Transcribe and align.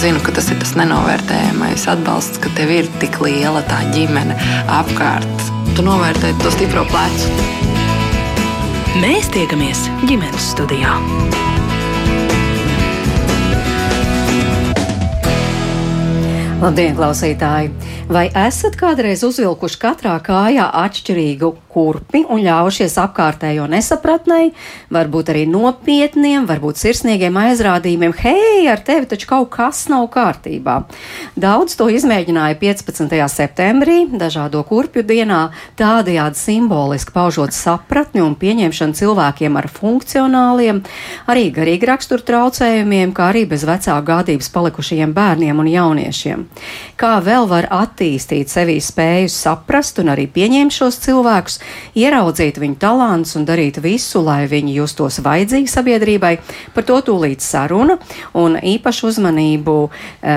zinu, 0.00 0.20
ka 0.24 0.32
tas 0.32 0.48
ir 0.52 0.56
tas 0.60 0.72
nenovērtējamais 0.80 1.84
atbalsts, 1.92 2.40
ka 2.40 2.52
tev 2.56 2.72
ir 2.72 2.88
tik 3.02 3.18
liela 3.20 3.60
tā 3.68 3.82
ģimene 3.92 4.36
apkārt. 4.78 5.44
Tu 5.76 5.84
novērtē 5.84 6.32
to 6.40 6.52
stipro 6.54 6.86
plecu. 6.88 7.28
Mēs 9.04 9.28
tiekamies 9.36 9.86
ģimenes 10.08 10.50
studijā. 10.54 10.96
Labdien, 16.60 16.92
klausītāji! 16.92 17.70
Vai 18.12 18.26
esat 18.36 18.74
kādreiz 18.76 19.22
uzvilkuši 19.24 19.78
katrā 19.80 20.18
kājā 20.20 20.66
atšķirīgu 20.76 21.48
kurpi 21.72 22.20
un 22.28 22.42
ļaujušies 22.44 22.98
apkārtējo 23.00 23.64
nesapratnei, 23.70 24.50
varbūt 24.92 25.30
arī 25.32 25.46
nopietniem, 25.48 26.44
varbūt 26.50 26.82
sirsnīgiem 26.82 27.38
aizrādījumiem? 27.40 28.12
Hei, 28.20 28.66
ar 28.68 28.82
tevi 28.84 29.08
taču 29.08 29.30
kaut 29.30 29.48
kas 29.54 29.86
nav 29.88 30.04
kārtībā! 30.12 30.74
Daudz 31.40 31.78
to 31.80 31.86
izmēģināja 31.94 32.58
15. 32.60 33.16
septembrī, 33.32 33.96
dažādo 34.20 34.60
kurpju 34.68 35.06
dienā, 35.08 35.40
tādējādi 35.80 36.42
simboliski 36.42 37.16
paužot 37.16 37.56
sapratni 37.56 38.20
un 38.20 38.36
pieņemšanu 38.36 39.00
cilvēkiem 39.00 39.56
ar 39.56 39.70
funkcionāliem, 39.80 40.84
arī 41.24 41.48
garīgi 41.56 41.88
rakstura 41.88 42.28
traucējumiem, 42.34 43.16
kā 43.16 43.32
arī 43.32 43.46
bez 43.48 43.64
vecāku 43.64 44.10
gādības 44.12 44.52
palikušajiem 44.58 45.16
bērniem 45.16 45.64
un 45.64 45.74
jauniešiem. 45.78 46.49
Kā 47.00 47.16
vēl 47.24 47.46
var 47.48 47.68
attīstīt? 47.72 48.50
sevī 48.50 48.76
spēju 48.82 49.30
saprast 49.32 50.00
un 50.02 50.10
arī 50.12 50.26
pieņemt 50.30 50.74
šos 50.74 50.98
cilvēkus, 51.04 51.58
ieraudzīt 51.98 52.58
viņu 52.60 52.78
talantus 52.82 53.36
un 53.38 53.46
darīt 53.48 53.80
visu, 53.82 54.22
lai 54.24 54.44
viņi 54.50 54.74
justos 54.76 55.20
vajadzīgi 55.24 55.70
sabiedrībai. 55.70 56.32
Par 56.74 56.86
to 56.88 56.98
tūlīt 57.06 57.44
saruna 57.44 57.96
un 58.38 58.58
īpašu 58.58 59.08
uzmanību 59.10 59.76
e, 59.86 59.90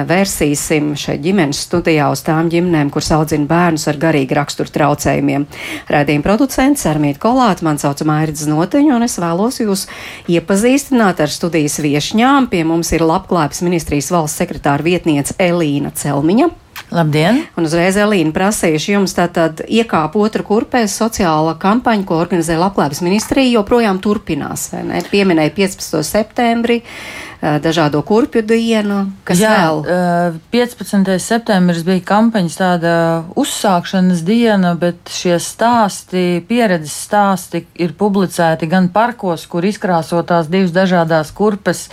vērsīsim 0.09 0.93
šeit 0.99 1.23
ģimenes 1.23 1.63
studijā 1.67 2.09
uz 2.13 2.23
tām 2.25 2.51
ģimenēm, 2.53 2.91
kuras 2.93 3.11
audzina 3.17 3.49
bērnus 3.49 3.87
ar 3.91 3.99
garīgi 4.01 4.37
raksturu 4.37 4.71
traucējumiem. 4.77 5.47
Rēdījuma 5.91 6.27
producents 6.27 6.85
Armīt 6.89 7.19
Kolāt, 7.23 7.63
man 7.65 7.81
sauc 7.81 8.03
Mairidz 8.07 8.45
Noteņu, 8.49 8.95
un 8.97 9.07
es 9.07 9.17
vēlos 9.21 9.59
jūs 9.63 9.87
iepazīstināt 10.31 11.23
ar 11.23 11.33
studijas 11.33 11.79
viešņām. 11.83 12.49
Pie 12.53 12.63
mums 12.67 12.93
ir 12.95 13.05
Labklājības 13.05 13.63
ministrijas 13.65 14.11
valsts 14.13 14.39
sekretāra 14.43 14.85
vietniece 14.85 15.35
Elīna 15.41 15.93
Celmiņa. 16.03 16.51
Labdien! 16.93 17.39
Un 17.57 17.65
uzreiz 17.65 17.95
Elīna 17.97 18.33
prasījuši 18.35 18.93
jums 18.93 19.15
tātad 19.17 19.63
iekāp 19.65 20.13
otru 20.19 20.45
kurpēs 20.45 20.93
sociāla 20.99 21.55
kampaņa, 21.61 22.05
ko 22.05 22.19
organizē 22.21 22.59
Labklājības 22.59 23.01
ministrija, 23.05 23.55
joprojām 23.55 24.01
turpinās, 24.03 24.67
vai 24.73 24.83
ne? 24.89 25.01
Pieminēja 25.09 25.55
15. 25.57 26.03
septembri. 26.05 26.81
Uh, 26.83 27.32
dažādo 27.43 27.99
kurpju 28.07 28.39
dienu, 28.47 29.01
kas 29.27 29.41
Jā, 29.41 29.51
vēl? 29.83 30.37
15. 30.53 31.09
septembris 31.19 31.81
bija 31.83 31.99
kampaņas 32.07 32.53
tāda 32.55 32.93
uzsākšanas 33.39 34.21
diena, 34.23 34.71
bet 34.79 35.11
šie 35.11 35.35
stāsti, 35.43 36.39
pieredzes 36.47 36.95
stāsti 37.09 37.65
ir 37.83 37.91
publicēti 37.99 38.69
gan 38.71 38.87
parkos, 38.95 39.43
kur 39.51 39.67
izkrāsotās 39.67 40.47
divas 40.47 40.71
dažādās 40.71 41.33
kurpes 41.35 41.89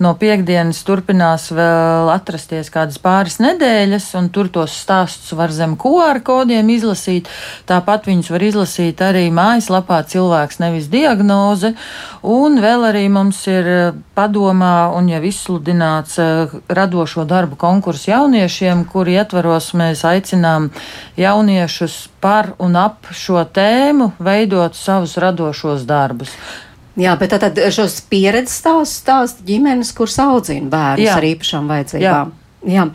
no 0.00 0.14
piekdienas 0.16 0.80
turpinās 0.88 1.50
vēl 1.52 2.08
atrasties 2.14 2.72
kādas 2.72 2.96
pāris 3.02 3.36
nedēļas, 3.44 4.08
un 4.16 4.32
tur 4.32 4.48
tos 4.48 4.72
stāstus 4.72 5.36
var 5.36 5.52
zem 5.52 5.76
QR 5.76 6.22
kodiem 6.24 6.72
izlasīt. 6.72 7.28
Tāpat 7.68 8.08
viņus 8.08 8.32
var 8.32 8.48
izlasīt 8.48 9.04
arī 9.04 9.28
mājaslapā 9.34 10.00
cilvēks 10.08 10.62
nevis 10.64 10.88
diagnoze, 10.88 11.74
un 12.24 12.56
vēl 12.64 12.88
arī 12.88 13.04
mums 13.12 13.44
ir 13.52 13.68
padomā 14.16 14.93
un 14.94 15.08
jau 15.10 15.20
izsludināts 15.26 16.18
uh, 16.22 16.52
radošo 16.68 17.26
darbu 17.28 17.58
konkursu 17.60 18.10
jauniešiem, 18.12 18.84
kur 18.90 19.10
ietvaros 19.10 19.72
mēs 19.78 20.04
aicinām 20.08 20.70
jauniešus 21.20 21.98
par 22.24 22.54
un 22.62 22.78
ap 22.80 23.10
šo 23.12 23.42
tēmu 23.44 24.12
veidot 24.22 24.78
savus 24.78 25.18
radošos 25.20 25.84
darbus. 25.88 26.32
Jā, 26.94 27.16
bet 27.18 27.34
tad 27.42 27.58
šos 27.74 27.98
pieredzes 28.06 28.60
stāst, 28.62 29.00
stāst 29.02 29.42
ģimenes, 29.46 29.90
kuras 29.96 30.14
audzina 30.22 30.70
bērnus 30.70 31.08
Jā. 31.08 31.18
ar 31.18 31.26
īpašām 31.26 31.70
vajadzībām. 31.72 32.30
Jā. 32.30 32.40
Jā. 32.64 32.86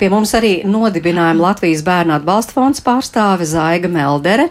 Pie 0.00 0.08
mums 0.10 0.32
arī 0.34 0.52
nodibinājuma 0.66 1.50
Latvijas 1.50 1.84
bērnu 1.86 2.16
atbalsta 2.16 2.56
fonds 2.56 2.82
pārstāve 2.82 3.46
Zaiga 3.46 3.90
Meldere. 3.92 4.48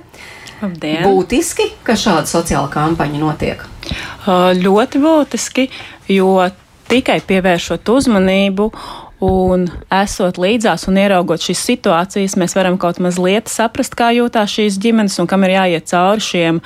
Labdien. 0.61 1.03
Būtiski, 1.05 1.67
ka 1.85 1.97
šāda 1.99 2.29
sociāla 2.29 2.69
kampaņa 2.73 3.19
notiek. 3.21 3.65
Ļoti 4.57 5.01
būtiski, 5.03 5.67
jo 6.13 6.31
tikai 6.91 7.19
pievēršot 7.27 7.89
uzmanību 7.93 8.71
Un 9.17 9.63
esot 9.89 10.37
līdzās 10.37 10.83
un 10.91 10.97
ieraugot 11.01 11.41
šīs 11.41 11.63
situācijas, 11.65 12.35
mēs 12.37 12.53
varam 12.53 12.75
kaut 12.77 12.99
mazliet 13.01 13.49
saprast, 13.49 13.95
kā 13.97 14.11
jūtās 14.13 14.51
šīs 14.53 14.75
ģimenes 14.77 15.15
un 15.17 15.25
kam 15.29 15.41
ir 15.47 15.55
jāiet 15.55 15.87
cauri 15.89 16.21
šiem 16.21 16.59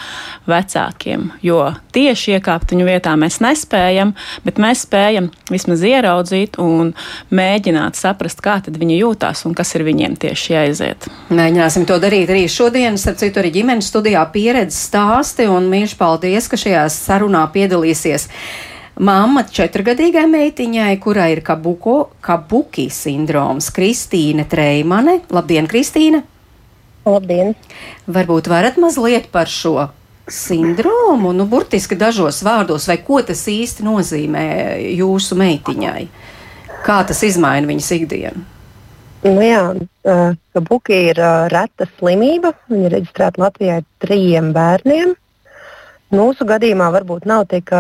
vecākiem. 0.52 1.30
Jo 1.48 1.70
tieši 1.96 2.34
iekāpt 2.36 2.74
viņu 2.74 2.90
vietā 2.90 3.14
mēs 3.16 3.40
nespējam, 3.40 4.12
bet 4.44 4.60
mēs 4.60 4.84
spējam 4.84 5.30
vismaz 5.48 5.86
ieraudzīt 5.88 6.60
un 6.60 6.92
mēģināt 7.32 7.96
saprast, 7.96 8.44
kā 8.44 8.58
viņi 8.68 9.00
jūtās 9.00 9.46
un 9.48 9.56
kas 9.56 9.72
ir 9.80 9.86
viņiem 9.88 10.18
tieši 10.20 10.52
jāiziet. 10.58 11.08
Mēģināsim 11.32 11.88
to 11.88 12.02
darīt 12.04 12.34
arī 12.36 12.50
šodien. 12.52 13.00
Starp 13.00 13.22
citu, 13.24 13.40
arī 13.40 13.54
ģimenes 13.62 13.88
studijā 13.94 14.26
pieredzes 14.34 14.90
stāsti 14.90 15.48
un 15.48 15.72
mīļš 15.72 15.96
paldies, 15.96 16.52
ka 16.52 16.60
šajā 16.60 16.84
sarunā 16.92 17.46
piedalīsies. 17.56 18.28
Māma 19.00 19.46
četrgadīgai 19.48 20.26
meitiņai, 20.28 20.92
kurai 21.00 21.32
ir 21.38 21.42
kabuko, 21.48 22.12
kabuki 22.24 22.90
sindroms, 22.92 23.70
Kristīne 23.72 24.44
Treimane. 24.52 25.22
Labdien, 25.32 25.70
Kristīne! 25.72 26.26
Labdien! 27.08 27.56
Varbūt 28.12 28.50
varat 28.52 28.76
mazliet 28.82 29.32
par 29.32 29.50
šo 29.50 29.88
sindromu, 30.32 31.32
nu, 31.34 31.48
burtiski 31.50 31.96
dažos 31.96 32.44
vārdos, 32.46 32.86
vai 32.92 33.00
ko 33.02 33.22
tas 33.26 33.42
īsti 33.50 33.88
nozīmē 33.88 34.46
jūsu 35.00 35.40
meitiņai? 35.40 36.04
Kā 36.86 37.02
tas 37.08 37.24
izmaina 37.26 37.72
viņas 37.72 37.90
ikdienu? 37.96 38.44
Nu 39.22 39.42
jā, 39.46 39.66
kabuki 40.56 40.98
ir 41.12 41.20
reta 41.54 41.86
slimība. 42.00 42.56
Viņa 42.72 42.88
ir 42.88 42.96
reģistrēta 42.96 43.44
Latvijā 43.44 43.82
trijiem 44.02 44.50
bērniem. 44.56 45.14
Mūsu 46.12 46.44
gadījumā 46.44 46.90
varbūt 46.92 47.24
nav 47.30 47.46
tik, 47.52 47.72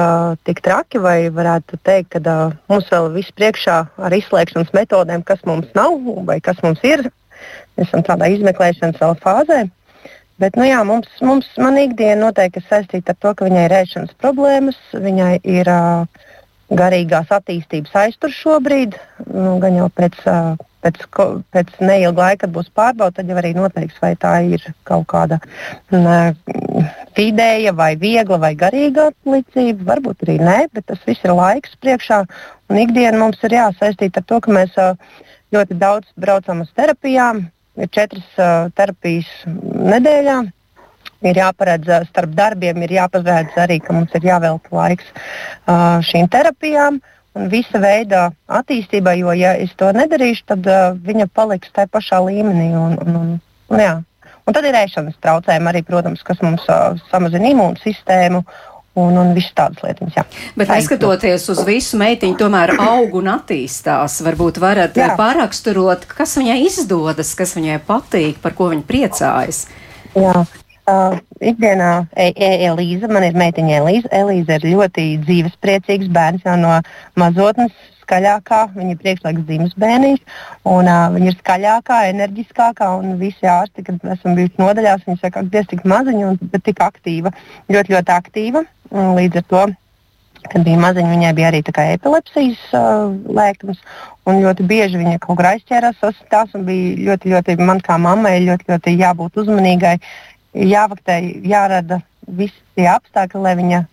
tik 0.47 0.62
traki, 0.64 1.02
vai 1.03 1.18
varētu 1.36 1.80
teikt, 1.84 2.16
ka 2.16 2.36
mums 2.72 2.88
vēl 2.88 3.09
viss 3.12 3.34
priekšā 3.36 3.78
ar 4.00 4.16
izslēgšanas 4.16 4.72
metodēm, 4.78 5.25
kas 5.28 5.44
mums 5.44 5.68
nav 5.75 5.97
vai 6.30 6.40
kas 6.40 6.62
mums 6.64 6.80
ir. 6.88 7.09
Mēs 7.75 7.90
esam 7.90 8.06
tādā 8.08 8.30
izmeklēšanas 8.31 9.20
fāzē. 9.20 9.66
Bet, 10.41 10.56
nu 10.58 10.66
jā, 10.66 10.80
mums, 10.88 11.09
mums 11.22 11.50
man 11.62 11.75
ikdiena 11.78 12.24
noteikti 12.24 12.64
ir 12.64 12.70
saistīta 12.70 13.14
ar 13.14 13.20
to, 13.22 13.34
ka 13.36 13.46
viņai 13.46 13.66
ir 13.68 13.75
ēšanas 13.81 14.16
problēmas, 14.24 14.80
viņai 14.96 15.36
ir 15.44 15.70
uh, 15.70 16.24
garīgās 16.72 17.30
attīstības 17.36 17.94
aiztur 18.06 18.34
šobrīd, 18.34 18.96
nu, 19.28 19.59
gan 19.62 19.78
jau 19.78 19.91
pēc, 20.00 20.18
uh, 20.31 20.56
pēc, 20.81 21.03
pēc 21.53 21.75
neilga 21.84 22.30
laika, 22.30 22.46
kad 22.46 22.56
būs 22.56 22.72
pārbauda, 22.74 23.20
tad 23.20 23.30
jau 23.30 23.38
arī 23.44 23.53
noteiks, 23.59 24.00
vai 24.02 24.16
tā 24.18 24.34
ir 24.47 24.66
kaut 24.88 25.06
kāda 25.12 25.38
uh, 25.44 26.31
vidēja, 27.17 27.73
vai 27.77 27.95
viegla, 27.99 28.39
vai 28.41 28.53
garīga 28.59 29.09
atlicība. 29.11 29.88
Varbūt 29.94 30.25
arī 30.25 30.38
nē, 30.41 30.57
bet 30.73 30.88
tas 30.91 31.01
viss 31.07 31.25
ir 31.25 31.35
laiks 31.38 31.75
priekšā. 31.83 32.23
Un 32.72 32.81
ikdiena 32.81 33.19
mums 33.19 33.41
ir 33.47 33.57
jāsaistīta 33.57 34.22
ar 34.22 34.27
to, 34.29 34.39
ka 34.44 34.55
mēs 34.55 34.77
ļoti 35.51 35.77
daudz 35.81 36.09
braucam 36.19 36.63
uz 36.66 36.72
terapijām. 36.77 37.45
Ir 37.79 37.88
četras 37.91 38.27
terapijas 38.75 39.29
nedēļā. 39.45 40.41
Ir 41.22 41.38
jāparedz 41.38 41.89
starp 42.09 42.31
darbiem, 42.33 42.81
ir 42.81 42.95
jāparedz 42.97 43.57
arī, 43.61 43.78
ka 43.83 43.93
mums 43.93 44.13
ir 44.17 44.25
jāvelta 44.25 44.73
laiks 44.73 45.11
šīm 46.09 46.29
terapijām 46.33 46.97
un 47.38 47.49
visa 47.52 47.79
veida 47.81 48.29
attīstībai. 48.52 49.17
Jo, 49.22 49.35
ja 49.37 49.53
es 49.59 49.73
to 49.79 49.91
nedarīšu, 49.96 50.47
tad 50.53 50.67
uh, 50.67 50.91
viņa 50.96 51.29
paliks 51.35 51.72
tajā 51.75 51.91
pašā 51.91 52.22
līmenī. 52.25 52.72
Un, 52.75 52.97
un, 53.05 53.19
un, 53.22 53.35
un, 53.72 53.84
jā. 53.84 53.93
Un 54.47 54.58
tad 54.58 54.66
ir 54.67 54.78
ēšanas 54.78 55.20
traucējumi 55.22 55.72
arī, 55.72 55.84
protams, 55.88 56.23
kas 56.26 56.41
mums 56.43 56.66
uh, 56.72 56.99
samazina 57.11 57.53
imūnsistēmu. 57.53 58.43
Un, 58.99 59.16
un 59.16 59.29
visas 59.32 59.53
tādas 59.55 59.79
lietas. 59.85 60.09
Jā. 60.17 60.26
Bet 60.59 60.67
neskatoties 60.67 61.46
uz 61.53 61.61
visu, 61.64 61.96
meitiņu 61.96 62.35
tomēr 62.41 62.73
aug 62.76 63.14
un 63.16 63.29
attīstās. 63.32 64.17
Varbūt 64.26 64.59
varat 64.59 64.99
jā. 64.99 65.14
pāraksturot, 65.16 66.03
kas 66.09 66.35
viņai 66.35 66.58
izdodas, 66.66 67.32
kas 67.40 67.55
viņai 67.55 67.78
patīk, 67.88 68.41
par 68.43 68.52
ko 68.58 68.67
viņa 68.73 68.84
priecājas. 68.90 69.61
Jā. 70.11 70.43
Uh, 70.91 71.16
ikdienā 71.40 71.91
e 72.20 72.34
e 72.35 72.52
Elīza, 72.67 73.08
man 73.08 73.23
ir 73.29 73.40
meitiņa 73.40 73.79
Elīza. 73.79 74.11
Elīza 74.17 74.59
ir 74.59 74.67
ļoti 74.73 75.08
dzīves, 75.23 75.55
priecīgs 75.64 76.11
bērns 76.11 76.43
jau 76.43 76.58
no 76.59 76.76
mazotnes 77.16 77.72
skaļākā, 78.11 78.61
viņa 78.75 78.97
priekšlaiks 78.99 79.46
dzimis 79.47 79.75
bērniņš, 79.79 80.40
un 80.67 80.91
uh, 80.91 81.08
viņa 81.16 81.31
ir 81.31 81.37
skaļākā, 81.40 81.99
enerģiskākā, 82.11 82.90
un 82.99 83.16
visi 83.22 83.47
ārsti, 83.47 83.87
kad 83.87 84.03
esam 84.17 84.35
bijuši 84.35 84.59
nodaļās, 84.59 85.05
viņi 85.08 85.22
saka, 85.22 85.40
ka 85.40 85.53
diez 85.53 85.69
tik 85.72 85.85
maziņa, 85.87 86.34
un, 86.34 86.41
bet 86.52 86.67
tik 86.67 86.84
aktīva, 86.84 87.31
ļoti, 87.72 87.96
ļoti 87.96 88.19
aktīva. 88.19 88.67
Līdz 88.91 89.40
ar 89.40 89.47
to 89.47 89.69
Kad 90.49 90.63
bija 90.66 90.79
maziņa, 90.81 91.09
viņai 91.11 91.31
bija 91.37 91.49
arī 91.52 91.59
epilepsijas 91.61 92.61
uh, 92.73 93.11
lēkmes. 93.29 93.78
Un 94.25 94.41
ļoti 94.41 94.66
bieži 94.66 94.97
viņa 94.97 95.19
kaut 95.22 95.37
kur 95.37 95.47
aizķērās, 95.52 95.99
sasitās 96.02 96.55
un 96.57 96.66
bija 96.66 96.96
ļoti, 97.11 97.29
ļoti, 97.29 97.57
man 97.61 97.81
kā 97.85 97.97
mammai, 98.02 98.40
ļoti, 98.47 98.66
ļoti 98.72 98.96
jābūt 98.97 99.37
uzmanīgai, 99.37 99.99
jāvaktē, 100.57 101.19
jārada 101.46 102.02
visi 102.28 102.57
tie 102.75 102.87
apstākļi, 102.90 103.41
lai 103.46 103.55
viņa 103.61 103.84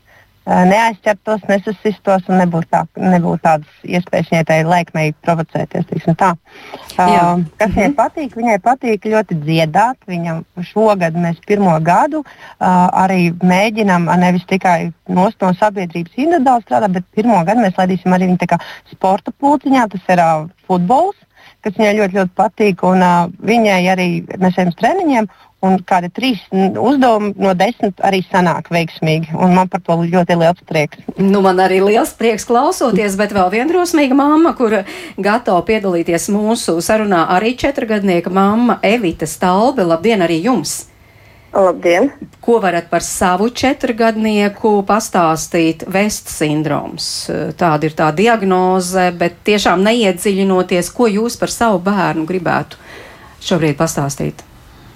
neaizķertos, 0.48 1.42
nesasistos 1.48 2.28
un 2.30 2.40
nebūtu, 2.40 2.68
tā, 2.72 2.80
nebūtu 2.96 3.42
tādas 3.44 3.82
iespējas 3.84 4.30
viņai 4.32 4.44
tai 4.48 4.58
lēkmei 4.64 5.12
provocēties. 5.26 6.08
Tā. 6.18 6.30
Uh, 6.96 7.44
kas 7.60 7.74
viņai 7.74 7.90
mhm. 7.90 7.96
patīk? 7.98 8.36
Viņai 8.38 8.56
patīk 8.64 9.08
ļoti 9.12 9.38
dziedāt. 9.42 10.00
Viņa 10.08 10.38
šogad 10.70 11.18
mēs 11.20 11.40
pirmo 11.48 11.76
gadu 11.84 12.22
uh, 12.24 12.32
arī 13.04 13.34
mēģinām 13.44 14.08
nevis 14.22 14.46
tikai 14.48 14.90
no 15.12 15.28
sabiedrības 15.38 16.16
individuāli 16.16 16.64
strādāt, 16.64 16.96
bet 16.96 17.08
pirmo 17.16 17.38
gadu 17.44 17.64
mēs 17.64 17.76
laidīsim 17.78 18.16
arī 18.16 18.32
viņu 18.32 18.60
sporta 18.92 19.34
pulciņā. 19.36 19.88
Tas 19.92 20.12
ir 20.14 20.24
uh, 20.24 20.46
futbols 20.68 21.16
kas 21.64 21.76
viņai 21.78 21.96
ļoti, 21.98 22.18
ļoti 22.20 22.34
patīk. 22.38 22.82
Un, 22.88 23.04
uh, 23.04 23.28
viņai 23.50 23.82
arī 23.92 24.08
mēs 24.38 24.58
ejam 24.58 24.72
uz 24.72 24.78
treniņiem, 24.80 25.28
un 25.66 25.78
kādi 25.86 26.10
trīs 26.14 26.42
uzdevumi 26.52 27.32
no 27.42 27.52
desmit 27.58 27.98
arī 28.06 28.20
sanāk 28.28 28.70
veiksmīgi. 28.74 29.34
Man 29.34 29.70
par 29.70 29.82
to 29.86 29.98
ļoti 30.02 30.38
liels 30.38 30.62
prieks. 30.68 31.02
Nu, 31.18 31.42
man 31.44 31.62
arī 31.62 31.80
liels 31.82 32.14
prieks 32.18 32.46
klausoties, 32.48 33.18
bet 33.18 33.34
vēl 33.36 33.50
viena 33.54 33.70
drosmīga 33.72 34.18
mamma, 34.18 34.54
kur 34.58 34.80
gatava 35.18 35.64
piedalīties 35.66 36.30
mūsu 36.34 36.78
sarunā, 36.84 37.26
arī 37.38 37.56
četrgadnieka 37.58 38.30
mamma 38.30 38.78
Evita 38.86 39.26
Stalbe. 39.26 39.86
Labdien 39.88 40.22
arī 40.26 40.42
jums! 40.44 40.87
Labdien! 41.58 42.10
Ko 42.40 42.60
varat 42.62 42.86
par 42.90 43.02
savu 43.02 43.48
četrgadnieku 43.50 44.78
pastāstīt? 44.86 45.82
Vest 45.90 46.30
sindroms. 46.30 47.06
Tāda 47.58 47.88
ir 47.88 47.96
tā 47.98 48.12
diagnoze, 48.14 49.08
bet 49.18 49.40
tiešām 49.48 49.82
neiedziļinoties, 49.86 50.92
ko 50.94 51.08
jūs 51.10 51.38
par 51.40 51.50
savu 51.50 51.80
bērnu 51.82 52.28
gribētu 52.28 52.78
šobrīd 53.42 53.74
pastāstīt. 53.80 54.44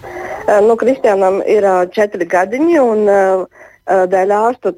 Eh, 0.05 0.61
nu, 0.63 0.77
Kristianam 0.79 1.41
ir 1.47 1.67
uh, 1.67 1.83
četri 1.91 2.27
gadiņi, 2.31 2.79
un 2.83 3.11
uh, 3.11 3.67
dēļ 3.87 4.35
ārstu 4.37 4.73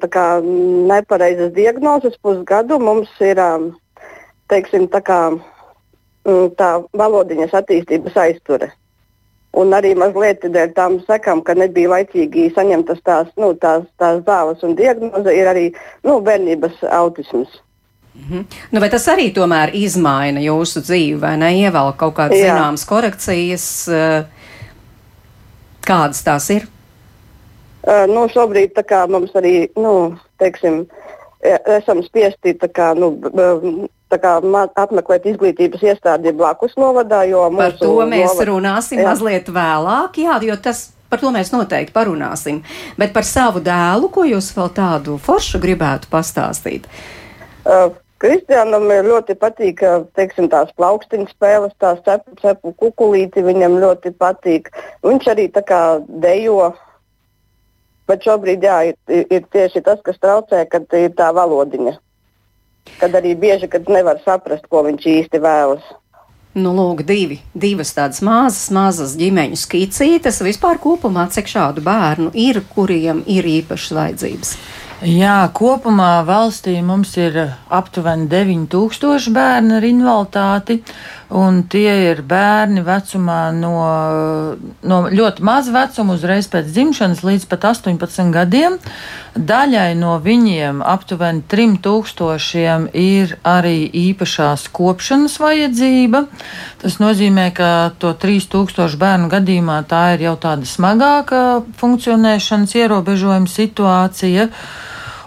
nepareizas 0.89 1.53
diagnozes 1.53 2.17
pusgadu 2.21 2.79
mums 2.79 3.09
ir 3.21 3.37
teiksim, 4.49 4.87
tā, 4.89 5.01
kā, 5.05 5.19
um, 6.25 6.49
tā 6.57 6.71
valodiņas 6.93 7.53
attīstības 7.61 8.17
aizture. 8.17 8.71
Un 9.55 9.71
arī 9.71 9.93
mazliet 9.95 10.43
dēļ 10.51 10.73
tām 10.75 10.97
sekām, 11.07 11.41
ka 11.45 11.55
nebija 11.55 11.93
laicīgi 11.93 12.49
saņemtas 12.55 12.99
tās, 13.07 13.29
nu, 13.39 13.53
tās, 13.55 13.85
tās 14.01 14.19
zāles 14.27 14.63
un 14.67 14.75
diagnoze, 14.75 15.31
ir 15.31 15.47
arī 15.47 15.69
nu, 16.03 16.19
bērnības 16.19 16.83
autisms. 16.91 17.61
-hmm. 18.15 18.45
nu, 18.69 18.79
vai 18.79 18.89
tas 18.89 19.07
arī 19.07 19.29
tomēr 19.33 19.73
izmaina 19.73 20.39
jūsu 20.43 20.81
dzīvi, 20.81 21.19
vai 21.19 21.35
ne? 21.37 21.51
Ievelk 21.61 21.97
kaut 21.97 22.15
kādas 22.19 22.39
zināmas 22.39 22.85
korekcijas. 22.87 23.67
Uh, 23.87 24.31
Kādas 25.85 26.23
tās 26.25 26.49
ir? 26.49 26.63
Uh, 27.85 28.07
nu, 28.09 28.25
šobrīd 28.33 28.73
kā, 28.89 29.03
mums 29.07 29.35
arī, 29.37 29.67
nu, 29.77 30.15
teiksim, 30.41 30.79
e, 31.45 31.51
esam 31.77 32.01
spiesti 32.01 32.55
kā, 32.73 32.95
nu, 32.97 33.11
kā, 34.11 34.35
apmeklēt 34.83 35.25
izglītības 35.31 35.83
iestādi 35.83 36.33
blakus 36.35 36.75
novadā. 36.79 37.23
Par 37.57 37.77
to 37.79 37.95
mēs 38.05 38.31
novad... 38.31 38.47
runāsim 38.51 39.01
jā. 39.01 39.09
mazliet 39.09 39.49
vēlāk, 39.49 40.21
jā, 40.25 40.39
jo 40.49 40.59
tas. 40.61 40.91
Par 41.05 41.21
to 41.21 41.29
mēs 41.29 41.51
noteikti 41.53 41.93
parunāsim. 41.93 42.63
Bet 42.97 43.13
par 43.13 43.23
savu 43.29 43.61
dēlu, 43.63 44.09
ko 44.11 44.23
jūs 44.25 44.49
vēl 44.55 44.71
tādu 44.75 45.19
foršu 45.21 45.61
gribētu 45.61 46.09
pastāstīt? 46.11 46.89
Uh, 47.61 47.93
Kristiānam 48.25 48.87
ļoti 49.05 49.35
patīk 49.37 49.83
teiksim, 50.17 50.47
tās 50.49 50.71
plaukstiņu 50.79 51.29
spēles, 51.29 51.75
tās 51.83 51.99
cepu, 52.07 52.33
cepu 52.41 52.71
kukulīti. 52.79 53.43
Viņam 53.45 53.77
ļoti 53.83 54.15
patīk. 54.17 54.71
Viņš 55.05 55.29
arī 55.35 55.45
tā 55.53 55.61
kā 55.67 55.81
dejo. 56.23 56.71
Bet 58.09 58.25
šobrīd 58.25 58.65
jā, 58.65 58.79
ir, 58.89 59.25
ir 59.33 59.45
tieši 59.53 59.81
tas, 59.85 60.01
kas 60.05 60.17
traucē, 60.21 60.63
kad 60.69 60.89
ir 60.97 61.13
tā 61.17 61.31
valodiņa. 61.35 61.97
Kad 62.99 63.17
arī 63.17 63.35
bieži 63.37 63.69
kad 63.71 63.89
nevar 63.91 64.21
saprast, 64.25 64.67
ko 64.71 64.85
viņš 64.87 65.07
īsti 65.19 65.41
vēlas. 65.43 65.85
Nu, 66.55 66.71
lūk, 66.71 67.01
divi, 67.03 67.41
divas 67.51 67.89
tādas 67.91 68.21
mazas, 68.23 68.69
mazas 68.71 69.17
ģimeņu 69.19 69.57
skicītes. 69.59 70.39
Vispār 70.45 70.79
kopumā 70.79 71.25
cik 71.27 71.49
šādu 71.51 71.83
bērnu 71.83 72.31
ir, 72.31 72.61
kuriem 72.71 73.25
ir 73.27 73.47
īpašas 73.57 73.91
vajadzības? 73.97 74.53
Jā, 75.03 75.41
kopumā 75.51 76.21
valstī 76.23 76.77
mums 76.79 77.11
ir 77.19 77.35
aptuveni 77.67 78.29
9000 78.31 79.33
bērni 79.35 79.75
ar 79.75 79.83
invaliditāti, 79.89 80.77
un 81.33 81.63
tie 81.69 82.11
ir 82.11 82.21
bērni 82.25 82.83
vecumā 82.85 83.49
no, 83.55 83.73
no 84.85 84.99
ļoti 85.09 85.45
maza 85.45 85.73
vecuma, 85.73 86.15
uzreiz 86.15 86.47
pēc 86.51 86.69
dzimšanas 86.69 87.23
līdz 87.25 87.47
pat 87.49 87.65
18 87.71 88.31
gadiem. 88.35 88.77
Daļai 89.35 89.97
no 89.99 90.15
viņiem, 90.23 90.79
aptuveni 90.85 91.43
3000, 91.51 92.87
ir 92.93 93.35
arī 93.43 93.89
īpašās 94.05 94.69
kopšanas 94.75 95.39
vajadzība. 95.41 96.25
Tas 96.83 96.99
nozīmē, 97.01 97.49
ka 97.57 97.91
to 97.99 98.13
3000 98.13 98.95
bērnu 99.01 99.29
gadījumā 99.33 99.81
tā 99.89 100.05
ir 100.15 100.27
jau 100.29 100.37
tāda 100.39 100.69
smagāka 100.69 101.43
funkcionēšanas 101.81 102.77
ierobežojuma 102.79 103.51
situācija. 103.51 104.49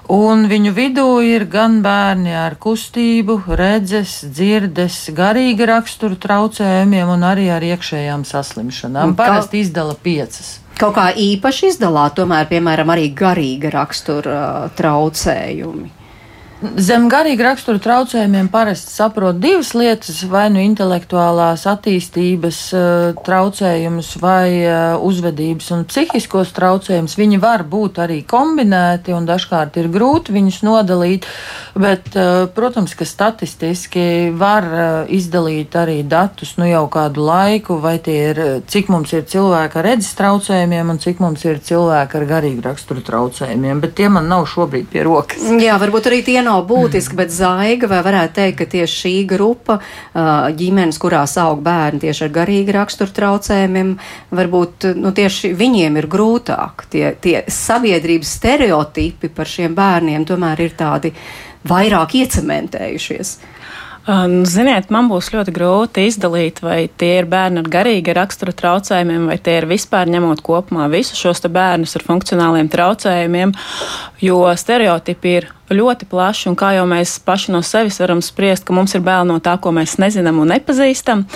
Un 0.09 0.47
viņu 0.49 0.71
vidū 0.73 1.09
ir 1.21 1.45
gan 1.53 1.83
bērni 1.85 2.33
ar 2.33 2.55
kustību, 2.57 3.43
redzes, 3.61 4.23
dzirdes, 4.25 4.97
garīga 5.13 5.67
rakstura 5.69 6.17
traucējumiem 6.17 7.13
un 7.13 7.27
arī 7.29 7.51
ar 7.53 7.67
iekšējām 7.67 8.25
saslimšanām. 8.25 9.13
Parasti 9.19 9.61
izdala 9.61 9.93
piecas. 10.01 10.63
Kaut 10.81 10.95
kā 10.97 11.11
īpaši 11.13 11.75
izdalā, 11.75 12.07
tomēr, 12.17 12.49
piemēram, 12.49 12.89
arī 12.95 13.11
garīga 13.13 13.75
rakstura 13.75 14.41
traucējumi. 14.79 15.98
Zem 16.59 17.05
garīga 17.07 17.53
rakstura 17.53 17.79
traucējumiem 17.79 18.49
parasti 18.51 18.91
saprot 18.91 19.37
divas 19.39 19.69
lietas, 19.79 20.25
vai 20.27 20.49
nu 20.51 20.59
intelektuālās 20.59 21.63
attīstības 21.71 22.59
uh, 22.75 23.21
traucējumus, 23.23 24.09
vai 24.19 24.65
uh, 24.65 24.97
uzvedības 25.07 25.69
un 25.77 25.85
psihiskos 25.87 26.51
traucējumus. 26.57 27.15
Viņi 27.21 27.39
var 27.39 27.63
būt 27.63 28.01
arī 28.03 28.25
kombinēti, 28.27 29.15
un 29.15 29.29
dažkārt 29.29 29.79
ir 29.79 29.87
grūti 29.95 30.35
viņus 30.35 30.59
nodalīt, 30.67 31.29
bet, 31.79 32.11
uh, 32.19 32.49
protams, 32.51 32.97
ka 32.99 33.07
statistiski 33.07 34.35
var 34.35 34.67
izdalīt 35.15 35.79
arī 35.79 36.00
datus 36.03 36.57
nu 36.59 36.67
jau 36.67 36.83
kādu 36.91 37.23
laiku, 37.23 37.79
vai 37.79 38.00
tie 38.03 38.19
ir, 38.33 38.43
cik 38.67 38.91
mums 38.91 39.15
ir 39.15 39.29
cilvēki 39.31 39.79
ar 39.79 39.88
redzes 39.93 40.19
traucējumiem 40.19 40.91
un 40.91 40.99
cik 41.07 41.23
mums 41.23 41.47
ir 41.47 41.62
cilvēki 41.62 42.19
ar 42.19 42.29
garīgu 42.35 42.67
rakstura 42.67 43.07
traucējumiem, 43.07 43.87
bet 43.87 43.95
tie 44.03 44.11
man 44.11 44.27
nav 44.27 44.50
šobrīd 44.50 44.91
pie 44.91 45.07
rokas. 45.07 45.47
Jā, 45.62 45.79
varbūt 45.79 46.11
arī 46.11 46.25
tie 46.27 46.41
nav 46.49 46.64
būtiski, 46.69 47.17
bet 47.19 47.33
zaiga, 47.35 47.88
vai 47.90 48.00
varētu 48.07 48.37
teikt, 48.40 48.59
ka 48.61 48.69
tieši 48.73 49.00
šī 49.02 49.14
grupa 49.28 49.78
ģimenes, 50.59 51.00
kurās 51.02 51.37
aug 51.43 51.61
bērni 51.64 52.02
tieši 52.07 52.26
ar 52.26 52.33
garīgi 52.40 52.75
raksturu 52.76 53.14
traucējumiem, 53.19 53.93
varbūt 54.35 54.90
nu, 54.99 55.12
tieši 55.17 55.52
viņiem 55.59 56.00
ir 56.00 56.09
grūtāk. 56.11 56.88
Tie, 56.93 57.05
tie 57.23 57.37
sabiedrības 57.52 58.35
stereotipi 58.40 59.31
par 59.35 59.50
šiem 59.50 59.76
bērniem 59.78 60.26
tomēr 60.28 60.67
ir 60.67 60.75
tādi 60.78 61.14
vairāk 61.69 62.17
iecementējušies. 62.23 63.37
Nu, 64.09 64.47
ziniet, 64.49 64.87
man 64.88 65.11
būs 65.11 65.27
ļoti 65.35 65.53
grūti 65.53 66.07
izdalīt, 66.09 66.62
vai 66.65 66.87
tie 66.88 67.19
ir 67.19 67.27
bērni 67.29 67.61
ar 67.61 67.67
garīga 67.69 68.15
rakstura 68.17 68.55
traucējumiem, 68.57 69.27
vai 69.29 69.37
tie 69.37 69.59
ir 69.59 69.67
vispār 69.69 70.09
ņemot 70.09 70.41
kopumā 70.47 70.87
visus 70.88 71.21
šos 71.21 71.45
bērnus 71.53 71.93
ar 71.99 72.07
funkcionāliem 72.07 72.71
traucējumiem, 72.73 73.53
jo 74.25 74.41
stereotipi 74.57 75.35
ir 75.43 75.49
ļoti 75.77 76.09
plaši, 76.09 76.49
un 76.49 76.57
kā 76.57 76.73
jau 76.79 76.87
mēs 76.88 77.19
paši 77.21 77.53
no 77.53 77.61
sevis 77.61 78.00
varam 78.00 78.25
spriest, 78.25 78.65
ka 78.65 78.73
mums 78.73 78.97
ir 78.97 79.05
bail 79.05 79.29
no 79.29 79.37
tā, 79.45 79.59
ko 79.61 79.75
mēs 79.77 79.99
nezinām 80.00 80.41
un 80.41 80.55
nepazīstam. 80.55 81.27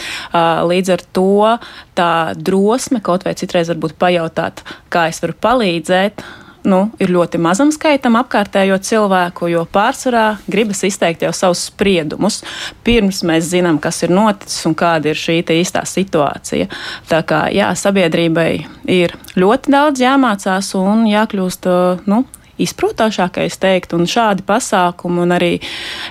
Līdz 0.73 0.95
ar 0.97 1.05
to 1.13 1.57
tā 1.99 2.13
drosme 2.41 3.05
kaut 3.05 3.29
vai 3.29 3.37
citreiz 3.37 3.69
varbūt 3.69 4.01
pajautāt, 4.01 4.65
kā 4.89 5.11
es 5.13 5.21
varu 5.21 5.37
palīdzēt, 5.45 6.25
nu, 6.69 6.83
ir 7.03 7.13
ļoti 7.13 7.41
mazam 7.43 7.73
skaitam 7.75 8.17
apkārtējo 8.21 8.79
cilvēku, 8.83 9.49
jo 9.53 9.65
pārsvarā 9.73 10.27
gribas 10.51 10.83
izteikt 10.87 11.25
jau 11.27 11.33
savus 11.37 11.67
spriedumus, 11.71 12.41
pirms 12.87 13.23
mēs 13.29 13.51
zinām, 13.53 13.81
kas 13.83 14.03
ir 14.07 14.15
noticis 14.15 14.67
un 14.69 14.77
kāda 14.79 15.13
ir 15.13 15.19
šī 15.19 15.41
īstā 15.43 15.85
situācija. 15.89 16.69
Tā 17.11 17.23
kā 17.27 17.45
jā, 17.55 17.73
sabiedrībai 17.79 18.51
ir 18.91 19.17
ļoti 19.39 19.75
daudz 19.75 20.03
jāmācās 20.03 20.73
un 20.79 21.07
jākļūst. 21.11 21.69
Nu, 22.11 22.23
izprotošākais 22.61 23.57
teikt, 23.63 23.95
un 23.97 24.05
šādi 24.09 24.45
pasākumi 24.47 25.23
un 25.25 25.35
arī 25.37 25.53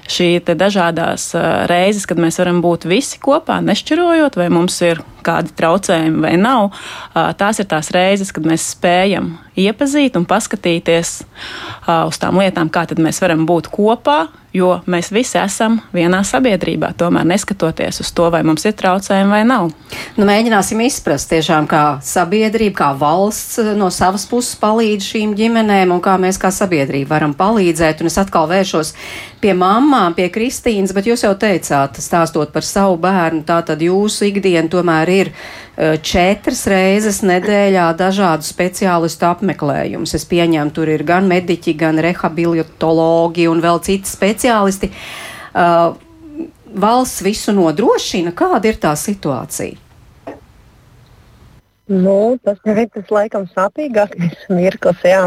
šī 0.09 0.29
dažādās 0.47 1.31
reizes, 1.69 2.07
kad 2.09 2.21
mēs 2.21 2.39
varam 2.41 2.61
būt 2.63 2.87
visi 2.89 3.21
kopā, 3.21 3.59
nešķirojot, 3.65 4.39
vai 4.39 4.49
mums 4.53 4.79
ir 4.85 5.03
kādi 5.25 5.53
traucējumi 5.57 6.25
vai 6.25 6.33
nav, 6.41 6.71
tās 7.37 7.61
ir 7.61 7.69
tās 7.69 7.91
reizes, 7.93 8.33
kad 8.33 8.47
mēs 8.47 8.71
spējam 8.73 9.35
iepazīt 9.59 10.17
un 10.17 10.25
paskatīties 10.29 11.15
uz 11.87 12.21
tām 12.21 12.41
lietām, 12.41 12.71
kā 12.73 12.87
mēs 12.97 13.21
varam 13.21 13.45
būt 13.49 13.69
kopā, 13.73 14.23
jo 14.53 14.71
mēs 14.89 15.11
visi 15.13 15.37
esam 15.39 15.79
vienā 15.95 16.21
sabiedrībā, 16.27 16.91
tomēr 16.99 17.27
neskatoties 17.27 18.01
uz 18.03 18.11
to, 18.15 18.27
vai 18.33 18.43
mums 18.47 18.65
ir 18.67 18.75
traucējumi 18.79 19.31
vai 19.31 19.41
nav. 19.47 19.69
Nu, 20.17 20.27
mēģināsim 20.27 20.81
izprast 20.85 21.31
tiešām, 21.31 21.67
kā 21.71 21.83
sabiedrība, 22.05 22.75
kā 22.81 22.89
valsts 22.99 23.61
no 23.79 23.89
savas 23.93 24.27
puses 24.29 24.57
palīdz 24.61 25.11
šīm 25.13 25.35
ģimenēm 25.39 25.95
un 25.95 26.03
kā 26.03 26.17
mēs 26.21 26.39
kā 26.41 26.51
sabiedrība 26.53 27.15
varam 27.15 27.35
palīdzēt. 27.37 28.03
Un 28.03 28.11
es 28.11 28.19
atkal 28.21 28.49
vēršos 28.51 28.93
pie 29.41 29.53
mamām, 29.57 30.13
pie 30.17 30.27
Kristīnas, 30.33 30.93
bet 30.95 31.07
jūs 31.09 31.25
jau 31.25 31.33
teicāt, 31.39 31.97
stāstot 32.03 32.53
par 32.53 32.65
savu 32.65 32.99
bērnu, 33.01 33.43
tā 33.47 33.59
tad 33.65 33.81
jūsu 33.83 34.29
ikdiena 34.29 34.69
tomēr 34.71 35.11
ir 35.11 35.31
e, 35.31 35.95
četras 35.97 36.63
reizes 36.71 37.21
nedēļā 37.25 37.89
dažādu 37.99 38.47
speciālistu 38.47 39.27
apmeklējumus. 39.31 40.15
Es 40.17 40.27
pieņemu, 40.29 40.75
tur 40.75 40.91
ir 40.93 41.05
gan 41.07 41.29
mediķi, 41.31 41.75
gan 41.81 42.01
rehabilitologi 42.03 43.49
un 43.51 43.63
vēl 43.63 43.81
citi 43.85 44.09
speciālisti. 44.09 44.91
Uh, 45.51 45.97
valsts 46.71 47.23
visu 47.25 47.51
nodrošina, 47.55 48.31
kāda 48.31 48.71
ir 48.71 48.77
tā 48.79 48.93
situācija? 48.95 49.75
Nu, 51.91 52.37
tas 52.39 52.61
ir 52.71 52.85
tas 52.93 53.09
laikam 53.11 53.49
sāpīgākais 53.51 54.45
mirklis. 54.53 55.01
Jā. 55.03 55.25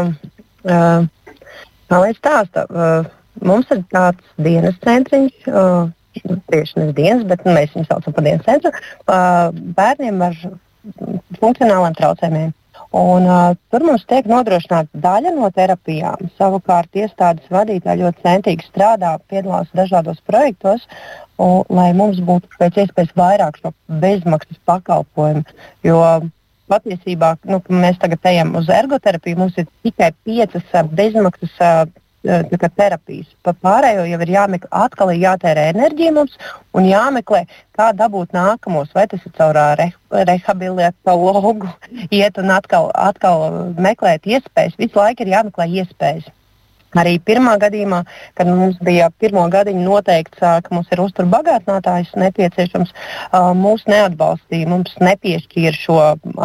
Uh, 0.65 1.05
kā 1.91 1.99
lai 2.01 2.15
stāsta? 2.17 2.65
Uh, 2.71 3.11
Mums 3.43 3.71
ir 3.73 3.81
tāds 3.91 4.35
dienas 4.41 4.77
centriņš, 4.83 5.47
uh, 5.51 5.89
tieši 6.51 6.79
nevis 6.79 6.95
dienas, 6.97 7.25
bet 7.27 7.43
mēs 7.47 7.73
viņu 7.75 7.89
saucam 7.89 8.15
par 8.15 8.27
dienas 8.27 8.45
centru, 8.47 8.71
uh, 8.71 9.49
bērniem 9.79 10.21
ar 10.29 10.37
funkcionāliem 11.41 11.97
traucējumiem. 11.97 12.53
Un, 12.95 13.25
uh, 13.27 13.57
tur 13.71 13.83
mums 13.83 14.05
tiek 14.07 14.27
nodrošināta 14.29 15.01
daļa 15.03 15.33
no 15.35 15.49
terapijām. 15.55 16.29
Savukārt 16.39 16.95
iestādes 16.95 17.51
vadītāji 17.51 18.05
ļoti 18.05 18.23
centīgi 18.23 18.67
strādā, 18.69 19.17
piedalās 19.31 19.67
dažādos 19.75 20.21
projektos, 20.27 20.85
un, 21.41 21.65
lai 21.69 21.89
mums 21.97 22.21
būtu 22.23 22.47
pēc 22.59 22.85
iespējas 22.85 23.11
vairāk 23.19 23.59
šo 23.59 23.73
bezmaksas 24.03 24.61
pakalpojumu. 24.69 25.43
Jo 25.83 25.99
patiesībā 26.71 27.35
nu, 27.51 27.59
mēs 27.69 27.99
tagad 28.01 28.31
ejam 28.31 28.55
uz 28.59 28.71
ergoterapiju, 28.71 29.41
mums 29.43 29.59
ir 29.59 29.67
tikai 29.85 30.11
piecas 30.25 30.87
bezmaksas 30.95 31.59
kā, 32.25 32.69
terapijas. 32.75 33.27
Par 33.45 33.57
pārējo 33.63 34.05
jau 34.09 34.19
ir 34.25 34.31
jāmeklē, 34.35 34.69
atkal 34.85 35.11
ir 35.13 35.21
jātērē 35.23 35.67
enerģija 35.73 36.13
mums 36.15 36.37
un 36.75 36.87
jāmeklē, 36.89 37.43
kā 37.77 37.91
dabūt 37.97 38.35
nākamos. 38.35 38.93
Vai 38.95 39.07
tas 39.11 39.25
ir 39.25 39.35
caur 39.37 39.57
re, 39.79 39.91
rehabilitologu, 40.11 41.69
iet 42.19 42.41
un 42.41 42.53
atkal, 42.55 42.89
atkal 42.93 43.45
meklēt 43.77 44.27
iespējas. 44.29 44.79
Visu 44.81 45.01
laiku 45.01 45.25
ir 45.25 45.35
jāmeklē 45.35 45.69
iespējas. 45.81 46.31
Arī 46.95 47.17
pirmā 47.19 47.57
gadījumā, 47.59 48.01
kad 48.37 48.47
mums 48.47 48.77
bija 48.83 49.09
pirmo 49.19 49.43
gadiņu 49.51 49.83
noteikts, 49.83 50.39
ka 50.39 50.71
mums 50.71 50.91
ir 50.93 51.01
uzturbagātinātājs 51.03 52.13
nepieciešams, 52.19 52.93
mūs 53.59 53.83
neatbalstīja, 53.91 54.69
mums 54.71 54.95
nepiešķīra 55.03 55.75
šo 55.75 55.97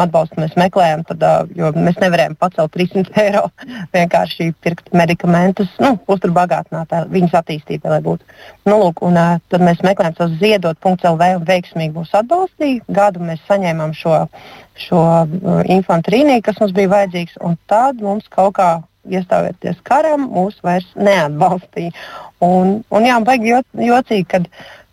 atbalstu. 0.03 0.41
Mēs 0.43 0.57
meklējām, 0.59 1.05
tad, 1.07 1.23
jo 1.55 1.71
mēs 1.77 1.99
nevarējām 2.03 2.35
pacelt 2.41 2.75
300 2.75 3.15
eiro 3.23 3.45
vienkārši 3.95 4.51
pirkt 4.63 4.91
medikamentus, 4.97 5.71
nu, 5.83 5.95
uzturbagātinātāju, 6.11 7.11
viņas 7.15 7.39
attīstībai, 7.41 7.95
lai 7.95 8.01
būtu. 8.05 8.27
Nu, 8.67 8.77
lūk, 8.83 9.01
un, 9.07 9.19
tad 9.51 9.63
mēs 9.63 9.83
meklējām 9.87 10.19
to 10.19 10.29
ziedot.lv 10.41 11.31
un 11.39 11.47
veiksmīgi 11.47 11.95
mūs 11.95 12.13
atbalstīja. 12.17 12.83
Gadu 12.91 13.23
mēs 13.23 13.41
saņēmām 13.47 13.95
šo, 13.97 14.25
šo 14.87 15.01
infantrīniju, 15.71 16.43
kas 16.45 16.59
mums 16.61 16.75
bija 16.75 16.95
vajadzīgs, 16.97 17.39
un 17.45 17.59
tad 17.71 18.03
mums 18.03 18.27
kaut 18.31 18.57
kā 18.59 18.71
iestājoties 19.09 19.79
karam, 19.87 20.27
mūs 20.33 20.59
vairs 20.65 20.87
neatbalstīja. 20.95 21.93
Un, 22.45 22.81
un 22.89 23.07
jā, 23.07 23.17
baigi 23.25 23.53
jo, 23.53 23.61
jocīgi, 23.77 24.27
kad 24.35 24.47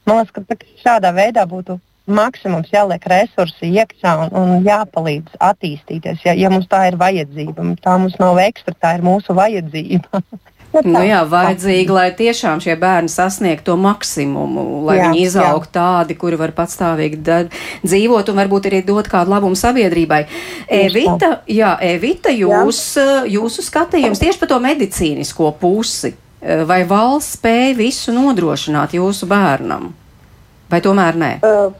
man 0.08 0.22
liekas, 0.22 0.48
ka 0.48 0.58
šādā 0.84 1.12
veidā 1.16 1.44
būtu 1.48 1.78
maksimums 2.08 2.70
jāliek 2.72 3.04
resursi 3.12 3.68
iekšā 3.68 4.14
un, 4.24 4.30
un 4.40 4.66
jāpalīdz 4.66 5.40
attīstīties, 5.44 6.24
ja, 6.24 6.34
ja 6.38 6.50
mums 6.52 6.68
tā 6.70 6.86
ir 6.88 6.96
vajadzība. 7.00 7.66
Tā 7.84 7.98
mums 8.00 8.16
nav 8.20 8.40
ekstra, 8.42 8.74
tā 8.74 8.96
ir 8.96 9.04
mūsu 9.04 9.36
vajadzība. 9.36 10.22
Nu, 10.68 10.82
nu 10.84 11.00
jā, 11.00 11.22
vajadzīgi, 11.24 11.88
lai 11.92 12.08
tiešām 12.16 12.60
šie 12.60 12.74
bērni 12.80 13.08
sasniegtu 13.08 13.70
to 13.70 13.76
maksimumu, 13.80 14.64
lai 14.84 14.98
jā, 14.98 15.06
viņi 15.08 15.22
izaugtu 15.24 15.72
tādi, 15.78 16.16
kuri 16.20 16.36
var 16.40 16.52
patstāvīgi 16.56 17.22
dzīvot 17.86 18.28
un 18.28 18.36
varbūt 18.36 18.68
arī 18.68 18.82
dot 18.84 19.08
kādu 19.08 19.32
labumu 19.32 19.56
sabiedrībai. 19.56 20.20
Evita, 20.78 21.38
jā, 21.48 21.72
Evita 21.88 22.32
jūs, 22.34 22.82
jā. 23.00 23.22
jūsu 23.38 23.64
skatījums 23.64 24.20
tieši 24.20 24.42
par 24.42 24.52
to 24.52 24.58
medicīnisko 24.64 25.54
pusi. 25.60 26.12
Vai 26.38 26.82
valsts 26.86 27.38
spēja 27.38 27.72
visu 27.78 28.12
nodrošināt 28.14 28.92
jūsu 28.94 29.26
bērnam? 29.30 29.88
Vai 30.70 30.82
tomēr 30.84 31.16
nē? 31.18 31.30
Uh, 31.48 31.72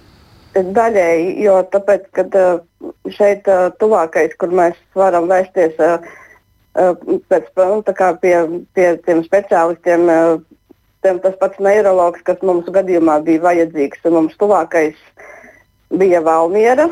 daļēji, 0.56 1.28
jo 1.44 1.60
tāpēc, 1.70 2.08
kad 2.16 2.40
uh, 2.40 2.56
šeit 3.14 3.46
uh, 3.52 3.68
tuvākais, 3.78 4.32
kur 4.40 4.50
mēs 4.56 4.80
varam 4.98 5.28
vērsties, 5.30 5.76
uh, 5.76 6.00
Eh, 6.00 6.17
pēc, 6.78 7.48
nu, 7.56 7.82
pie, 8.22 8.36
pie 8.74 8.86
tiem 9.06 9.24
speciālistiem. 9.26 10.06
Eh, 10.12 10.38
tiem, 11.06 11.18
tas 11.24 11.34
pats 11.40 11.60
neiroloģis, 11.62 12.24
kas 12.26 12.40
mums 12.46 12.68
gadījumā 12.74 13.20
bija 13.26 13.44
vajadzīgs, 13.48 14.06
mums 14.12 14.36
tuvākais 14.40 14.96
bija 15.94 16.22
Valmiera. 16.24 16.88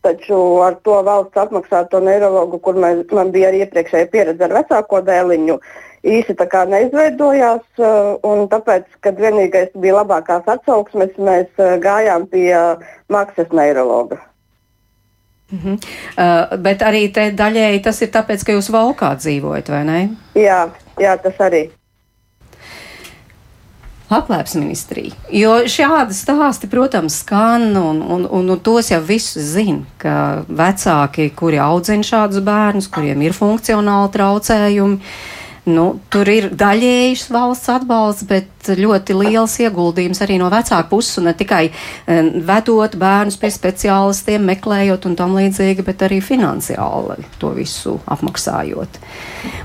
Taču 0.00 0.36
ar 0.64 0.78
to 0.84 0.96
valsts 1.04 1.36
apmaksāto 1.36 2.00
neiroloģu, 2.00 2.60
kur 2.64 2.78
mēs, 2.80 3.04
man 3.12 3.32
bija 3.34 3.50
arī 3.50 3.66
iepriekšēja 3.66 4.08
pieredze 4.12 4.46
ar 4.46 4.54
vecāko 4.56 5.02
dēliņu, 5.04 5.58
īsi 6.08 6.36
tā 6.38 6.46
kā 6.48 6.64
neizveidojās. 6.70 7.66
Eh, 7.76 8.46
tāpēc, 8.54 8.88
kad 9.04 9.20
vienīgais 9.20 9.76
bija 9.76 10.00
labākās 10.00 10.48
atsauksmes, 10.48 11.12
mēs 11.20 11.62
gājām 11.84 12.26
pie 12.32 12.48
maksas 13.12 13.52
neiroloģa. 13.52 14.29
Mm 15.50 15.58
-hmm. 15.58 15.74
uh, 15.74 16.58
bet 16.58 16.82
arī 16.82 17.12
te 17.12 17.30
daļēji 17.30 17.82
tas 17.82 18.02
ir 18.02 18.08
tāpēc, 18.08 18.44
ka 18.44 18.52
jūs 18.52 18.70
valkā 18.70 19.16
dzīvojat, 19.16 19.68
vai 19.68 19.84
ne? 19.84 20.08
Jā, 20.34 20.68
jā 20.98 21.16
tas 21.22 21.34
arī. 21.38 21.70
Labklājības 24.10 24.54
ministrija. 24.54 25.12
Jo 25.30 25.50
šādi 25.70 26.14
stāsti, 26.14 26.66
protams, 26.70 27.18
skan, 27.18 27.76
un, 27.76 28.02
un, 28.02 28.26
un, 28.30 28.50
un 28.50 28.58
tos 28.58 28.90
jau 28.90 29.00
visus 29.00 29.42
zina, 29.42 29.82
ka 29.98 30.42
vecāki, 30.48 31.30
kuri 31.30 31.58
audzina 31.58 32.02
šādus 32.02 32.40
bērnus, 32.42 32.88
kuriem 32.88 33.22
ir 33.22 33.32
funkcionāli 33.32 34.10
traucējumi, 34.10 34.94
uh, 34.94 35.39
Nu, 35.68 35.98
tur 36.08 36.28
ir 36.32 36.48
daļējs 36.56 37.26
valsts 37.34 37.68
atbalsts, 37.68 38.24
bet 38.24 38.70
ļoti 38.80 39.12
liels 39.16 39.58
ieguldījums 39.60 40.22
arī 40.24 40.38
no 40.40 40.48
vecāku 40.52 40.88
puses, 40.94 41.18
un 41.20 41.28
ne 41.28 41.34
tikai 41.36 41.66
um, 41.68 42.30
vedot 42.48 42.94
bērnus 43.00 43.36
pie 43.40 43.50
speciālistiem, 43.52 44.46
meklējot 44.48 45.04
un 45.10 45.18
tam 45.20 45.36
līdzīgi, 45.36 45.84
bet 45.84 46.06
arī 46.06 46.22
finansiāli 46.24 47.26
to 47.40 47.52
visu 47.56 47.98
apmaksājot. 48.08 48.96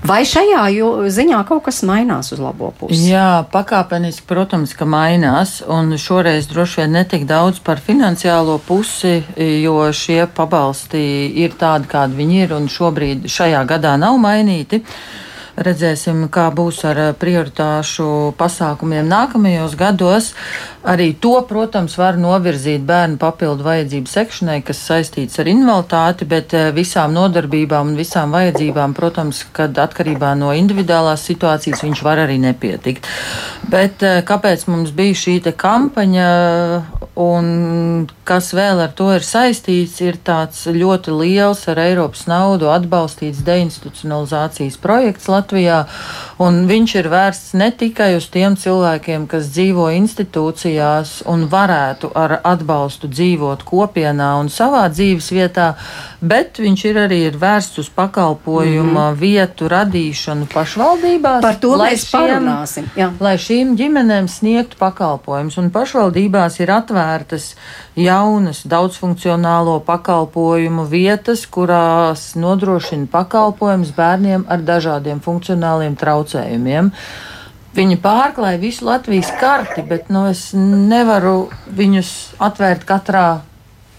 Vai 0.08 0.22
šajā 0.28 0.68
ziņā 1.16 1.42
kaut 1.48 1.64
kas 1.70 1.82
mainās 1.88 2.34
uz 2.36 2.44
labo 2.44 2.74
pusi? 2.76 3.08
Jā, 3.10 3.46
pakāpeniski, 3.52 4.28
protams, 4.28 4.76
ka 4.76 4.88
mainās, 4.90 5.62
un 5.64 5.96
šoreiz 6.00 6.50
droši 6.52 6.84
vien 6.84 6.98
netik 7.00 7.24
daudz 7.30 7.62
par 7.64 7.80
finansiālo 7.84 8.60
pusi, 8.68 9.22
jo 9.64 9.80
šie 9.96 10.26
pabalsti 10.28 11.06
ir 11.44 11.56
tādi, 11.60 11.88
kādi 11.92 12.20
viņi 12.20 12.42
ir, 12.44 12.58
un 12.60 12.68
šobrīd 12.72 13.30
šajā 13.32 13.64
gadā 13.70 13.96
nav 14.00 14.20
mainīti. 14.20 14.84
Redzēsim, 15.56 16.26
kā 16.28 16.50
būs 16.52 16.82
ar 16.84 16.98
eh, 17.00 17.12
prioritāšu 17.16 18.36
pasākumiem 18.40 19.08
nākamajos 19.08 19.78
gados. 19.80 20.34
Arī 20.86 21.14
to, 21.22 21.34
protams, 21.50 21.98
var 21.98 22.20
novirzīt 22.22 22.86
bērnu 22.86 23.18
papildu 23.22 23.66
vajadzību 23.66 24.12
sekšanai, 24.12 24.60
kas 24.66 24.84
saistīts 24.86 25.40
ar 25.42 25.50
invaliditāti, 25.50 26.28
bet 26.30 26.54
eh, 26.54 26.70
visām 26.76 27.16
nodarbībām 27.18 27.92
un 27.92 27.98
visām 27.98 28.36
vajadzībām, 28.36 28.94
protams, 28.98 29.44
kad 29.56 29.78
atkarībā 29.82 30.36
no 30.38 30.54
individuālās 30.56 31.26
situācijas 31.26 31.84
viņš 31.86 32.04
var 32.06 32.24
arī 32.26 32.38
nepietikt. 32.44 33.10
Bet 33.72 34.06
eh, 34.06 34.22
kāpēc 34.28 34.68
mums 34.70 34.94
bija 34.96 35.18
šī 35.26 35.36
kampaņa 35.56 36.30
un 37.22 37.46
kas 38.28 38.54
vēl 38.56 38.80
ar 38.86 38.94
to 38.98 39.10
ir 39.16 39.26
saistīts, 39.26 40.00
ir 40.04 40.18
tāds 40.26 40.64
ļoti 40.70 41.14
liels 41.14 41.66
ar 41.72 41.82
Eiropas 41.84 42.26
naudu 42.30 42.70
atbalstīts 42.74 43.44
deinstitucionalizācijas 43.46 44.80
projekts 44.82 45.30
Latvijā. 45.32 45.56
Latvijā. 45.56 45.86
Viņš 46.70 46.96
ir 47.00 47.08
vērsts 47.10 47.54
ne 47.56 47.72
tikai 47.72 48.16
uz 48.18 48.28
tiem 48.28 48.56
cilvēkiem, 48.60 49.28
kas 49.28 49.48
dzīvo 49.54 49.88
institūcijā, 49.96 50.75
mājās 50.76 51.24
un 51.26 51.48
varētu 51.50 52.12
ar 52.16 52.40
atbalstu 52.44 53.08
dzīvot 53.08 53.64
kopienā 53.64 54.36
un 54.40 54.50
savā 54.50 54.88
dzīves 54.90 55.32
vietā, 55.32 55.76
bet 56.22 56.60
viņš 56.60 56.86
ir 56.86 57.00
arī 57.06 57.20
ir 57.30 57.38
vērsts 57.38 57.80
uz 57.80 57.90
pakalpojuma 57.90 59.12
mm 59.12 59.16
-hmm. 59.16 59.20
vietu 59.20 59.68
radīšanu 59.68 60.48
pašvaldībās. 60.54 61.42
Par 61.42 61.56
to 61.56 61.78
mēs 61.78 62.08
šiem, 62.10 62.22
parunāsim. 62.22 62.86
Jā. 62.96 63.12
Lai 63.20 63.38
šīm 63.38 63.76
ģimenēm 63.78 64.28
sniegtu 64.28 64.76
pakalpojumus, 64.80 65.58
un 65.58 65.70
pašvaldībās 65.70 66.60
ir 66.60 66.72
atvērtas 66.72 67.56
jaunas 67.96 68.66
daudzfunkcionālo 68.66 69.80
pakalpojumu 69.80 70.86
vietas, 70.86 71.46
kurās 71.46 72.36
nodrošina 72.36 73.08
pakalpojumus 73.12 73.92
bērniem 73.96 74.46
ar 74.48 74.60
dažādiem 74.60 75.20
funkcionāliem 75.20 75.96
traucējumiem. 75.96 76.92
Viņi 77.76 77.98
pārklāja 78.00 78.60
visu 78.62 78.86
Latvijas 78.88 79.34
karti, 79.40 79.84
bet 79.84 80.08
nu, 80.14 80.26
es 80.32 80.54
nevaru 80.56 81.50
viņus 81.76 82.12
atvērt 82.40 82.86
katrā 82.88 83.26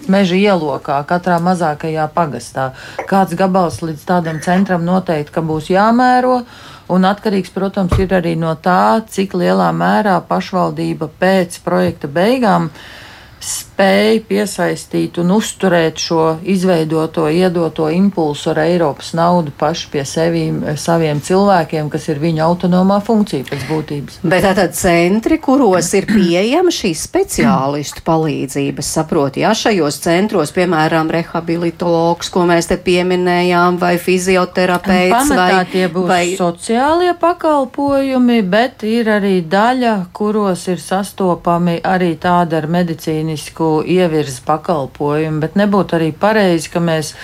meža 0.09 0.38
ielokā, 0.38 1.02
katrā 1.09 1.37
mazākajā 1.45 2.06
pagastā. 2.14 2.71
Kāds 3.11 3.37
gabals 3.37 3.83
līdz 3.85 4.06
tādam 4.09 4.40
centram 4.45 4.87
noteikti, 4.87 5.45
būs 5.45 5.68
jāmēro. 5.75 6.40
Un 6.88 7.04
atkarīgs, 7.04 7.50
protams, 7.52 7.97
ir 8.00 8.14
arī 8.14 8.37
no 8.38 8.54
tā, 8.62 9.02
cik 9.11 9.35
lielā 9.37 9.73
mērā 9.75 10.21
pašvaldība 10.28 11.11
pēc 11.21 11.59
projekta 11.66 12.09
beigām 12.09 12.71
uh, 12.71 13.06
spēj 13.43 14.23
piesaistīt 14.26 15.19
un 15.21 15.35
uzturēt 15.37 16.00
šo 16.00 16.23
izveidoto, 16.49 17.26
iedoto 17.28 17.90
impulsu 17.93 18.50
ar 18.55 18.62
Eiropas 18.64 19.12
naudu 19.16 19.52
paši 19.59 19.90
pie 19.93 20.05
sevīm, 20.09 20.62
saviem 20.81 21.21
cilvēkiem, 21.21 21.90
kas 21.93 22.09
ir 22.09 22.21
viņa 22.23 22.45
autonomā 22.47 22.99
funkcija 23.05 23.45
pēc 23.50 23.66
būtības. 23.69 24.19
Bet 24.25 24.47
tātad 24.47 24.73
centri, 24.78 25.38
kuros 25.43 25.93
ir 25.99 26.09
pieejama 26.09 26.73
šī 26.73 26.95
speciālistu 26.97 28.05
palīdzība, 28.07 28.85
saprot, 28.87 29.37
ja 29.40 29.52
šajos 29.57 30.00
centros, 30.07 30.55
piemēram, 30.57 31.12
rehabilitologs, 31.12 32.33
ko 32.33 32.47
mēs 32.49 32.71
te 32.73 32.81
pieminējām, 32.81 33.76
vai 33.83 33.97
fizioterapeits, 34.00 35.12
Pamatā 35.16 35.50
vai, 35.61 35.69
tie 35.71 35.87
būs 35.93 36.09
vai 36.09 36.25
sociālie 36.38 37.12
pakalpojumi, 37.21 38.40
bet 38.49 38.87
ir 38.88 39.12
arī 39.19 39.37
daļa, 39.45 39.95
kuros 40.16 40.66
ir 40.73 40.81
sastopami 40.81 41.78
arī 41.85 42.14
tāda 42.21 42.62
ar 42.62 42.71
medicīnu 42.73 43.25
medicīnisku 43.26 43.83
ievirzes 43.87 44.40
pakalpojumu, 44.47 45.40
bet 45.40 45.56
nebūtu 45.56 45.97
arī 45.99 46.12
pareizi, 46.12 46.71
ka 46.71 46.80
mēs 46.80 47.14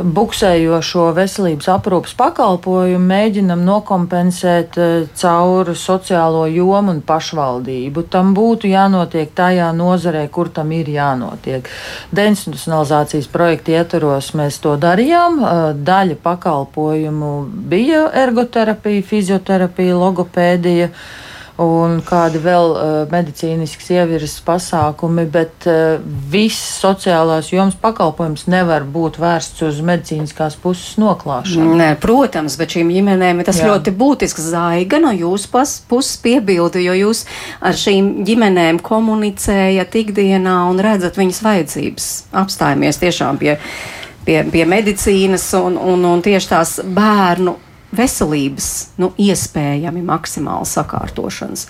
buksējošo 0.00 1.10
veselības 1.12 1.66
aprūpas 1.68 2.14
pakalpojumu 2.16 3.04
mēģinam 3.04 3.64
nokompensēt 3.66 4.78
eh, 4.78 5.08
caur 5.14 5.74
sociālo 5.74 6.46
jomu 6.48 6.94
un 6.94 7.00
pašvaldību. 7.02 8.06
Tam 8.08 8.32
būtu 8.32 8.70
jānotiek 8.70 9.32
tajā 9.34 9.72
nozarē, 9.76 10.28
kur 10.30 10.48
tam 10.48 10.70
ir 10.72 10.88
jānotiek. 10.88 11.68
Deinstitucionalizācijas 12.16 13.28
projekta 13.28 13.74
ietvaros 13.80 14.32
mēs 14.38 14.60
to 14.62 14.76
darījām. 14.80 15.42
Eh, 15.42 15.64
daļa 15.74 16.16
pakalpojumu 16.22 17.34
bija 17.68 18.06
ergoterapija, 18.14 19.02
fizioterapija, 19.02 19.98
logopēdija 19.98 20.94
un 21.60 21.98
kādi 22.04 22.40
vēl 22.40 22.72
uh, 22.72 22.88
medicīnisks 23.10 23.90
ievirzes 23.92 24.38
pasākumi, 24.46 25.26
bet 25.30 25.66
uh, 25.68 26.00
viss 26.32 26.80
sociālās 26.80 27.50
jomas 27.52 27.76
pakalpojums 27.80 28.46
nevar 28.50 28.86
būt 28.88 29.18
vērsts 29.20 29.66
uz 29.68 29.80
medicīniskās 29.84 30.56
puses 30.62 30.96
noklāšanu. 31.00 31.76
Nē, 31.80 31.90
protams, 32.00 32.56
bet 32.60 32.76
šīm 32.76 32.92
ģimenēm 32.96 33.44
tas 33.46 33.60
Jā. 33.60 33.70
ļoti 33.70 33.94
būtisks 34.00 34.50
zaiga 34.54 35.02
no 35.02 35.12
jūsu 35.12 35.52
puses 35.90 36.16
piebildu, 36.24 36.80
jo 36.80 36.96
jūs 36.96 37.24
ar 37.60 37.76
šīm 37.76 38.22
ģimenēm 38.28 38.80
komunicējat 38.84 39.98
ikdienā 40.04 40.58
un 40.70 40.80
redzat 40.80 41.20
viņas 41.20 41.42
vajadzības. 41.44 42.12
Apstājamies 42.40 43.00
tiešām 43.02 43.40
pie, 43.40 43.58
pie, 44.24 44.42
pie 44.48 44.68
medicīnas 44.68 45.50
un, 45.60 45.76
un, 45.76 46.08
un 46.08 46.24
tieši 46.24 46.54
tās 46.54 46.78
bērnu 46.84 47.58
veselības 47.96 48.68
nu, 49.00 49.12
iespējami 49.18 50.02
maksimāli 50.06 50.68
sakārtošanas? 50.68 51.66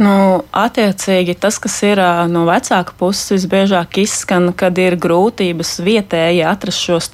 Nu, 0.00 0.40
attiecīgi, 0.56 1.34
tas, 1.36 1.58
kas 1.60 1.74
ir 1.84 2.00
no 2.32 2.46
vecāka 2.48 2.94
puses, 2.96 3.34
visbiežāk 3.34 3.98
izskan, 4.00 4.48
kad 4.56 4.78
ir 4.80 4.96
grūtības 4.96 5.74
vietēji 5.84 6.40
atrast 6.48 6.86
šos 6.86 7.10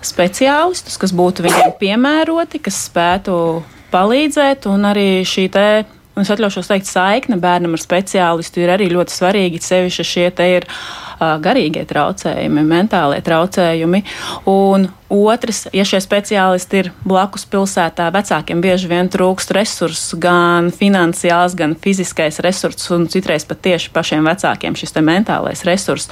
speciālistus, 0.00 0.96
kas 0.96 1.12
būtu 1.12 1.44
viņiem 1.44 1.74
piemēroti, 1.82 2.62
kas 2.64 2.86
spētu 2.86 3.34
palīdzēt, 3.92 4.70
un 4.70 4.88
arī 4.88 5.08
šī 5.28 5.50
te 5.52 5.66
es 6.20 6.30
atļaušos 6.32 6.68
teikt, 6.68 6.88
saikne 6.88 7.38
bērnam 7.40 7.76
ar 7.76 7.82
speciālistu 7.82 8.64
ir 8.64 8.72
arī 8.74 8.90
ļoti 8.92 9.14
svarīga. 9.14 9.60
Sevišķi 9.64 10.06
šie 10.06 10.26
te 10.36 10.48
ir 10.56 10.66
garīgie 11.20 11.84
traucējumi, 11.88 12.64
mentālie 12.66 13.20
traucējumi. 13.24 14.02
Un 14.50 14.88
otrs, 15.10 15.64
ja 15.74 15.84
šie 15.86 15.98
speciālisti 16.02 16.78
ir 16.80 16.90
blakus 17.04 17.44
pilsētā, 17.50 18.06
vecākiem 18.14 18.62
bieži 18.62 18.88
vien 18.90 19.10
trūkst 19.10 19.52
resursu, 19.56 20.18
gan 20.22 20.70
finansiāls, 20.74 21.56
gan 21.58 21.74
fiziskais 21.74 22.38
resurss, 22.44 22.90
un 22.94 23.08
citreiz 23.10 23.44
pat 23.48 23.60
tieši 23.66 23.90
pašiem 23.94 24.28
vecākiem 24.30 24.78
šis 24.78 24.94
mentālais 25.04 25.64
resurss, 25.66 26.10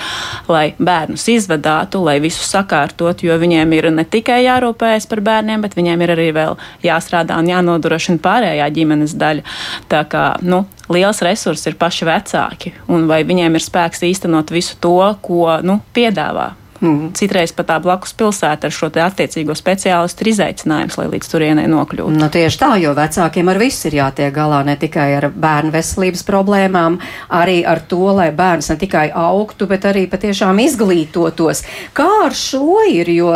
lai 0.51 0.73
bērnus 0.79 1.29
izvadātu, 1.31 2.03
lai 2.05 2.19
visu 2.25 2.43
sakārtot, 2.45 3.23
jo 3.23 3.39
viņiem 3.39 3.77
ir 3.79 3.91
ne 3.95 4.05
tikai 4.05 4.43
jārūpējas 4.47 5.07
par 5.11 5.23
bērniem, 5.31 5.63
bet 5.63 5.79
viņiem 5.79 6.03
ir 6.05 6.15
arī 6.17 6.31
vēl 6.35 6.59
jāstrādā 6.85 7.39
un 7.39 7.53
jānodrošina 7.53 8.23
pārējā 8.25 8.67
ģimenes 8.75 9.15
daļa. 9.19 9.47
Tā 9.89 10.03
kā 10.11 10.27
nu, 10.43 10.65
liels 10.93 11.23
resurss 11.25 11.69
ir 11.69 11.77
paši 11.81 12.09
vecāki, 12.09 12.73
un 12.89 13.09
vai 13.11 13.23
viņiem 13.29 13.59
ir 13.59 13.65
spēks 13.65 14.05
īstenot 14.09 14.53
visu 14.55 14.79
to, 14.81 15.01
ko 15.25 15.59
nu, 15.67 15.81
piedāvā 15.97 16.53
Mm. 16.79 17.11
Citreiz 17.19 17.51
pat 17.57 17.67
tā 17.73 17.77
blakus 17.83 18.13
pilsēta 18.15 18.69
ar 18.69 18.75
šo 18.75 18.87
attiecīgo 19.03 19.55
speciālistu 19.59 20.23
ir 20.23 20.31
izaicinājums, 20.33 20.95
lai 21.01 21.09
līdz 21.11 21.31
turienei 21.33 21.67
nokļūtu. 21.71 22.15
Nu, 22.15 22.29
tieši 22.31 22.61
tā, 22.61 22.71
jo 22.79 22.93
vecākiem 22.95 23.51
ar 23.51 23.59
visu 23.59 23.89
ir 23.91 23.99
jātiek 23.99 24.31
galā 24.35 24.61
ne 24.67 24.77
tikai 24.79 25.09
ar 25.19 25.29
bērnu 25.35 25.75
veselības 25.75 26.23
problēmām, 26.29 27.01
arī 27.35 27.61
ar 27.67 27.83
to, 27.91 28.13
lai 28.15 28.29
bērns 28.37 28.71
ne 28.71 28.79
tikai 28.79 29.09
augtu, 29.11 29.67
bet 29.71 29.89
arī 29.91 30.07
patiešām 30.11 30.63
izglītotos. 30.63 31.65
Kā 31.99 32.09
ar 32.29 32.39
šo 32.39 32.85
ir, 32.87 33.11
jo 33.11 33.35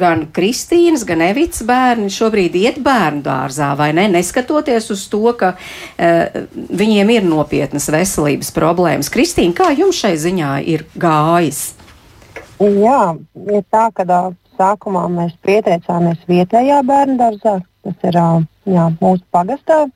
gan 0.00 0.26
Kristīnas, 0.34 1.06
gan 1.06 1.22
Evits 1.30 1.62
bērni 1.66 2.10
šobrīd 2.10 2.58
iet 2.58 2.82
bērnu 2.82 3.22
dārzā, 3.26 3.72
vai 3.78 3.92
ne? 3.94 4.08
Neskatoties 4.10 4.90
uz 4.90 5.06
to, 5.12 5.22
ka 5.38 5.54
uh, 5.54 6.40
viņiem 6.54 7.14
ir 7.14 7.28
nopietnas 7.28 7.86
veselības 7.92 8.50
problēmas. 8.56 9.12
Kristīna, 9.14 9.54
kā 9.54 9.70
jums 9.78 10.02
šai 10.02 10.16
ziņā 10.18 10.56
ir 10.74 10.88
gājis? 10.98 11.68
Jā, 12.60 13.16
ir 13.48 13.62
tā, 13.72 13.86
ka 13.96 14.04
uh, 14.04 14.32
sākumā 14.60 15.06
mēs 15.08 15.32
pieteicāmies 15.46 16.20
vietējā 16.28 16.82
bērnu 16.84 17.16
dārzā, 17.16 17.54
tas 17.86 18.04
ir 18.04 18.18
uh, 18.20 18.42
jā, 18.68 18.84
mūsu 19.00 19.24
pagastā. 19.32 19.86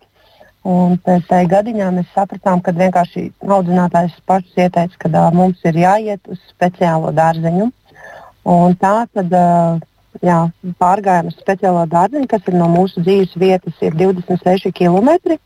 Un 0.64 0.96
pēc 1.05 1.27
tam 1.29 1.44
gadiņā 1.50 1.90
mēs 1.92 2.09
sapratām, 2.14 2.62
ka 2.64 2.72
vienkārši 2.72 3.27
audzinātājs 3.44 4.16
pats 4.24 4.57
ieteica, 4.57 4.96
ka 5.03 5.11
uh, 5.12 5.27
mums 5.37 5.61
ir 5.68 5.77
jāiet 5.83 6.24
uz 6.33 6.40
speciālo 6.55 7.12
dārziņu. 7.12 7.68
Un 8.48 8.79
tā 8.81 8.94
tad 9.12 9.37
uh, 9.37 9.77
jā, 10.24 10.38
pārgājām 10.81 11.29
uz 11.29 11.37
speciālo 11.37 11.85
dārziņu, 11.92 12.31
kas 12.33 12.48
ir 12.48 12.57
no 12.57 12.70
mūsu 12.72 13.05
dzīves 13.05 13.37
vietas, 13.37 13.77
ir 13.85 13.92
26 14.00 14.72
km. 14.72 15.37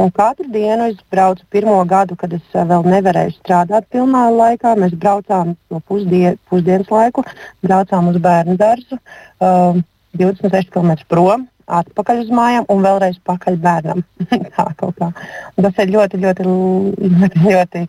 Un 0.00 0.08
katru 0.16 0.46
dienu 0.48 0.86
es 0.88 1.00
braucu 1.12 1.44
pirmo 1.52 1.76
gadu, 1.84 2.16
kad 2.16 2.32
es 2.32 2.54
eh, 2.54 2.64
vēl 2.64 2.86
nevarēju 2.88 3.34
strādāt 3.36 3.88
pilnā 3.92 4.22
laikā. 4.32 4.72
Mēs 4.80 4.94
braucām 4.96 5.54
no 5.72 5.80
pusdien, 5.84 6.38
pusdienas 6.48 6.88
laiku, 6.92 7.24
braucām 7.66 8.08
uz 8.08 8.16
bērnu 8.24 8.56
dārzu, 8.60 8.96
um, 9.44 9.82
26 10.16 10.72
km 10.72 10.94
prom, 11.10 11.44
atpakaļ 11.80 12.22
uz 12.24 12.32
mājām 12.32 12.68
un 12.72 12.80
vēlreiz 12.86 13.20
pakaļ 13.28 13.60
bērnam. 13.66 14.00
Tas 15.66 15.84
ir 15.84 15.92
ļoti, 15.92 16.22
ļoti, 16.24 16.48
ļoti, 16.48 17.44
ļoti 17.44 17.84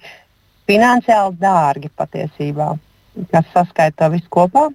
finansiāli 0.67 1.39
dārgi 1.39 1.93
patiesībā, 1.95 2.73
kas 3.31 3.51
saskaita 3.55 4.11
visu 4.11 4.27
kopā. 4.35 4.67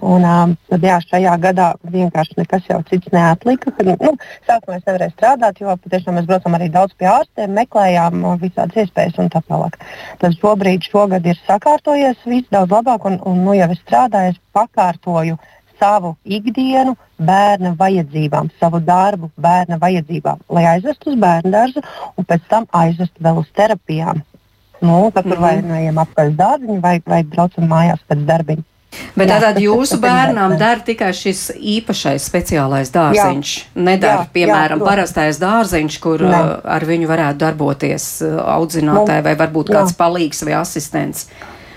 Un, 0.00 0.24
um, 0.24 0.54
tad, 0.70 0.82
jā, 0.82 0.96
šajā 1.04 1.34
gadā 1.42 1.68
vienkārši 1.86 2.38
nekas 2.40 2.64
jau 2.66 2.80
cits 2.88 3.12
neatlika. 3.14 3.70
Kad, 3.76 3.92
nu, 4.00 4.14
sākumā 4.48 4.78
es 4.80 4.86
nevarēju 4.88 5.14
strādāt, 5.14 5.60
jo 5.62 5.76
patiešām 5.84 6.18
mēs 6.18 6.26
braucam 6.26 6.56
arī 6.58 6.68
daudz 6.74 6.96
pie 6.98 7.06
ārstiem, 7.12 7.54
meklējām 7.54 8.24
visādas 8.40 8.82
iespējas 8.82 9.20
un 9.22 9.30
tā 9.30 9.44
tālāk. 9.46 9.78
Tad 10.22 10.34
šobrīd 10.40 10.88
šogad 10.88 11.26
ir 11.28 11.38
sakārtojies 11.46 12.24
viss 12.26 12.50
daudz 12.50 12.74
labāk, 12.74 13.06
un, 13.06 13.20
un 13.28 13.44
nu, 13.44 13.54
jau 13.58 13.70
es 13.74 13.82
strādāju, 13.84 14.34
es 14.34 14.42
pakārtoju 14.56 15.38
savu 15.82 16.16
ikdienu 16.24 16.96
bērna 17.18 17.74
vajadzībām, 17.78 18.50
savu 18.60 18.80
darbu 18.86 19.30
bērna 19.46 19.78
vajadzībām, 19.82 20.42
lai 20.48 20.66
aizvestu 20.74 21.12
uz 21.12 21.22
bērnu 21.22 21.54
dārzu 21.54 21.82
un 22.16 22.26
pēc 22.26 22.50
tam 22.50 22.68
aizvestu 22.82 23.22
vēl 23.26 23.40
uz 23.42 23.48
terapijām. 23.58 24.22
Nu, 24.82 25.10
tad 25.14 25.24
tur 25.24 25.38
mm 25.38 25.42
-hmm. 25.42 25.46
vai 25.46 25.62
nu 25.62 25.74
ejam 25.74 25.98
apkārt 25.98 26.36
dārziņu, 26.36 26.80
vai, 26.82 27.00
vai 27.06 27.22
braucam 27.22 27.68
mājās 27.70 28.02
pēc 28.08 28.24
darbiņa. 28.30 28.71
Bet 29.16 29.30
tātad 29.30 29.60
jūsu 29.62 29.98
bērnām 30.06 30.56
der 30.60 30.82
tikai 30.84 31.12
šis 31.16 31.50
īpašais 31.56 32.26
speciālais 32.28 32.92
dārziņš. 32.94 33.54
Nedara, 33.76 34.26
piemēram, 34.34 34.82
jā, 34.82 34.88
parastais 34.88 35.40
dārziņš, 35.42 36.02
kur 36.02 36.24
ne. 36.26 36.36
Uh, 36.42 36.52
ar 36.76 36.86
viņu 36.88 37.08
varētu 37.10 37.42
darboties 37.42 38.12
uh, 38.24 38.36
audzinātāji 38.58 39.26
vai 39.28 39.34
varbūt 39.40 39.72
kāds 39.72 39.94
jā. 39.94 39.98
palīgs 40.00 40.44
vai 40.46 40.56
asistents. 40.60 41.26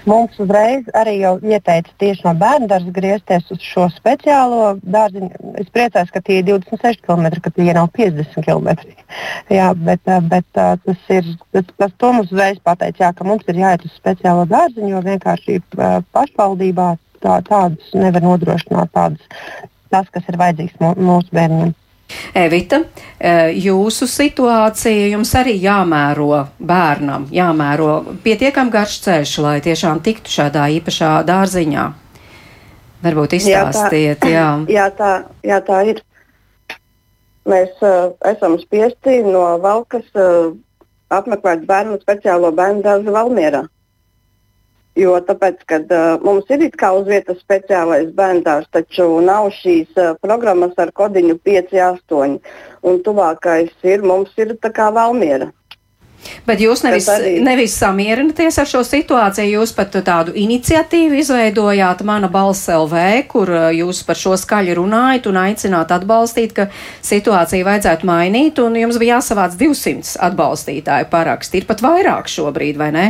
Mums 0.05 0.35
uzreiz 0.37 0.85
arī 0.93 1.15
jau 1.17 1.31
ieteica 1.41 1.89
tieši 1.97 2.27
no 2.27 2.35
bērnu 2.37 2.67
dārza 2.69 2.91
griezties 2.93 3.47
uz 3.55 3.63
šo 3.65 3.87
speciālo 3.89 4.75
dārziņu. 4.83 5.31
Es 5.63 5.71
priecājos, 5.73 6.11
ka 6.13 6.21
tie 6.21 6.43
ir 6.43 6.45
26 6.51 7.01
km, 7.07 7.25
ka 7.41 7.49
tie 7.55 7.73
nav 7.73 7.89
50 7.95 8.45
km. 8.45 8.69
jā, 9.49 9.71
bet, 9.87 10.03
uh, 10.05 10.21
bet 10.29 10.45
tas 10.53 11.09
ir, 11.09 11.31
tas, 11.55 11.71
tas 11.81 11.97
to 11.97 12.11
mums 12.13 12.29
uzreiz 12.29 12.61
pateica, 12.61 13.07
jā, 13.07 13.09
ka 13.17 13.25
mums 13.25 13.49
ir 13.49 13.63
jāiet 13.63 13.87
uz 13.87 13.97
speciālo 13.97 14.45
dārziņu, 14.51 14.93
jo 14.93 15.01
vienkārši 15.09 15.57
pašvaldībā 16.13 16.91
tā, 17.25 17.39
tādus 17.49 17.95
nevar 17.97 18.23
nodrošināt 18.25 18.93
tādus, 18.93 19.41
tas, 19.91 20.07
kas 20.13 20.29
ir 20.29 20.39
vajadzīgs 20.41 20.79
mūsu 21.01 21.33
bērniem. 21.35 21.73
Evita, 22.37 22.83
e, 23.17 23.31
jūsu 23.65 24.05
situācija 24.09 25.07
jums 25.09 25.31
arī 25.39 25.55
jāmēro 25.57 26.43
bērnam, 26.61 27.25
jāmēro 27.33 28.17
pietiekam 28.23 28.69
garš 28.73 28.99
ceļš, 29.07 29.37
lai 29.41 29.55
tiešām 29.65 30.03
tiktu 30.05 30.33
šādā 30.35 30.67
īpašā 30.77 31.15
dārziņā. 31.25 31.85
Varbūt 33.05 33.37
izstāstiet, 33.39 34.27
jā. 34.29 34.45
Tā, 34.61 34.73
jā, 34.77 34.85
tā, 34.99 35.13
jā, 35.45 35.61
tā 35.65 35.81
ir. 35.93 36.03
Mēs 37.49 37.73
uh, 37.85 38.13
esam 38.25 38.57
spiesti 38.61 39.19
no 39.25 39.43
Valkas 39.61 40.05
uh, 40.17 40.53
apmeklēt 41.13 41.65
bērnu 41.69 41.99
speciālo 42.01 42.49
bērnu 42.55 42.85
dārzu 42.85 43.13
Valmierā. 43.13 43.65
Jo 44.95 45.17
tāpēc, 45.27 45.65
kad 45.67 45.89
uh, 45.91 46.13
mums 46.23 46.47
ir 46.55 46.61
it 46.69 46.77
kā 46.79 46.93
uz 46.95 47.03
vietas 47.09 47.41
speciālais 47.43 48.13
bērns, 48.15 48.69
taču 48.71 49.09
nav 49.25 49.49
šīs 49.57 49.91
uh, 49.99 50.13
programmas 50.23 50.77
ar 50.79 50.93
kodiņu 50.95 51.35
5,8. 51.43 52.39
Un 52.87 53.03
tuvākais 53.03 53.73
ir 53.83 54.05
mums 54.07 54.31
ir 54.39 54.55
tā 54.61 54.71
kā 54.71 54.87
Valmiera. 54.95 55.51
Bet 56.45 56.61
jūs 56.61 56.81
nevis, 56.85 57.07
nevis 57.43 57.75
samierināties 57.77 58.57
ar 58.61 58.69
šo 58.69 58.81
situāciju, 58.85 59.59
jūs 59.59 59.73
pat 59.77 59.97
tādu 60.05 60.33
iniciatīvu 60.37 61.19
izveidojāt, 61.21 62.01
mana 62.07 62.29
balss 62.31 62.69
LV, 62.71 63.03
kur 63.31 63.51
jūs 63.75 64.01
par 64.07 64.19
šo 64.19 64.35
skaļi 64.39 64.77
runājat 64.79 65.29
un 65.29 65.41
aicināt 65.41 65.93
atbalstīt, 65.95 66.55
ka 66.57 66.67
situāciju 67.05 67.67
vajadzētu 67.67 68.09
mainīt, 68.09 68.61
un 68.63 68.79
jums 68.79 68.99
bija 69.01 69.19
jāsavāc 69.19 69.57
200 69.59 70.17
atbalstītāju 70.29 71.11
paraksti. 71.13 71.61
Ir 71.61 71.69
pat 71.69 71.85
vairāk 71.85 72.31
šobrīd, 72.31 72.79
vai 72.81 72.91
ne? 72.95 73.07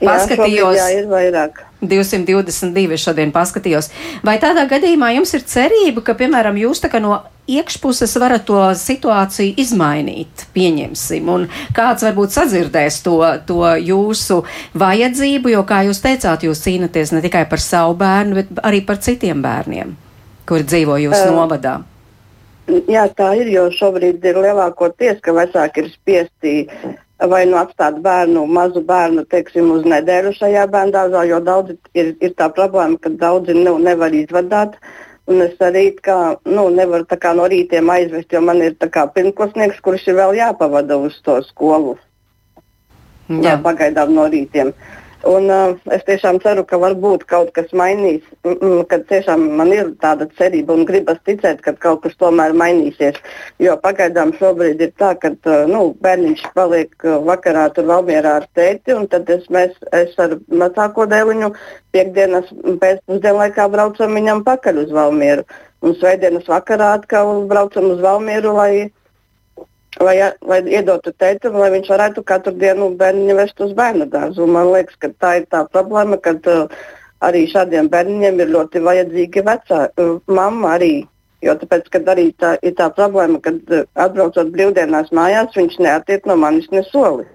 Paskatījos. 0.00 0.78
Jā, 0.78 0.86
jā, 0.90 1.02
ir 1.02 1.10
vairāk. 1.10 1.60
222 1.80 2.98
šodien 3.00 3.32
paskatījos. 3.32 3.88
Vai 4.26 4.36
tādā 4.42 4.66
gadījumā 4.68 5.14
jums 5.16 5.32
ir 5.36 5.44
cerība, 5.48 6.04
ka, 6.04 6.14
piemēram, 6.18 6.58
jūs 6.60 6.82
tā 6.82 6.90
kā 6.92 7.00
no 7.00 7.22
iekšpuses 7.50 8.12
varat 8.20 8.44
to 8.46 8.58
situāciju 8.78 9.56
izmainīt, 9.60 10.46
pieņemsim, 10.54 11.30
un 11.32 11.46
kāds 11.76 12.04
varbūt 12.06 12.36
sadzirdēs 12.36 13.00
to, 13.06 13.16
to 13.48 13.62
jūsu 13.80 14.42
vajadzību, 14.78 15.54
jo, 15.56 15.64
kā 15.66 15.82
jūs 15.88 16.02
teicāt, 16.04 16.46
jūs 16.46 16.62
cīnaties 16.66 17.14
ne 17.16 17.24
tikai 17.24 17.46
par 17.50 17.62
savu 17.64 17.96
bērnu, 18.00 18.42
bet 18.42 18.64
arī 18.66 18.84
par 18.86 19.00
citiem 19.02 19.42
bērniem, 19.42 19.96
kuri 20.48 20.68
dzīvo 20.68 21.00
jūsu 21.08 21.24
uh, 21.26 21.36
novadā. 21.40 21.80
Jā, 22.90 23.08
tā 23.16 23.32
ir, 23.40 23.50
jo 23.50 23.66
šobrīd 23.74 24.22
ir 24.30 24.38
lielākoties, 24.44 25.18
ka 25.24 25.34
vecāki 25.34 25.82
ir 25.82 25.90
spiesti 25.90 26.52
vai 27.28 27.44
nu 27.46 27.58
atstāt 27.60 28.00
bērnu, 28.04 28.46
mazu 28.46 28.82
bērnu, 28.86 29.24
teiksim, 29.32 29.70
uz 29.74 29.84
nedēļu 29.88 30.32
šajā 30.38 30.66
bērngārzā, 30.72 31.24
jo 31.28 31.40
daudzi 31.44 31.76
ir, 31.94 32.14
ir 32.20 32.34
tā 32.38 32.48
problēma, 32.54 32.98
ka 33.02 33.12
daudzi 33.20 33.56
nu, 33.56 33.76
nevar 33.78 34.14
izvadīt. 34.16 34.78
Un 35.30 35.42
es 35.44 35.58
arī 35.62 35.90
kā, 36.02 36.36
nu, 36.48 36.68
nevaru 36.74 37.06
kā, 37.06 37.34
no 37.36 37.44
rītiem 37.50 37.90
aizvest, 37.92 38.32
jo 38.32 38.40
man 38.42 38.62
ir 38.64 38.74
pirmklasnieks, 38.80 39.82
kurš 39.84 40.08
ir 40.08 40.16
vēl 40.18 40.38
jāpavada 40.40 40.96
uz 40.98 41.20
to 41.22 41.36
skolu. 41.46 41.98
Jā. 43.30 43.52
Jā, 43.52 43.60
pagaidām 43.62 44.10
no 44.16 44.24
rītiem. 44.26 44.72
Uh, 44.72 44.99
Un, 45.28 45.50
uh, 45.52 45.74
es 45.92 46.00
tiešām 46.06 46.38
ceru, 46.40 46.62
ka 46.64 46.78
varbūt 46.80 47.26
kaut 47.28 47.50
kas 47.52 47.68
mainīs, 47.76 48.22
mm, 48.46 48.86
kad 48.88 49.02
tiešām 49.10 49.42
man 49.58 49.68
ir 49.74 49.90
tāda 50.00 50.24
cerība 50.38 50.72
un 50.72 50.86
gribas 50.88 51.18
ticēt, 51.28 51.60
ka 51.60 51.74
kaut 51.76 52.00
kas 52.06 52.16
tomēr 52.16 52.54
mainīsies. 52.56 53.18
Jo 53.60 53.76
pagaidām 53.82 54.32
šobrīd 54.38 54.80
ir 54.80 54.94
tā, 54.96 55.12
ka 55.20 55.34
uh, 55.34 55.66
nu, 55.68 55.82
bērniņš 56.00 56.44
paliek 56.56 56.94
uh, 57.04 57.18
vakarā 57.28 57.66
tur 57.76 57.90
Valmierā 57.90 58.38
ar 58.40 58.46
tēti, 58.56 58.96
un 58.96 59.04
tad 59.12 59.28
es, 59.28 59.44
mēs, 59.52 59.76
es 59.92 60.16
ar 60.16 60.38
vecāko 60.48 61.04
dēliņu 61.10 61.52
piekdienas 61.92 62.48
pēcpusdienlaikā 62.80 63.68
braucam 63.68 64.16
viņam 64.16 64.40
pakaļ 64.48 64.86
uz 64.86 64.96
Valmieru. 64.96 65.44
Un 65.84 66.00
svētdienas 66.00 66.48
vakarā 66.48 66.94
atkal 66.96 67.44
braucam 67.50 67.92
uz 67.92 68.00
Valmieru, 68.00 68.56
lai 68.56 68.72
lai, 70.00 70.16
lai 70.46 70.60
iedotu 70.68 71.12
tētim, 71.18 71.56
lai 71.60 71.70
viņš 71.74 71.90
varētu 71.92 72.24
katru 72.26 72.54
dienu 72.58 72.90
bērnu 73.00 73.36
vest 73.38 73.60
uz 73.60 73.74
bērnu 73.76 74.08
dārzu. 74.12 74.48
Man 74.48 74.72
liekas, 74.72 74.96
ka 75.00 75.12
tā 75.20 75.36
ir 75.40 75.48
tā 75.52 75.64
problēma, 75.72 76.18
ka 76.22 76.36
uh, 76.38 76.82
arī 77.24 77.46
šādiem 77.50 77.90
bērniem 77.92 78.40
ir 78.40 78.52
ļoti 78.54 78.84
vajadzīga 78.86 79.46
vecā 79.48 79.82
uh, 79.88 80.14
mamma 80.26 80.76
arī. 80.78 80.94
Jo 81.40 81.54
tāpēc, 81.56 81.86
kad 81.92 82.08
arī 82.12 82.30
tā 82.36 82.56
ir 82.60 82.74
tā 82.76 82.90
problēma, 82.96 83.40
kad 83.44 83.60
uh, 83.72 83.84
atbraucot 83.94 84.52
brīvdienās 84.54 85.12
mājās, 85.16 85.54
viņš 85.56 85.78
neatiek 85.84 86.26
no 86.28 86.36
manis 86.40 86.68
ne 86.72 86.84
soli. 86.88 87.28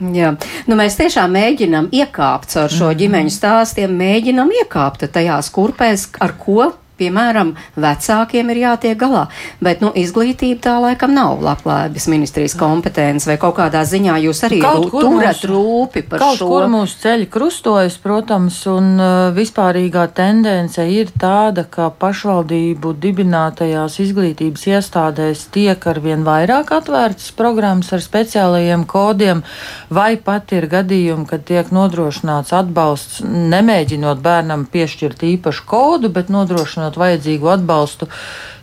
Jā, 0.00 0.32
nu 0.66 0.76
mēs 0.78 0.96
tiešām 0.98 1.30
mēģinām 1.36 1.90
iekāpt 1.94 2.54
caur 2.54 2.72
šo 2.72 2.88
mm. 2.88 2.96
ģimeņu 3.02 3.32
stāstiem, 3.34 3.92
mēģinām 4.00 4.50
iekāpt 4.62 5.04
tajās 5.14 5.50
kurpēs, 5.54 6.08
ar 6.24 6.34
ko 6.40 6.72
piemēram, 7.00 7.54
vecākiem 7.80 8.52
ir 8.52 8.62
jātiek 8.64 8.98
galā. 9.00 9.26
Bet, 9.64 9.82
nu, 9.84 9.92
izglītība 9.96 10.60
tā 10.68 10.76
laikam 10.82 11.14
nav 11.16 11.40
labklājības 11.44 12.08
ministrijas 12.12 12.56
kompetence, 12.60 13.28
vai 13.28 13.38
kaut 13.40 13.56
kādā 13.58 13.82
ziņā 13.88 14.18
jūs 14.26 14.44
arī 14.48 14.60
turat 14.62 15.44
rūpi 15.48 16.04
par 16.08 16.22
kaut 16.22 16.38
šo. 16.38 16.46
Kaut 16.46 16.54
kur 16.54 16.68
mūsu 16.72 17.00
ceļi 17.02 17.28
krustojas, 17.32 17.96
protams, 18.02 18.60
un 18.70 18.92
uh, 19.00 19.30
vispārīgā 19.36 20.06
tendence 20.16 20.84
ir 20.90 21.12
tāda, 21.20 21.64
ka 21.64 21.90
pašvaldību 22.00 22.94
dibinātajās 23.00 23.98
izglītības 24.04 24.66
iestādēs 24.70 25.46
tiek 25.54 25.86
arvien 25.90 26.24
vairāk 26.26 26.72
atvērtas 26.76 27.30
programmas 27.36 27.92
ar 27.96 28.04
speciālajiem 28.04 28.86
kodiem, 28.90 29.44
vai 29.90 30.14
pat 30.16 30.54
ir 30.56 30.68
gadījumi, 30.70 31.26
kad 31.30 31.46
tiek 31.48 31.70
nodrošināts 31.74 32.54
atbalsts, 32.56 33.20
nemēģinot 33.24 34.22
bērnam 34.24 34.66
piešķirt 34.70 35.24
īpašu 35.34 35.66
kodu, 35.70 36.10
bet 36.12 36.32
nodrošinot 36.32 36.89
nodrošināt 36.90 36.98
vajadzīgu 36.98 37.50
atbalstu, 37.50 38.08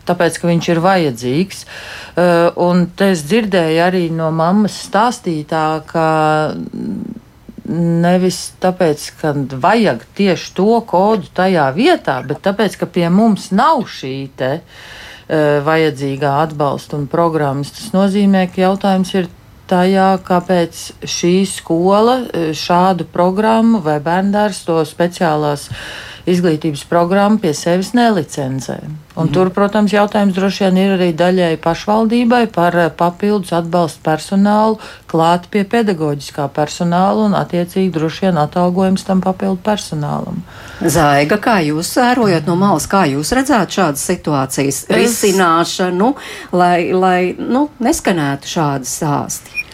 tāpēc, 0.07 0.39
ka 0.39 0.47
viņš 0.47 0.69
ir 0.71 0.81
vajadzīgs. 0.81 1.65
Uh, 2.17 2.51
un 2.55 2.87
te 2.95 3.11
es 3.11 3.23
dzirdēju 3.27 3.83
arī 3.83 4.09
no 4.11 4.31
mammas 4.31 4.87
stāstītā, 4.87 5.83
ka 5.85 6.55
nevis 7.67 8.53
tāpēc, 8.61 9.11
ka 9.19 9.33
vajag 9.59 10.05
tieši 10.15 10.53
to 10.55 10.81
kodu 10.87 11.27
tajā 11.35 11.67
vietā, 11.75 12.21
bet 12.23 12.39
tāpēc, 12.41 12.77
ka 12.79 12.85
pie 12.87 13.09
mums 13.09 13.51
nav 13.51 13.83
šī 13.85 14.29
te 14.37 14.61
uh, 14.61 15.59
vajadzīgā 15.63 16.41
atbalsta 16.47 16.97
un 16.97 17.07
programmas. 17.07 17.71
Tas 17.71 17.91
nozīmē, 17.93 18.47
ka 18.47 18.63
jautājums 18.69 19.13
ir 19.15 19.27
tajā, 19.67 20.15
kāpēc 20.23 21.03
šī 21.03 21.43
skola 21.43 22.21
uh, 22.23 22.51
šādu 22.55 23.09
programmu 23.11 23.83
vai 23.83 23.99
bērndārs 23.99 24.63
to 24.63 24.79
speciālās 24.87 25.67
izglītības 26.27 26.83
programmu 26.89 27.39
pie 27.41 27.53
sevis 27.55 27.93
nelicencē. 27.95 28.77
Un 29.17 29.25
mm. 29.25 29.33
Tur, 29.33 29.49
protams, 29.55 29.93
jautājums 29.95 30.35
droši 30.35 30.65
vien 30.67 30.79
ir 30.81 30.93
arī 30.97 31.07
daļēji 31.17 31.59
pašvaldībai 31.63 32.43
par 32.53 32.75
eh, 32.77 32.89
papildus 32.93 33.53
atbalstu 33.55 34.03
personālu, 34.05 34.77
klāt 35.09 35.47
pie 35.53 35.63
pedagoģiskā 35.67 36.49
personāla 36.53 37.25
un, 37.25 37.37
attiecīgi, 37.39 37.93
droši 37.95 38.27
vien 38.27 38.41
atalgojums 38.43 39.07
tam 39.07 39.23
papildu 39.25 39.61
personālam. 39.65 40.43
Zaiga, 40.83 41.39
kā 41.41 41.59
jūs 41.65 41.95
vērojat 41.97 42.49
no 42.49 42.57
malas, 42.59 42.85
kā 42.91 43.07
jūs 43.09 43.33
redzētu 43.37 43.79
šādas 43.79 44.07
situācijas 44.11 44.83
es... 44.85 44.97
risināšanu, 44.99 46.13
lai, 46.53 46.91
lai 46.93 47.21
nu, 47.39 47.69
neskanētu 47.81 48.57
šādi 48.57 48.91
stāsti? 48.91 49.66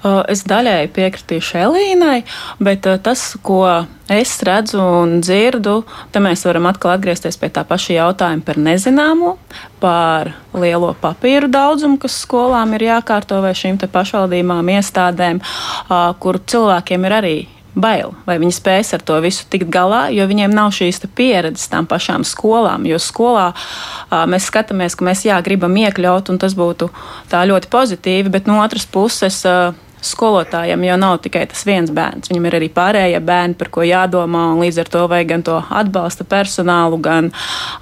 Uh, 0.00 0.22
es 0.32 0.46
daļēji 0.48 0.88
piekritīšu 0.96 1.58
Elīnai, 1.60 2.22
bet 2.56 2.86
uh, 2.88 2.96
tas, 3.04 3.34
ko 3.44 3.66
es 4.08 4.32
redzu 4.48 4.80
un 4.80 5.18
dzirdu, 5.20 5.82
te 6.08 6.22
mēs 6.24 6.46
varam 6.48 6.70
atkal 6.70 6.94
atgriezties 6.94 7.36
pie 7.36 7.50
tā 7.52 7.66
paša 7.68 7.98
jautājuma 7.98 8.46
par 8.46 8.56
nezināmo, 8.64 9.34
par 9.82 10.32
lielo 10.56 10.94
papīru 11.02 11.50
daudzumu, 11.52 12.00
kas 12.00 12.16
skolām 12.24 12.72
ir 12.78 12.86
jākārto 12.88 13.42
vai 13.44 13.52
šīm 13.52 13.76
pašvaldībām, 13.84 14.72
iestādēm, 14.78 15.42
uh, 15.44 16.10
kur 16.16 16.40
cilvēkiem 16.48 17.04
ir 17.04 17.16
arī 17.20 17.38
bail, 17.76 18.14
vai 18.26 18.38
viņi 18.40 18.56
spēs 18.56 18.94
ar 18.96 19.04
to 19.06 19.18
visu 19.22 19.44
tikt 19.52 19.68
galā, 19.72 20.06
jo 20.14 20.24
viņiem 20.26 20.54
nav 20.54 20.72
šīs 20.74 21.02
pieredzes 21.16 21.68
tām 21.70 21.86
pašām 21.90 22.24
skolām. 22.26 22.88
Jo 22.88 22.98
skolā 22.98 23.50
a, 23.52 24.24
mēs 24.30 24.48
skatāmies, 24.50 24.96
ka 24.96 25.06
mēs 25.06 25.24
jā, 25.28 25.38
gribam 25.44 25.76
iekļaut, 25.78 26.32
un 26.32 26.40
tas 26.40 26.56
būtu 26.58 26.90
ļoti 27.30 27.70
pozitīvi, 27.70 28.32
bet 28.32 28.50
no 28.50 28.58
otras 28.64 28.88
puses. 28.90 29.44
A, 29.46 29.72
skolotājiem 30.04 30.84
jau 30.86 30.96
nav 31.00 31.18
tikai 31.24 31.44
tas 31.50 31.62
viens 31.68 31.90
bērns. 31.94 32.30
Viņam 32.30 32.48
ir 32.48 32.56
arī 32.58 32.68
pārējie 32.72 33.20
bērni, 33.24 33.56
par 33.60 33.70
ko 33.74 33.84
jādomā, 33.86 34.44
līdz 34.60 34.80
ar 34.82 34.90
to 34.92 35.04
vajag 35.10 35.30
gan 35.30 35.44
to 35.46 35.58
atbalsta 35.80 36.26
personālu, 36.28 36.98
gan 37.02 37.30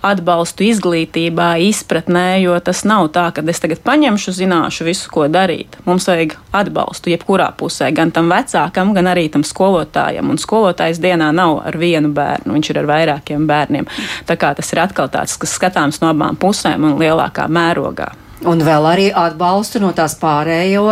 atbalstu 0.06 0.66
izglītībā, 0.68 1.50
izpratnē, 1.68 2.40
jo 2.42 2.58
tas 2.64 2.84
nav 2.88 3.08
tā, 3.14 3.28
ka 3.34 3.44
es 3.48 3.62
tagad 3.62 3.82
paņemšu, 3.86 4.36
zināšu 4.40 4.88
visu, 4.88 5.10
ko 5.14 5.26
darīt. 5.32 5.78
Mums 5.88 6.08
vajag 6.10 6.36
atbalstu 6.52 7.14
jebkurā 7.14 7.50
pusē, 7.58 7.90
gan 7.94 8.12
tam 8.14 8.30
vecākam, 8.32 8.94
gan 8.96 9.10
arī 9.14 9.28
tam 9.32 9.46
skolotājam. 9.46 10.30
Un 10.30 10.40
skolotājs 10.40 11.02
dienā 11.02 11.30
nav 11.34 11.62
ar 11.68 11.80
vienu 11.80 12.12
bērnu, 12.14 12.54
viņš 12.58 12.72
ir 12.72 12.82
ar 12.82 12.92
vairākiem 12.92 13.48
bērniem. 13.48 13.90
Tā 14.28 14.38
kā 14.40 14.54
tas 14.58 14.72
ir 14.74 14.84
atkal 14.84 15.10
tāds, 15.12 15.38
kas 15.40 15.56
skatāms 15.58 16.02
no 16.02 16.12
abām 16.12 16.38
pusēm 16.40 16.88
un 16.88 16.98
lielākā 17.00 17.48
mērogā. 17.48 18.12
Un 18.46 18.60
vēl 18.62 18.84
arī 18.86 19.06
atbalstu 19.10 19.80
no 19.82 19.88
tās 19.96 20.14
pārējo 20.20 20.84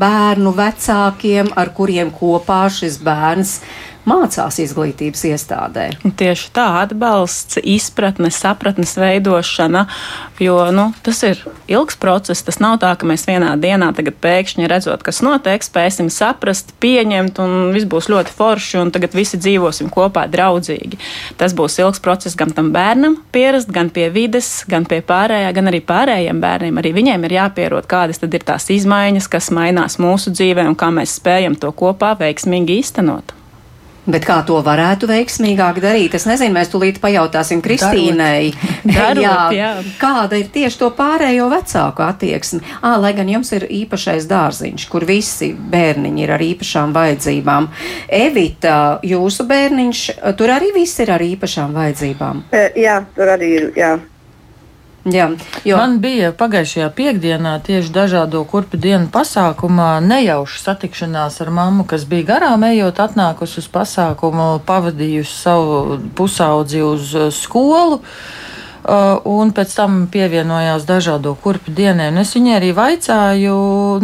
bērnu 0.00 0.52
vecākiem, 0.56 1.50
ar 1.60 1.74
kuriem 1.76 2.12
kopā 2.14 2.62
šis 2.72 2.96
bērns 3.04 3.58
mācās 4.08 4.58
izglītības 4.62 5.24
iestādē. 5.30 5.86
Tieši 6.20 6.50
tā, 6.54 6.66
atbalsts, 6.84 7.58
izpratne, 7.60 8.30
sapratnes 8.34 8.94
veidošana, 9.00 9.86
jo 10.42 10.58
nu, 10.74 10.90
tas 11.04 11.22
ir 11.26 11.40
ilgs 11.70 11.96
process. 12.00 12.44
Tas 12.44 12.60
nav 12.62 12.78
tā, 12.82 12.92
ka 12.98 13.08
mēs 13.08 13.26
vienā 13.28 13.54
dienā 13.60 13.90
pēkšņi 13.94 14.68
redzot, 14.70 15.02
kas 15.04 15.22
notiek, 15.24 15.64
spēsim 15.64 16.10
saprast, 16.12 16.74
pieņemt, 16.82 17.40
un 17.42 17.72
viss 17.74 17.88
būs 17.88 18.10
ļoti 18.12 18.34
forši, 18.36 18.80
un 18.82 18.92
tagad 18.94 19.16
visi 19.16 19.40
dzīvosim 19.40 19.90
kopā 19.92 20.26
draudzīgi. 20.32 21.00
Tas 21.40 21.56
būs 21.56 21.78
ilgs 21.82 22.02
process 22.04 22.36
gan 22.38 22.52
tam 22.54 22.72
bērnam 22.74 23.16
pierast, 23.34 23.72
gan 23.74 23.90
pie 23.94 24.10
vides, 24.14 24.64
gan 24.70 24.88
pie 24.88 25.00
pārējā, 25.04 25.52
gan 25.56 25.72
arī 25.72 25.80
pārējiem 25.84 26.42
bērniem. 26.44 26.82
Arī 26.82 26.94
viņiem 26.96 27.28
ir 27.28 27.38
jāpierod, 27.38 27.88
kādas 27.90 28.20
tad 28.22 28.34
ir 28.36 28.44
tās 28.46 28.68
izmaiņas, 28.74 29.30
kas 29.32 29.52
mainās 29.54 30.00
mūsu 30.02 30.34
dzīvē 30.34 30.68
un 30.68 30.76
kā 30.78 30.90
mēs 30.94 31.18
spējam 31.20 31.58
to 31.60 31.72
kopā 31.76 32.14
veiksmīgi 32.20 32.80
īstenot. 32.82 33.43
Bet 34.04 34.26
kā 34.28 34.38
to 34.44 34.58
varētu 34.64 35.08
veiksmīgāk 35.08 35.80
darīt? 35.80 36.14
Es 36.18 36.26
nezinu, 36.28 36.52
mēs 36.56 36.70
tūlīt 36.72 37.00
pajautāsim 37.00 37.62
Kristīnai. 37.64 38.52
Darot, 38.84 39.22
jā, 39.24 39.36
jā. 39.56 39.70
Kāda 40.00 40.38
ir 40.40 40.50
tieši 40.52 40.80
to 40.82 40.90
pārējo 40.96 41.48
vecāku 41.52 42.04
attieksme? 42.04 42.60
Ā, 42.84 42.94
lai 43.00 43.14
gan 43.16 43.30
jums 43.32 43.54
ir 43.56 43.64
īpašais 43.64 44.28
dārziņš, 44.28 44.88
kur 44.92 45.08
visi 45.08 45.54
bērniņi 45.56 46.26
ir 46.26 46.34
ar 46.36 46.44
īpašām 46.44 46.92
vajadzībām. 46.96 47.70
Evita, 48.12 48.78
jūsu 49.04 49.48
bērniņš, 49.48 50.06
tur 50.36 50.52
arī 50.52 50.74
viss 50.76 51.00
ir 51.00 51.14
ar 51.14 51.24
īpašām 51.24 51.72
vajadzībām. 51.76 52.44
E, 52.52 52.66
jā, 52.84 53.00
tur 53.16 53.32
arī 53.38 53.54
ir. 53.56 53.70
Jā. 53.78 53.94
Jā, 55.04 55.26
jo... 55.68 55.76
Man 55.76 55.98
bija 56.00 56.30
pagājušajā 56.32 56.86
piekdienā 56.96 57.58
tieši 57.66 57.92
dažādo 57.92 58.40
kurpu 58.48 58.78
dienu 58.80 59.10
pasākumā 59.12 59.98
nejauša 60.00 60.62
satikšanās 60.62 61.36
ar 61.44 61.50
mammu, 61.52 61.84
kas 61.84 62.06
bija 62.08 62.30
garām 62.32 62.64
ejot, 62.64 63.02
atnākusi 63.04 63.60
uz 63.60 63.68
pasākumu, 63.74 64.62
pavadījusi 64.64 65.36
savu 65.36 66.00
pusaudzi 66.16 66.80
uz 66.86 67.12
uh, 67.18 67.28
skolu. 67.28 68.00
Uh, 68.84 69.16
un 69.24 69.48
pēc 69.56 69.70
tam 69.76 70.02
pievienojās 70.12 70.84
dažādo 70.84 71.32
kurpu 71.40 71.72
dienām. 71.72 72.18
Es 72.20 72.34
viņai 72.36 72.58
arī 72.58 72.72
vaicāju, 72.76 73.54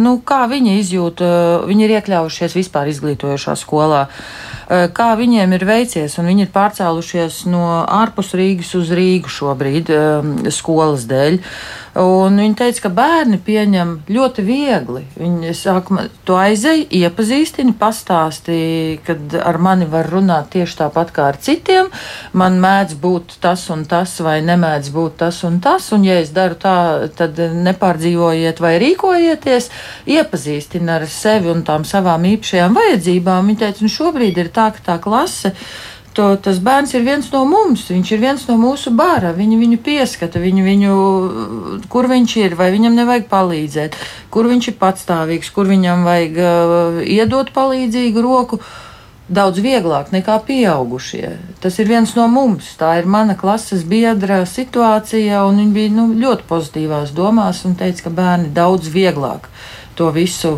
nu, 0.01 0.15
kā 0.25 0.47
viņa 0.49 0.77
izjūt, 0.79 1.21
uh, 1.21 1.67
viņi 1.69 1.85
ir 1.85 1.97
iekļaujušies 1.99 2.57
vispār 2.57 2.89
izglītojošā 2.93 3.57
skolā. 3.61 4.07
Uh, 4.07 4.51
kā 4.71 5.09
viņiem 5.19 5.51
ir 5.57 5.65
veicies, 5.67 6.15
un 6.21 6.29
viņi 6.31 6.45
ir 6.45 6.51
pārcēlušies 6.53 7.43
no 7.51 7.65
ārpus 7.83 8.31
Rīgas 8.39 8.71
uz 8.79 8.93
Rīgu 8.95 9.31
šobrīd 9.31 9.91
eh, 9.91 10.51
skolas 10.53 11.07
dēļ. 11.11 11.39
Un 11.99 12.37
viņi 12.39 12.55
teica, 12.55 12.85
ka 12.85 12.89
bērni 12.95 13.35
pieņem 13.43 13.89
ļoti 14.07 14.43
viegli. 14.47 15.01
Viņi 15.17 15.51
saka, 15.59 16.05
to 16.23 16.37
aizēja, 16.39 16.85
iepazīstina, 16.87 17.73
pastāstīja, 17.75 19.01
kad 19.03 19.35
ar 19.35 19.59
mani 19.59 19.89
var 19.91 20.07
runāt 20.07 20.53
tieši 20.53 20.77
tāpat 20.85 21.11
kā 21.11 21.25
ar 21.33 21.39
citiem. 21.43 21.89
Man 22.31 22.61
mēdz 22.63 22.95
būt 23.01 23.35
tas 23.43 23.65
un 23.75 23.83
tas, 23.91 24.13
vai 24.23 24.37
nemēdz 24.47 24.91
būt 24.95 25.17
tas 25.19 25.41
un 25.43 25.59
tas. 25.63 25.89
Un, 25.91 26.05
ja 26.07 26.21
es 26.23 26.31
daru 26.31 26.55
tā, 26.61 26.77
tad 27.17 27.35
nepārdzīvojiet 27.35 28.63
vai 28.63 28.77
rīkojieties, 28.85 29.67
iepazīstina 30.15 31.01
ar 31.01 31.07
sevi 31.11 31.51
un 31.51 31.65
tām 31.67 31.83
savām 31.83 32.23
īpašajām 32.31 32.79
vajadzībām. 32.79 33.51
Viņi 33.51 33.63
teica, 33.65 33.83
nu 33.83 33.91
šobrīd 33.91 34.39
ir 34.39 34.53
tā, 34.55 34.60
ka 34.75 34.85
tā 34.91 34.99
klase 35.01 35.55
to, 36.13 36.27
tas 36.43 36.59
bērns 36.63 36.93
ir 36.95 37.05
viens 37.05 37.29
no 37.31 37.43
mums, 37.47 37.85
viņš 37.91 38.11
ir 38.13 38.21
viens 38.21 38.43
no 38.49 38.57
mūsu 38.59 38.91
bāra. 38.95 39.31
Viņi 39.35 39.59
viņu 39.61 39.79
pieskata, 39.83 40.41
viņu, 40.43 40.63
viņu, 40.67 40.93
kur 41.91 42.09
viņš 42.11 42.37
ir, 42.43 42.55
vai 42.59 42.71
viņam 42.73 42.97
nevajag 42.99 43.27
palīdzēt, 43.31 43.97
kur 44.33 44.49
viņš 44.51 44.71
ir 44.71 44.79
patstāvīgs, 44.81 45.51
kur 45.55 45.69
viņam 45.71 46.05
vajag 46.07 46.39
uh, 46.39 47.01
iedot 47.07 47.53
palīdzīgu 47.55 48.23
roku. 48.25 48.61
Daudz 49.31 49.61
vieglāk 49.63 50.09
nekā 50.11 50.41
pieaugušie. 50.43 51.37
Tas 51.63 51.77
ir 51.79 51.87
viens 51.87 52.11
no 52.17 52.25
mums. 52.27 52.73
Tā 52.75 52.97
ir 52.99 53.07
mana 53.07 53.37
klases 53.39 53.85
biedra 53.87 54.41
situācija, 54.43 55.45
un 55.47 55.61
viņa 55.61 55.75
bija 55.77 55.93
nu, 55.95 56.09
ļoti 56.19 56.43
pozitīvās 56.49 57.13
domās 57.15 57.63
un 57.69 57.77
teica, 57.79 58.09
ka 58.09 58.11
bērni 58.17 58.51
daudz 58.51 58.91
vieglāk 58.91 59.47
to 59.95 60.11
visu 60.11 60.57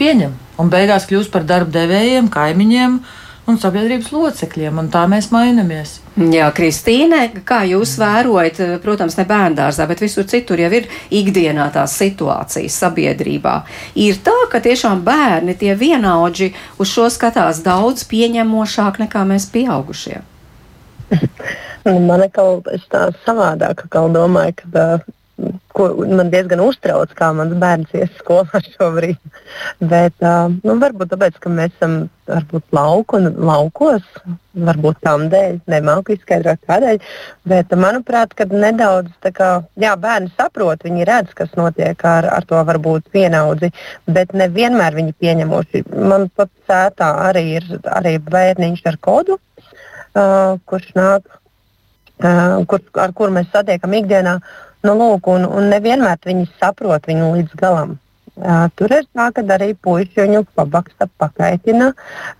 pieņem 0.00 0.43
un 0.60 0.70
beigās 0.72 1.06
kļūst 1.10 1.32
par 1.34 1.46
darba 1.48 1.80
devējiem, 1.80 2.32
kaimiņiem. 2.32 2.98
Un 3.44 3.58
sabiedrības 3.60 4.06
locekļiem, 4.08 4.78
un 4.80 4.86
tā 4.88 5.02
mēs 5.04 5.26
mainamies. 5.28 5.98
Jā, 6.16 6.46
Kristīne, 6.56 7.26
kā 7.44 7.58
jūs 7.68 7.90
vērojat, 8.00 8.60
protams, 8.80 9.18
ne 9.18 9.26
bērndārzā, 9.28 9.84
bet 9.90 10.00
visur 10.00 10.24
citur 10.24 10.62
jau 10.62 10.70
ir 10.72 10.86
ikdienā 11.12 11.66
tās 11.74 11.92
situācijas 12.00 12.78
sabiedrībā. 12.80 13.58
Ir 14.00 14.16
tā, 14.24 14.38
ka 14.48 14.62
tiešām 14.64 15.02
bērni 15.04 15.58
tie 15.60 15.74
vienaudži 15.76 16.54
uz 16.80 16.94
šo 16.94 17.10
skatās 17.12 17.60
daudz 17.66 18.06
pieņemošāk 18.08 19.02
nekā 19.04 19.26
mēs 19.28 19.50
pieaugušie. 19.52 20.22
Man 21.84 22.24
liekas, 22.24 22.88
tā 22.88 23.10
savādāk, 23.26 23.84
kā 23.92 24.06
domāju, 24.08 24.56
ka 24.62 24.88
ko 25.74 25.88
man 26.06 26.30
diezgan 26.32 26.62
uztrauc, 26.62 27.12
kā 27.18 27.30
mans 27.36 27.54
bērns 27.60 27.94
ies 27.98 28.12
skolā 28.20 28.62
šobrīd. 28.74 29.18
Bet, 29.82 30.16
uh, 30.22 30.52
nu, 30.62 30.76
varbūt 30.82 31.12
tāpēc, 31.14 31.40
ka 31.42 31.52
mēs 31.52 31.74
esam 31.74 32.04
varbūt 32.30 32.64
lauku 32.72 33.18
un 33.18 33.28
laukos, 33.44 34.04
varbūt 34.54 35.00
tam 35.04 35.26
dēļ, 35.32 35.58
nemāku 35.70 36.14
izskaidrot 36.14 36.62
kādēļ. 36.68 37.00
Bet, 37.50 37.74
manuprāt, 37.78 38.32
kad 38.38 38.52
nedaudz 38.54 39.12
kā, 39.36 39.50
jā, 39.80 39.92
bērni 40.00 40.32
saprot, 40.38 40.84
viņi 40.86 41.08
redz, 41.08 41.34
kas 41.36 41.52
notiek 41.58 42.04
ar, 42.08 42.28
ar 42.38 42.48
to 42.48 42.60
varbūt 42.70 43.10
vienaudzi, 43.14 43.72
bet 44.06 44.32
nevienmēr 44.36 44.96
viņi 44.96 45.16
pieņemoši. 45.20 45.86
Man 45.94 46.30
pat 46.36 46.52
sētā 46.68 47.10
arī 47.28 47.46
ir 47.58 47.72
arī 47.92 48.16
bērniņš 48.24 48.84
ar 48.92 49.00
kodu, 49.04 49.38
uh, 49.38 50.54
kurš 50.70 50.94
nāk, 50.96 51.26
uh, 52.22 52.62
kur, 52.70 52.86
ar 53.04 53.16
kuru 53.16 53.36
mēs 53.36 53.50
satiekam 53.52 53.98
ikdienā. 54.00 54.38
Nu, 54.84 54.92
lūk, 55.00 55.28
un, 55.32 55.46
un 55.48 55.70
nevienmēr 55.72 56.18
viņi 56.28 56.48
saprot 56.60 57.06
viņu 57.08 57.30
līdz 57.38 57.60
galam. 57.60 57.94
Uh, 58.34 58.66
tur 58.74 58.90
ir 58.90 59.04
tā, 59.14 59.28
ka 59.30 59.44
arī 59.54 59.68
puiši 59.78 60.24
viņu 60.24 60.40
pabaksta, 60.58 61.06
pakaitina. 61.22 61.92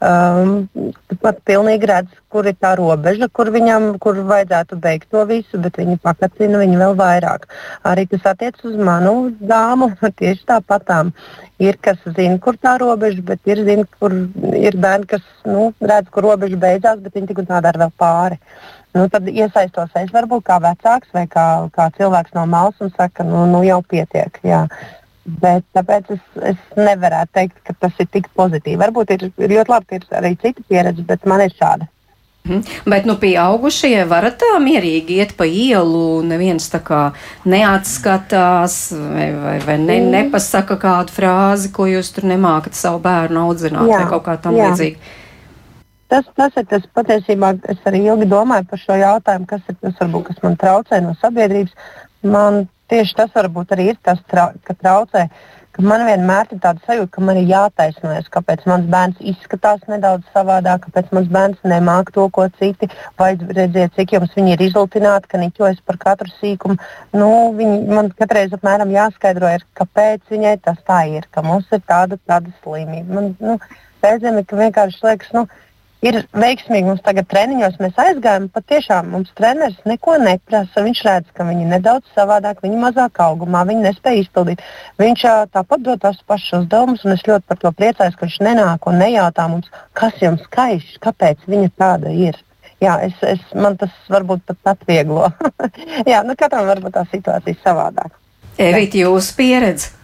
Um, 0.03 0.67
tu 1.07 1.17
pat 1.23 1.39
pilnīgi 1.47 1.87
redz, 1.87 2.11
kur 2.35 2.49
ir 2.51 2.57
tā 2.59 2.73
robeža, 2.81 3.29
kur 3.31 3.53
viņam 3.55 3.93
kur 4.03 4.19
vajadzētu 4.27 4.81
beigt 4.83 5.07
to 5.15 5.23
visu, 5.31 5.63
bet 5.63 5.79
viņi 5.79 6.01
pakacina 6.03 6.61
viņu 6.65 6.83
vēl 6.83 6.99
vairāk. 6.99 7.47
Arī 7.87 8.09
tas 8.11 8.27
attiecas 8.35 8.67
uz 8.73 8.77
manu 8.91 9.15
dāmu. 9.39 9.93
Tieši 10.21 10.45
tāpatām 10.51 11.15
ir, 11.63 11.79
kas 11.81 12.03
zina, 12.11 12.41
kur 12.43 12.59
tā 12.59 12.75
robeža, 12.83 13.23
bet 13.31 13.55
ir, 13.55 13.63
zin, 13.65 13.87
kur, 14.01 14.19
ir 14.59 14.77
bērni, 14.83 15.15
kas 15.15 15.25
nu, 15.47 15.71
redz, 15.79 16.11
kur 16.11 16.27
robeža 16.27 16.59
beidzās, 16.59 17.01
bet 17.07 17.15
viņi 17.15 17.31
tik 17.31 17.45
un 17.47 17.55
tā 17.55 17.63
dara 17.65 17.87
vēl 17.87 17.95
pāri. 18.03 18.43
Nu, 18.95 19.09
tad 19.11 19.27
iesaistos 19.27 19.95
es 19.99 20.13
varbūt 20.15 20.45
kā 20.47 20.61
vecāks 20.63 21.11
vai 21.15 21.25
kā, 21.31 21.47
kā 21.75 21.89
cilvēks 21.97 22.37
no 22.37 22.45
malas 22.47 22.79
un 22.85 22.93
saka, 22.95 23.27
nu, 23.27 23.43
nu 23.51 23.65
jau 23.67 23.81
pietiek. 23.91 24.39
Jā. 24.47 24.69
Bet 25.25 25.65
tāpēc 25.75 26.13
es, 26.15 26.23
es 26.53 26.61
nevarētu 26.79 27.33
teikt, 27.35 27.59
ka 27.67 27.75
tas 27.81 27.99
ir 27.99 28.07
tik 28.13 28.29
pozitīvi. 28.39 28.79
Varbūt 28.85 29.17
ir, 29.17 29.27
ir 29.41 29.57
ļoti 29.57 29.73
labi, 29.73 29.89
ka 29.89 29.99
ir 29.99 30.07
arī 30.21 30.35
cita 30.39 30.63
pieredze, 30.69 31.03
bet 31.09 31.27
man 31.27 31.43
ir 31.43 31.57
šāda. 31.57 31.89
Mhm. 32.45 32.61
Bet, 32.93 33.07
nu, 33.09 33.17
pieaugušie 33.17 34.05
varat 34.05 34.37
tā 34.43 34.51
mierīgi 34.61 35.17
iet 35.17 35.33
pa 35.39 35.47
ielu, 35.49 36.21
neviens 36.29 36.67
tā 36.69 36.83
kā 36.85 37.01
neatskatās 37.49 38.77
vai, 38.93 39.31
vai, 39.33 39.55
vai 39.65 39.79
ne, 39.81 39.97
nepasaka 40.13 40.77
kādu 40.83 41.15
frāzi, 41.17 41.73
ko 41.73 41.89
jūs 41.89 42.13
tur 42.13 42.29
nemākat 42.29 42.77
savu 42.77 43.01
bērnu 43.07 43.47
audzināt 43.49 43.89
jā, 43.89 44.03
vai 44.03 44.11
kaut 44.13 44.27
kā 44.29 44.37
tam 44.45 44.61
līdzīga. 44.61 45.17
Tas, 46.15 46.27
tas 46.39 46.55
ir 46.61 46.67
tas 46.71 46.85
patiesībā, 46.95 47.49
es 47.73 47.81
arī 47.91 48.05
ilgi 48.07 48.29
domāju 48.31 48.69
par 48.71 48.79
šo 48.79 48.95
jautājumu, 49.01 49.49
kas 49.51 49.65
ir 49.67 49.75
tas, 49.81 49.97
varbūt, 49.99 50.29
kas 50.29 50.37
man 50.45 50.53
traucē 50.61 51.01
no 51.03 51.17
sabiedrības. 51.19 51.73
Man 52.23 52.59
tieši 52.93 53.17
tas 53.19 53.33
varbūt 53.35 53.75
arī 53.75 53.89
ir 53.91 53.99
tas, 54.07 54.21
trau, 54.31 54.53
ka 54.63 54.77
traucē, 54.79 55.25
ka 55.75 55.83
man 55.83 56.05
vienmēr 56.07 56.53
ir 56.55 56.61
tāda 56.63 56.79
sajūta, 56.87 57.11
ka 57.17 57.25
man 57.27 57.41
ir 57.41 57.49
jātaisnojas, 57.51 58.29
kāpēc 58.37 58.63
mans 58.71 58.87
bērns 58.93 59.25
izskatās 59.33 59.83
nedaudz 59.91 60.31
savādāk, 60.37 60.87
kāpēc 60.87 61.11
mans 61.19 61.35
bērns 61.35 61.67
nemāk 61.73 62.15
to, 62.15 62.29
ko 62.39 62.47
citi, 62.61 62.93
vai 63.19 63.33
redziet, 63.41 63.99
cik 63.99 64.15
jums 64.15 64.39
viņi 64.39 64.55
ir 64.55 64.65
izlutināti, 64.69 65.33
ka 65.35 65.43
niķojas 65.43 65.83
par 65.83 65.99
katru 66.07 66.31
sīkumu. 66.37 66.79
Nu, 67.19 67.33
viņi, 67.59 67.83
man 67.91 68.15
katreiz 68.15 68.55
apmēram 68.55 68.95
jāskaidro, 68.95 69.51
ir, 69.59 69.67
kāpēc 69.83 70.23
viņai 70.31 70.57
tas 70.63 70.79
tā 70.87 71.03
ir, 71.11 71.27
ka 71.35 71.43
mums 71.43 71.67
ir 71.75 71.83
tāda, 71.91 72.23
tāda 72.23 72.55
slimība. 72.63 73.19
Man, 73.19 73.35
nu, 73.43 73.59
reizēm 74.07 74.39
ir 74.39 74.59
vienkārši 74.63 75.09
liekas, 75.09 75.35
nu, 75.35 75.49
ir 76.05 76.21
veiksmīgi. 76.37 76.87
Mums 76.89 77.03
tagad 77.05 77.29
treniņos 77.31 77.79
mēs 77.83 77.99
aizgājām, 78.05 78.49
patiešām 78.55 79.11
mums 79.15 79.33
treneris 79.39 79.81
neko 79.89 80.17
neprasa. 80.23 80.85
Viņš 80.85 81.03
redz, 81.09 81.31
ka 81.37 81.47
viņi 81.49 81.69
nedaudz 81.73 82.11
savādāk, 82.17 82.63
viņi 82.65 82.81
mazāk 82.83 83.21
augumā, 83.25 83.65
viņi 83.69 83.87
nespēja 83.89 84.25
izpildīt. 84.25 84.65
Viņš 85.01 85.27
tāpat 85.55 85.85
dod 85.87 86.03
tos 86.05 86.21
pašus 86.29 86.61
uzdevumus, 86.63 87.05
un 87.07 87.17
es 87.17 87.25
ļoti 87.29 87.49
par 87.51 87.61
to 87.63 87.73
priecājos, 87.75 88.19
ka 88.19 88.29
viņš 88.29 88.41
nenāk 88.47 88.91
un 88.91 89.01
nejautā 89.03 89.49
mums, 89.51 89.71
kas 89.97 90.21
jums 90.23 90.45
skaists, 90.49 91.01
kāpēc 91.05 91.49
viņa 91.51 91.73
tāda 91.81 92.13
ir. 92.13 92.39
Jā, 92.83 92.99
es, 93.07 93.17
es, 93.25 93.43
man 93.57 93.79
tas 93.81 93.93
varbūt 94.13 94.45
pat 94.51 94.75
atvieglo. 94.75 95.31
Jā, 96.11 96.21
nu 96.27 96.37
katram 96.37 96.69
varbūt 96.69 96.99
tā 96.99 97.05
situācija 97.13 97.63
savādāk. 97.63 98.13
Evita, 98.61 99.01
jūsu 99.01 99.37
pieredze? 99.39 100.04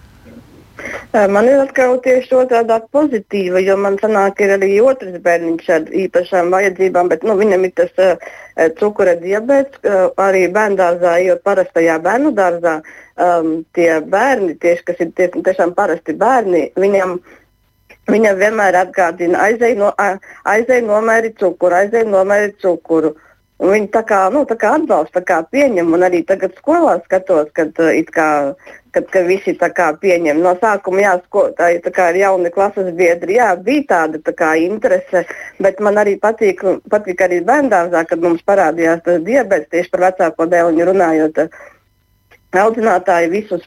Man 1.11 1.49
ir 1.51 1.59
atkal 1.59 1.97
tieši 2.05 2.37
otrādi 2.39 2.77
pozitīva, 2.95 3.59
jo 3.65 3.75
man 3.81 3.97
sanāk, 3.99 4.39
ir 4.45 4.55
arī 4.55 4.77
otrs 4.85 5.17
bērniņš 5.25 5.71
ar 5.75 5.89
īpašām 6.05 6.53
vajadzībām, 6.55 7.11
bet 7.11 7.27
nu, 7.27 7.35
viņam 7.41 7.67
ir 7.67 7.75
tas 7.81 7.91
uh, 7.99 8.31
cukura 8.79 9.17
diabetes, 9.19 9.83
uh, 9.83 10.13
arī 10.23 10.47
bērngārzā, 10.55 11.17
jo 11.25 11.37
parastajā 11.45 11.99
bērnu 12.05 12.31
dārzā 12.39 12.79
um, 12.81 13.61
tie 13.75 13.91
bērni, 14.07 14.55
tieši, 14.63 14.87
kas 14.87 15.03
ir 15.03 15.13
tie, 15.19 15.29
tiešām 15.35 15.75
parasti 15.79 16.15
bērni, 16.15 16.69
viņam 16.79 17.19
Viņa 18.11 18.31
vienmēr 18.41 18.75
atgādina, 18.81 19.39
aizej, 19.47 19.77
no, 19.79 19.91
aizej 20.49 20.81
nomēri 20.83 21.35
cukuru, 21.39 21.77
aizej 21.83 22.07
nomēri 22.09 22.55
cukuru. 22.63 23.13
Un 23.61 23.75
viņi 23.75 23.91
tā 23.93 24.01
kā, 24.09 24.19
nu, 24.33 24.47
tā 24.49 24.57
kā 24.57 24.71
atbalsta, 24.79 25.21
tā 25.21 25.27
kā 25.29 25.39
pieņem. 25.53 25.91
Un 25.93 26.05
arī 26.07 26.23
tagad 26.25 26.55
skolā 26.57 26.95
skatos, 27.05 27.51
kad, 27.57 27.77
kā, 27.77 28.29
kad, 28.97 29.09
kad 29.13 29.27
visi 29.29 29.53
pieņem. 29.61 30.41
No 30.41 30.55
sākuma 30.63 31.03
jā, 31.05 31.13
sko, 31.27 31.51
tā, 31.59 31.69
tā 31.85 31.93
kā 31.93 32.09
ir 32.11 32.23
jauni 32.23 32.53
klases 32.55 32.89
biedri, 32.97 33.37
jā, 33.37 33.51
bija 33.57 33.85
tāda 33.93 34.23
tā 34.25 34.33
kā 34.33 34.55
interese, 34.57 35.27
bet 35.61 35.81
man 35.81 36.01
arī 36.01 36.17
patīk, 36.17 36.65
patīk 36.89 37.21
arī 37.21 37.43
bērngārzā, 37.45 38.07
kad 38.09 38.25
mums 38.25 38.41
parādījās 38.49 39.05
tas 39.05 39.21
diabetes 39.29 39.69
tieši 39.69 39.93
par 39.93 40.09
vecāko 40.09 40.49
dēlu 40.49 40.89
runājot. 40.93 41.45
Audzinātāji 42.51 43.29
visus 43.31 43.63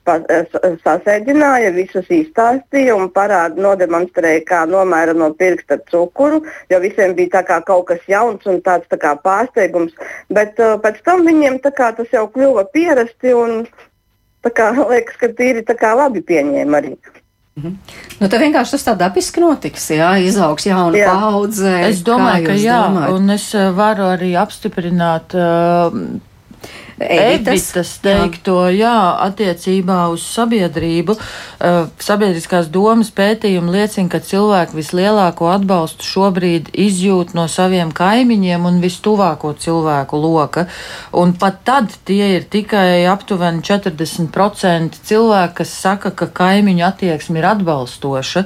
sasēdināja, 0.84 1.70
visus 1.72 2.10
izstāstīja 2.12 2.98
un 3.00 3.08
parāda, 3.16 3.56
nodemonstrēja, 3.64 4.42
kā 4.50 4.60
nomēra 4.68 5.14
no 5.16 5.30
pirksta 5.40 5.78
cukuru, 5.88 6.42
jo 6.68 6.80
visiem 6.84 7.16
bija 7.16 7.46
kaut 7.48 7.86
kas 7.88 8.04
jauns 8.12 8.44
un 8.44 8.60
tāds 8.66 8.90
tā 8.92 9.14
pārsteigums. 9.24 9.96
Bet 10.28 10.60
uh, 10.60 10.76
pēc 10.84 11.00
tam 11.08 11.24
viņiem 11.24 11.62
kā, 11.64 11.94
tas 11.96 12.12
jau 12.12 12.26
kļuva 12.28 12.66
pierasti 12.76 13.32
un 13.32 13.64
kā, 14.52 14.74
liekas, 14.92 15.16
ka 15.16 15.32
tīri 15.32 15.64
labi 15.64 16.20
pieņēma 16.20 16.84
arī. 16.84 16.98
Mhm. 17.56 17.74
Nu, 18.20 18.28
tā 18.28 18.42
vienkārši 18.42 18.76
tas 18.76 18.86
tā 18.90 18.98
dabiski 19.00 19.40
notiks, 19.40 19.88
jā, 19.94 20.12
izaugs 20.26 20.66
jauna 20.68 20.98
jā. 20.98 21.08
paudze. 21.14 21.72
Es 21.88 22.04
domāju, 22.04 22.50
ka 22.50 22.60
jā, 22.60 22.84
domājat? 22.84 23.16
un 23.16 23.36
es 23.38 23.50
varu 23.80 24.12
arī 24.12 24.36
apstiprināt. 24.44 25.40
Uh, 25.40 26.33
Evitas 27.02 27.98
teikto, 28.04 28.68
jā. 28.70 28.94
attiecībā 29.26 30.06
uz 30.14 30.22
sabiedrību. 30.30 31.16
Uh, 31.18 31.88
sabiedriskās 32.02 32.70
domas 32.74 33.10
pētījumi 33.16 33.74
liecina, 33.74 34.12
ka 34.12 34.22
cilvēki 34.22 34.78
vislielāko 34.78 35.50
atbalstu 35.50 36.06
šobrīd 36.06 36.70
izjūt 36.74 37.34
no 37.38 37.48
saviem 37.50 37.92
kaimiņiem 37.96 38.68
un 38.70 38.78
vistuvāko 38.84 39.56
cilvēku 39.58 40.20
loka. 40.22 40.68
Un 41.18 41.34
pat 41.40 41.64
tad 41.66 41.98
tie 42.06 42.36
ir 42.38 42.46
tikai 42.52 43.06
aptuveni 43.10 43.64
40% 43.66 45.02
cilvēki, 45.08 45.58
kas 45.64 45.74
saka, 45.74 46.14
ka 46.14 46.30
kaimiņu 46.30 46.86
attieksme 46.86 47.42
ir 47.42 47.50
atbalstoša. 47.56 48.46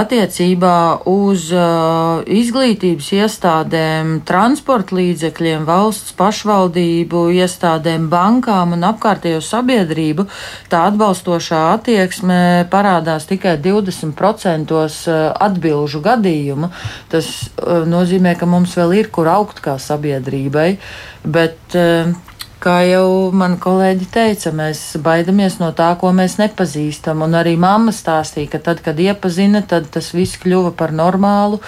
Attiecībā 0.00 0.76
uz 1.10 1.50
uh, 1.50 2.22
izglītības 2.22 3.10
iestādēm, 3.18 4.20
transporta 4.28 4.94
līdzekļiem, 5.00 5.66
valsts 5.66 6.14
pašvaldību 6.18 7.26
iestādēm, 7.40 7.79
iestādēm, 7.80 8.08
bankām 8.10 8.74
un 8.74 8.84
apkārtējo 8.84 9.40
sabiedrību, 9.40 10.26
tā 10.70 10.86
atbalstošā 10.90 11.74
attieksme 11.74 12.68
parādās 12.70 13.26
tikai 13.26 13.58
20% 13.58 14.72
eh, 14.72 15.32
atbilžu 15.40 16.00
gadījumu. 16.00 16.70
Tas 17.10 17.26
eh, 17.26 17.84
nozīmē, 17.86 18.36
ka 18.38 18.46
mums 18.46 18.76
vēl 18.76 19.00
ir 19.00 19.10
kur 19.10 19.28
augt 19.28 19.60
kā 19.60 19.78
sabiedrībai, 19.78 20.78
bet 21.24 21.74
eh, 21.74 22.12
kā 22.60 22.76
jau 22.84 23.30
man 23.36 23.56
kolēģi 23.60 24.06
teica, 24.12 24.52
mēs 24.56 24.82
baidamies 25.02 25.58
no 25.62 25.70
tā, 25.76 25.88
ko 26.00 26.12
mēs 26.16 26.36
nepazīstam. 26.40 27.24
Un 27.24 27.36
arī 27.38 27.56
mamma 27.60 27.94
stāstīja, 27.96 28.52
ka 28.54 28.60
tad, 28.70 28.84
kad 28.84 29.00
iepazina, 29.00 29.64
tad 29.66 29.88
tas 29.94 30.12
viss 30.16 30.38
kļuva 30.42 30.74
par 30.76 30.94
normālu, 30.96 31.60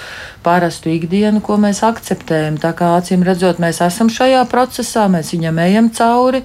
parastu 0.45 0.93
ikdienu, 0.93 1.43
ko 1.45 1.59
mēs 1.63 1.83
akceptējam. 1.89 2.61
Tā 2.63 2.75
kā 2.77 2.95
acīm 2.99 3.25
redzot, 3.27 3.63
mēs 3.63 3.83
esam 3.85 4.13
šajā 4.13 4.45
procesā, 4.53 5.09
mēs 5.13 5.33
viņam 5.35 5.61
ejam 5.67 5.93
cauri. 5.97 6.45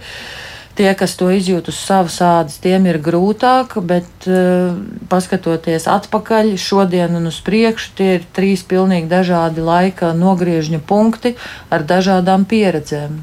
Tie, 0.78 0.92
kas 0.94 1.16
to 1.18 1.32
izjūt 1.34 1.72
uz 1.72 1.78
savas 1.82 2.20
ādas, 2.22 2.60
tiem 2.62 2.84
ir 2.86 3.00
grūtāk, 3.02 3.80
bet 3.82 4.28
uh, 4.30 4.76
paskatoties 5.10 5.88
atpakaļ, 5.90 6.52
šodien 6.62 7.18
un 7.18 7.32
uz 7.32 7.40
priekšu, 7.42 7.96
tie 7.98 8.12
ir 8.20 8.28
trīs 8.38 8.62
pilnīgi 8.62 9.10
dažādi 9.10 9.66
laika 9.66 10.12
nogriežņa 10.14 10.84
punkti 10.86 11.34
ar 11.74 11.88
dažādām 11.90 12.46
pieredzēm. 12.46 13.18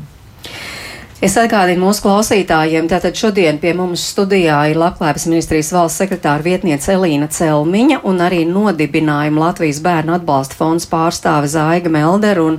Es 1.25 1.39
atgādinu 1.41 1.87
mūsu 1.87 2.03
klausītājiem, 2.05 2.85
tātad 2.91 3.17
šodien 3.17 3.57
pie 3.57 3.71
mums 3.73 4.03
studijā 4.11 4.59
ir 4.69 4.77
Labklājības 4.77 5.25
ministrijas 5.31 5.71
valsts 5.73 6.03
sekretāra 6.03 6.45
vietniece 6.45 6.93
Elīna 6.93 7.31
Celmiņa 7.33 8.03
un 8.05 8.21
arī 8.21 8.43
nodibinājuma 8.45 9.47
Latvijas 9.47 9.81
bērnu 9.87 10.19
atbalsta 10.19 10.59
fonds 10.59 10.85
pārstāve 10.91 11.49
Zaiga 11.49 11.89
Melder, 11.89 12.43
un 12.45 12.59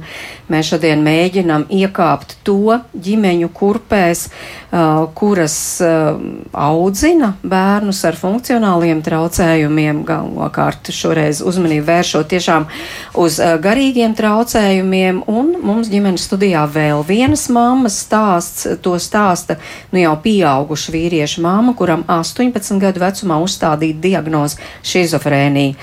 mēs 0.52 0.70
šodien 0.74 1.02
mēģinam 1.06 1.66
iekāpt 1.74 2.38
to 2.46 2.78
ģimeņu 2.94 3.50
kurpēs, 3.56 4.26
uh, 4.28 5.06
kuras 5.18 5.56
uh, 5.84 6.20
audzina 6.52 7.34
bērnus 7.44 8.04
ar 8.08 8.18
funkcionāliem 8.20 9.02
traucējumiem, 9.06 10.04
galvenokārt 10.08 10.92
šoreiz 10.96 11.42
uzmanību 11.46 11.88
vēršot 11.90 12.30
tiešām 12.36 12.68
uz 13.22 13.40
uh, 13.42 13.56
garīgiem 13.62 14.16
traucējumiem, 14.18 15.24
un 15.32 15.56
mums 15.66 15.90
ģimenes 15.92 16.28
studijā 16.30 16.66
vēl 16.72 17.04
vienas 17.08 17.48
mammas 17.54 17.98
stāsts 18.06 18.68
to 18.86 18.96
stāsta 19.02 19.58
nu, 19.92 20.02
jau 20.02 20.14
pieauguša 20.22 20.94
vīrieša 20.96 21.44
māma, 21.46 21.76
kuram 21.78 22.06
18 22.12 22.80
gadu 22.82 23.02
vecumā 23.04 23.40
uzstādīta 23.44 24.02
diagnoze 24.04 24.62
šizofrēnija. 24.86 25.76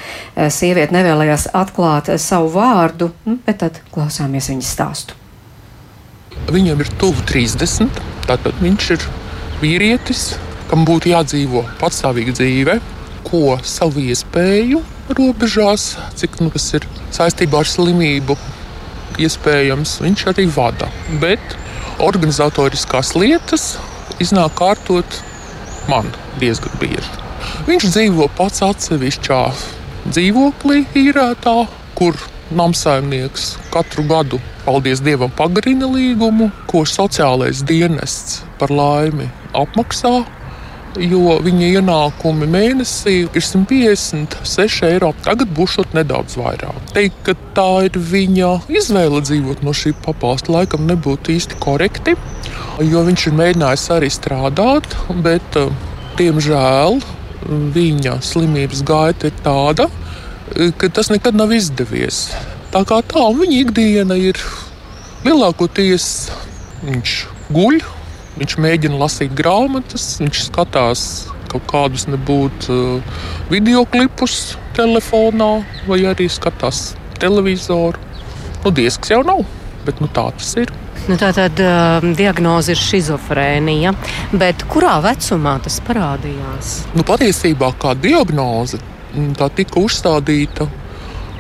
Sieviete 0.53 0.95
nevēlējās 0.95 1.49
atklāt 1.57 2.11
savu 2.23 2.53
vārdu, 2.57 3.11
nu, 3.27 3.39
bet 3.47 3.63
tad 3.63 3.81
klausāmies 3.95 4.52
viņas 4.53 4.73
stāstu. 4.77 5.19
Viņam 6.53 6.81
ir 6.83 6.91
tuvu 7.01 7.25
30, 7.29 8.01
tātad 8.29 8.57
viņš 8.63 8.89
ir 8.97 9.05
vīrietis, 9.63 10.33
kam 10.71 10.87
būtu 10.89 11.13
jādzīvo 11.13 11.67
patstāvīga 11.81 12.35
dzīve, 12.39 12.79
ko 13.27 13.59
savu 13.67 14.03
iespēju 14.09 14.81
robežās, 15.13 15.93
cik 16.19 16.41
nu, 16.43 16.51
tas 16.55 16.67
ir 16.79 16.87
saistībā 17.15 17.63
ar 17.63 17.69
slimību, 17.69 18.37
iespējams, 19.23 19.99
viņš 20.05 20.25
arī 20.33 20.47
vada. 20.53 20.89
Bet 21.23 21.57
organizatoriskās 22.03 23.15
lietas 23.19 23.75
iznāk 24.23 24.57
kārtot 24.59 25.21
man 25.91 26.09
diezgan 26.41 26.75
bieži. 26.81 27.21
Viņš 27.67 27.89
dzīvo 27.91 28.29
pats 28.39 28.63
atsevišķā 28.65 29.41
dzīvoklī, 30.09 30.85
īrētā, 30.99 31.57
kur 31.99 32.19
namsaimnieks 32.59 33.57
katru 33.73 34.05
gadu, 34.09 34.41
paldies 34.67 35.03
Dievam, 35.05 35.33
pagarina 35.37 35.89
līgumu, 35.91 36.51
ko 36.71 36.85
sociālais 36.89 37.65
dienests 37.67 38.43
par 38.61 38.71
laimi 38.75 39.31
apmaksā 39.57 40.21
jo 41.01 41.39
viņa 41.43 41.69
ienākumi 41.79 42.49
mēnesī 42.51 43.15
ir 43.25 43.45
156 43.45 44.83
eiro. 44.89 45.13
Tagad 45.25 45.53
būs 45.57 45.79
nedaudz 45.97 46.37
vairāk. 46.37 46.93
Teikt, 46.93 47.23
ka 47.25 47.35
tā 47.57 47.87
ir 47.89 47.97
viņa 47.97 48.53
izvēle 48.73 49.23
dzīvot 49.25 49.63
no 49.65 49.73
šī 49.77 49.95
pabalsta, 50.05 50.53
laikam 50.53 50.87
nebūtu 50.91 51.37
īsti 51.37 51.61
korekti, 51.63 52.17
jo 52.83 53.05
viņš 53.09 53.27
ir 53.29 53.39
mēģinājis 53.41 53.89
arī 53.97 54.13
strādāt, 54.13 54.97
bet, 55.25 55.57
eh, 55.57 55.71
diemžēl, 56.19 57.01
viņa 57.49 58.21
slimības 58.23 58.85
gaita 58.85 59.27
ir 59.27 59.37
tāda, 59.43 59.89
ka 60.79 60.93
tas 60.93 61.13
nekad 61.13 61.39
nav 61.39 61.53
izdevies. 61.55 62.29
Tā 62.73 62.85
kā 62.89 63.01
tā, 63.05 63.25
viņa 63.37 63.59
ikdiena 63.65 64.17
ir 64.21 64.39
lielākoties 65.27 66.07
viņš 66.87 67.19
guļ 67.53 67.83
Viņš 68.33 68.55
mēģina 68.65 68.97
lasīt 68.97 69.35
grāmatas, 69.37 70.17
viņš 70.23 70.47
skatās 70.47 71.01
kaut 71.53 71.67
kādus 71.69 72.07
nebūtu 72.09 72.73
uh, 72.73 73.19
video 73.53 73.83
klipus 73.85 74.55
telefonā, 74.77 75.51
vai 75.85 75.99
arī 76.09 76.31
skatās 76.33 76.95
televizoru. 77.21 78.01
Nu, 78.63 78.73
disks 78.73 79.13
jau 79.13 79.21
nav, 79.27 79.43
bet 79.85 80.01
nu, 80.01 80.09
tā 80.09 80.31
tas 80.39 80.55
ir. 80.63 80.73
Nu, 81.11 81.19
tā 81.21 81.29
tad 81.37 81.61
uh, 81.61 82.07
diagnoze 82.17 82.73
ir 82.73 82.81
schizofrēnija, 82.81 83.93
bet 84.33 84.65
kurā 84.73 84.97
vecumā 85.05 85.59
tas 85.67 85.77
parādījās? 85.85 86.73
Nu, 86.97 87.05
patiesībā 87.05 87.75
kā 87.83 87.93
diagnoze 88.01 88.81
tā 89.39 89.51
tika 89.57 89.81
uzstādīta 89.83 90.69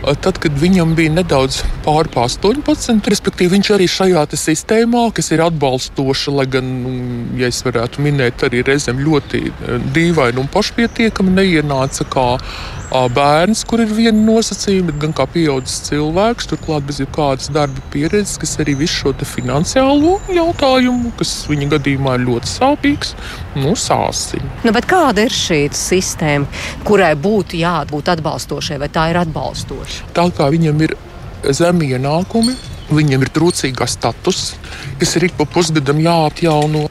tad, 0.02 0.38
kad 0.42 0.54
viņam 0.58 0.96
bija 0.98 1.12
nedaudz 1.14 1.60
pāri 1.84 2.10
18, 2.10 3.06
respektīvi 3.12 3.54
viņš 3.56 3.70
arī 3.76 3.86
šajā 3.90 4.24
sistēmā, 4.34 5.04
kas 5.14 5.30
ir 5.34 5.42
atbalstoša, 5.44 6.34
lai 6.34 6.46
gan, 6.50 6.70
nu, 6.82 6.92
ja 7.38 7.50
es 7.52 7.62
varētu 7.62 8.02
minēt, 8.02 8.42
arī 8.46 8.64
reizēm 8.66 9.02
ļoti 9.02 9.42
dīvaini 9.94 10.42
un 10.42 10.50
pašpietiekami 10.52 11.36
neienāca 11.36 12.06
kā 12.10 12.26
bērns, 13.14 13.62
kur 13.68 13.84
ir 13.84 13.92
viena 13.94 14.18
nosacījuma, 14.26 14.90
bet 14.90 14.98
gan 15.06 15.14
kā 15.16 15.26
pieaugušs 15.32 15.78
cilvēks, 15.88 16.50
turklāt 16.50 16.88
bez 16.88 17.00
jebkādas 17.02 17.52
darba 17.54 17.84
pieredzes, 17.94 18.36
kas 18.42 18.58
arī 18.62 18.76
visu 18.82 18.98
šo 19.06 19.14
finansiālo 19.28 20.18
jautājumu, 20.32 21.14
kas 21.20 21.44
viņa 21.50 21.70
gadījumā 21.76 22.18
ir 22.18 22.26
ļoti 22.26 22.52
sāpīgs, 22.52 23.14
nu, 23.58 23.74
sāsina. 23.78 24.48
Nu, 24.64 24.72
kāda 24.72 25.26
ir 25.26 25.34
šī 25.34 25.62
sistēma, 25.76 26.48
kurai 26.86 27.12
būtu 27.18 27.58
jābūt 27.60 28.12
atbalstošai, 28.14 28.78
vai 28.82 28.90
tā 28.92 29.08
ir 29.12 29.20
atbalstoša? 29.22 30.12
Tā 30.16 30.28
kā 30.36 30.48
viņam 30.52 30.84
ir 30.86 30.96
zemi 31.50 31.90
ienākumi, 31.92 32.54
viņam 32.92 33.24
ir 33.24 33.32
trūcīgā 33.34 33.88
status, 33.90 34.52
kas 35.00 35.16
ir 35.18 35.28
ik 35.28 35.36
pa 35.38 35.48
pusgadam 35.48 36.00
jāatjauno. 36.02 36.86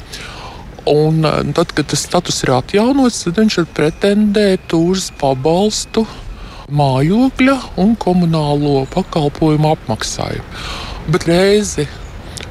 Un 0.91 1.25
eh, 1.29 1.41
tad, 1.53 1.75
kad 1.77 1.91
tas 1.91 2.01
status 2.07 2.41
ir 2.45 2.55
atjaunots, 2.55 3.23
tad 3.27 3.37
viņš 3.37 3.59
var 3.61 3.71
pretendēt 3.77 4.73
uz 4.73 5.11
pabalstu 5.21 6.07
mājokļa 6.71 7.57
un 7.83 7.97
komunālo 7.99 8.85
pakalpojumu 8.93 9.73
apmaksājumu. 9.75 10.63
Bet 11.11 11.27
reizi 11.29 11.87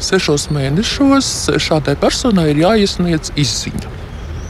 sešos 0.01 0.49
mēnešos 0.55 1.31
šādai 1.61 1.97
personai 2.01 2.51
ir 2.53 2.63
jāiesniedz 2.65 3.35
izziņa. 3.41 4.00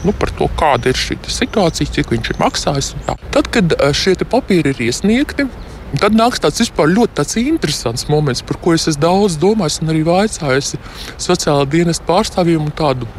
Nu, 0.05 0.13
par 0.17 0.31
to, 0.37 0.47
kāda 0.57 0.89
ir 0.89 0.97
šī 0.97 1.19
situācija, 1.29 1.91
cik 1.97 2.13
viņš 2.15 2.31
ir 2.33 2.39
maksājis. 2.41 2.93
Tad, 3.05 3.51
kad 3.53 3.75
eh, 3.77 3.91
šie 3.93 4.15
papīri 4.23 4.73
ir 4.75 4.87
iesniegti, 4.89 5.49
Tad 5.91 6.15
nāks 6.15 6.39
tāds 6.39 6.61
ļoti 6.71 7.17
tāds 7.19 7.35
interesants 7.35 8.05
moments, 8.07 8.39
par 8.47 8.55
ko 8.63 8.71
es 8.71 8.87
esmu 8.87 9.01
daudz 9.03 9.35
domājis 9.35 9.81
un 9.83 9.91
arī 9.91 10.05
vaicājis 10.07 10.77
sociālā 11.19 11.65
dienas 11.67 11.99
pārstāvjiem 12.07 12.69
tādu 12.71 13.09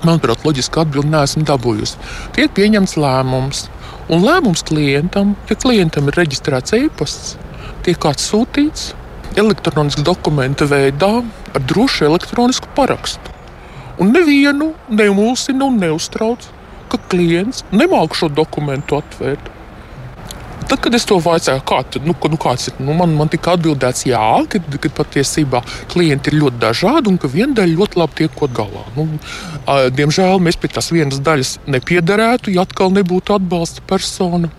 Manuprāt, 0.00 0.46
loģiski 0.46 0.80
atbildi 0.80 1.10
neesmu 1.12 1.42
dabūjusi. 1.44 1.98
Tiek 2.32 2.52
pieņemts 2.56 2.94
lēmums, 2.96 3.66
un 4.08 4.22
lēmums 4.24 4.62
klientam, 4.64 5.34
ja 5.50 5.56
klientam 5.60 6.08
ir 6.08 6.16
reģistrēts 6.16 6.72
e-pasts, 6.78 7.34
tiek 7.84 8.06
atsūtīts 8.08 8.94
elektronisku 9.36 10.06
dokumentu 10.06 10.70
veidā 10.70 11.10
ar 11.20 11.66
drošu 11.68 12.08
elektronisku 12.08 12.72
parakstu. 12.78 13.39
Un 14.00 14.14
nevienu 14.14 14.72
neumulsina 14.88 15.66
un 15.68 15.80
neuztrauc, 15.80 16.46
ka 16.90 16.98
klients 17.12 17.64
nemāku 17.70 18.16
šo 18.16 18.30
dokumentu 18.32 18.98
atvērt. 18.98 19.50
Tad, 20.70 20.78
kad 20.84 20.94
es 20.94 21.04
to 21.08 21.16
vaicāju, 21.18 21.62
kā, 21.66 21.80
nu, 22.04 22.14
nu, 22.14 22.38
kāds 22.38 22.68
ir, 22.70 22.76
nu, 22.78 22.94
man, 22.94 23.10
man 23.18 23.30
tika 23.32 23.56
atbildēts, 23.56 24.04
jā, 24.06 24.22
ka, 24.52 24.60
ka 24.84 24.90
patiesībā 25.00 25.64
klienti 25.90 26.30
ir 26.30 26.38
ļoti 26.44 26.60
dažādi 26.62 27.10
un 27.10 27.18
ka 27.18 27.30
viena 27.32 27.56
daļa 27.58 27.74
ļoti 27.80 27.98
labi 27.98 28.18
tiek 28.20 28.36
kaut 28.38 28.54
galā. 28.54 28.84
Nu, 28.94 29.08
diemžēl 29.96 30.38
mēs 30.46 30.60
pie 30.62 30.70
tās 30.70 30.92
vienas 30.94 31.18
daļas 31.26 31.56
nepiedarētu, 31.74 32.54
ja 32.54 32.62
atkal 32.62 32.94
nebūtu 32.94 33.34
atbalsta 33.34 33.82
persona. 33.90 34.52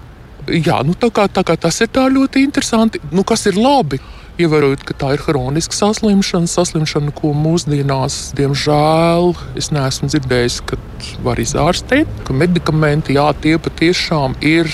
Jā, 0.52 0.82
nu, 0.84 0.98
tā, 1.00 1.14
kā, 1.16 1.30
tā 1.32 1.46
kā 1.48 1.56
tas 1.56 1.80
ir 1.86 1.96
ļoti 1.96 2.44
interesanti. 2.44 3.00
Nu, 3.16 3.24
kas 3.24 3.48
ir 3.48 3.56
labi? 3.56 4.02
Ievērojot, 4.40 4.86
ka 4.88 4.96
tā 4.96 5.10
ir 5.18 5.24
hroniska 5.26 5.76
saslimšana, 5.76 6.48
saslimšana, 6.48 7.12
ko 7.18 7.34
mūsdienās, 7.36 8.32
diemžēl, 8.38 9.34
es 9.60 9.70
neesmu 9.76 10.08
dzirdējis, 10.08 10.62
ka 10.70 10.80
var 11.26 11.42
izārstēt, 11.44 12.10
ka 12.28 12.36
medikamenti, 12.36 13.18
jā, 13.20 13.28
tie 13.44 13.58
patiešām 13.60 14.38
ir 14.40 14.72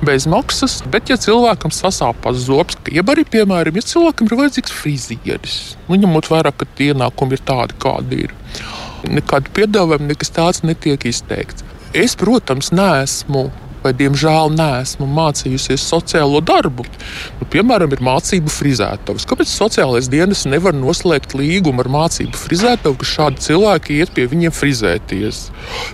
bez 0.00 0.24
maksas. 0.30 0.78
Bet, 0.90 1.12
ja 1.12 1.18
cilvēkam 1.20 1.74
sasāpās 1.74 2.40
zobs, 2.46 2.78
jeb 2.90 3.12
arī, 3.12 3.26
piemēram, 3.28 3.76
ja 3.76 3.86
cilvēkam 3.92 4.30
ir 4.30 4.38
vajadzīgs 4.40 4.74
frizieris, 4.74 5.58
nu, 5.88 6.00
ņemot 6.00 6.30
vērā, 6.32 6.54
ka 6.56 6.68
ienākumi 6.80 7.36
ir 7.36 7.44
tādi, 7.52 7.76
kādi 7.84 8.24
ir, 8.26 8.36
nekādu 9.08 9.52
piedāvājumu 9.60 10.08
nekas 10.14 10.32
tāds 10.36 10.64
netiek 10.64 11.04
izteikts. 11.08 11.66
Es, 11.96 12.16
protams, 12.16 12.72
neesmu 12.72 13.50
vai 13.84 13.92
diemžēl 13.96 14.52
neesmu 14.54 15.08
mācījusies 15.10 15.84
sociālo 15.90 16.42
darbu. 16.44 16.84
Nu, 17.40 17.48
piemēram, 17.52 17.92
ir 17.94 18.02
mācību 18.04 18.52
frizētājs. 18.52 19.26
Kāpēc 19.28 19.52
sociālais 19.52 20.10
dienas 20.12 20.44
nevar 20.50 20.76
noslēgt 20.76 21.34
līgumu 21.38 21.84
ar 21.84 21.90
mācību 21.92 22.36
frizētāju, 22.40 22.98
ka 23.00 23.08
šādi 23.08 23.44
cilvēki 23.46 24.00
iet 24.00 24.14
pie 24.16 24.26
viņiem 24.30 24.54
frizēties? 24.54 25.42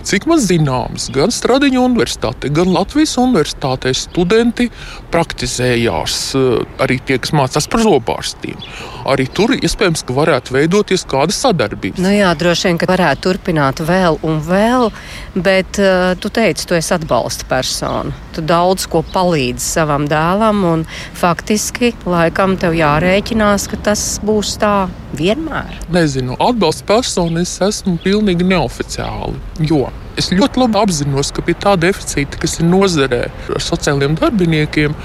Cik 0.07 0.27
man 0.29 0.41
zināms, 0.43 1.09
gan 1.15 1.33
Stradiņa 1.33 1.83
universitāte, 1.83 2.51
gan 2.53 2.73
Latvijas 2.75 3.17
universitātē 3.21 3.93
studenti 3.97 4.69
praktizējās 5.13 6.21
eh, 6.37 6.47
arī 6.83 7.01
tie, 7.03 7.19
kas 7.23 7.35
mācās 7.35 7.69
par 7.71 7.85
zobārstiem. 7.85 8.59
Arī 9.07 9.27
tur 9.31 9.53
iespējams, 9.55 10.03
ka 10.07 10.15
varētu 10.15 10.55
veidoties 10.55 11.05
kāda 11.07 11.35
sadarbība. 11.35 12.01
Nu 12.03 12.11
jā, 12.11 12.33
droši 12.37 12.69
vien, 12.69 12.79
ka 12.81 12.89
varētu 12.89 13.23
turpināt 13.27 13.81
vēl 13.87 14.19
un 14.27 14.41
vēl, 14.43 14.89
bet 15.35 15.79
uh, 15.79 16.11
tu 16.19 16.31
teici, 16.33 16.65
tu 16.67 16.75
esi 16.75 16.91
atbalsta 16.95 17.47
persona. 17.47 18.15
Tu 18.35 18.43
daudz 18.43 18.87
ko 18.91 19.03
palīdzi 19.13 19.63
savam 19.63 20.09
dēlam, 20.11 20.63
un 20.67 20.83
faktiski 21.17 21.93
laikam 22.07 22.57
tev 22.59 22.75
jārēķinās, 22.77 23.69
ka 23.71 23.79
tas 23.91 24.03
būs 24.27 24.57
tā 24.61 24.75
vienmēr. 25.17 25.79
Nezinu, 25.93 26.35
atbalsta 26.43 26.87
persona 26.89 27.45
es 27.47 27.55
esmu 27.63 27.95
pilnīgi 28.03 28.47
neoficiāli. 28.47 29.39
Jo 29.71 29.87
Es 30.17 30.31
ļoti 30.33 30.63
labi 30.63 30.79
apzinos, 30.81 31.29
ka 31.29 31.43
pie 31.45 31.53
tā 31.61 31.75
deficīta, 31.77 32.39
kas 32.41 32.57
ir 32.57 32.65
nozarē 32.65 33.19
ar 33.53 33.61
sociālajiem 33.61 34.15
darbiniekiem, 34.17 34.95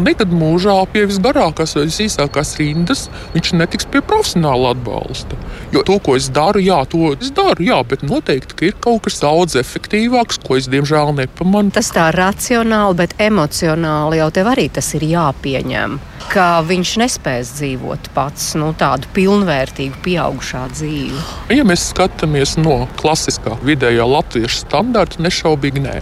nekad 0.00 0.32
mūžā 0.32 0.78
pie 0.94 1.04
visgarākās 1.10 1.76
vai 1.76 1.84
visīsākās 1.90 2.54
rindas 2.56 3.04
viņš 3.34 3.52
netiks 3.60 3.88
pie 3.92 4.00
profesionāla 4.00 4.72
atbalsta. 4.72 5.36
Jo 5.74 5.84
to, 5.86 5.98
ko 6.00 6.16
es 6.16 6.30
daru, 6.32 6.62
jā, 6.64 6.80
to 6.88 7.12
es 7.18 7.34
daru, 7.36 7.60
jā, 7.68 7.82
bet 7.86 8.06
noteikti 8.06 8.70
ir 8.70 8.78
kaut 8.80 9.04
kas 9.04 9.20
daudz 9.20 9.58
efektīvāks, 9.60 10.40
ko 10.46 10.56
es 10.56 10.70
diemžēl 10.72 11.12
nepamanu. 11.20 11.74
Tas 11.76 11.92
tā 11.92 12.08
racionāli, 12.16 12.96
bet 13.02 13.18
emocionāli 13.20 14.22
jau 14.22 14.30
tev 14.40 14.54
arī 14.54 14.70
tas 14.72 14.88
ir 14.96 15.04
jāpieņem 15.12 16.00
ka 16.28 16.60
viņš 16.66 16.92
nespēs 17.00 17.52
dzīvot 17.56 18.10
pats 18.14 18.52
nu, 18.60 18.70
tādu 18.78 19.08
pilnvērtīgu, 19.16 20.00
pieaugušā 20.04 20.66
dzīvi. 20.74 21.24
Ja 21.56 21.66
mēs 21.66 21.88
skatāmies 21.90 22.56
no 22.60 22.84
klasiskā 23.00 23.56
vidējā 23.64 24.06
latviešu 24.06 24.64
standarta, 24.64 25.22
nešaubīgi 25.24 25.84
nē. 25.86 25.98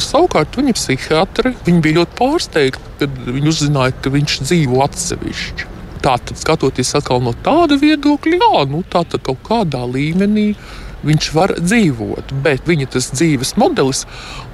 Savukārt 0.00 0.56
viņa 0.56 0.72
psihiatri 0.76 1.52
viņa 1.66 1.80
bija 1.84 2.00
ļoti 2.00 2.18
pārsteigta, 2.18 2.92
kad 3.00 3.18
viņi 3.28 3.50
uzzināja, 3.50 3.96
ka 4.00 4.12
viņš 4.14 4.38
dzīvo 4.44 4.80
atsevišķi. 4.86 5.72
Tātad, 6.06 6.38
skatoties 6.38 6.92
no 7.24 7.32
tāda 7.44 7.76
viedokļa, 7.80 8.38
jā, 8.38 8.64
nu, 8.70 8.82
tā 8.88 9.02
kaut 9.16 9.40
kādā 9.48 9.82
līmenī 9.90 10.52
viņš 11.08 11.28
var 11.36 11.54
dzīvot. 11.60 12.34
Bet 12.44 12.66
viņa 12.68 12.90
tas 12.96 13.10
dzīves 13.14 13.54
modelis, 13.60 14.04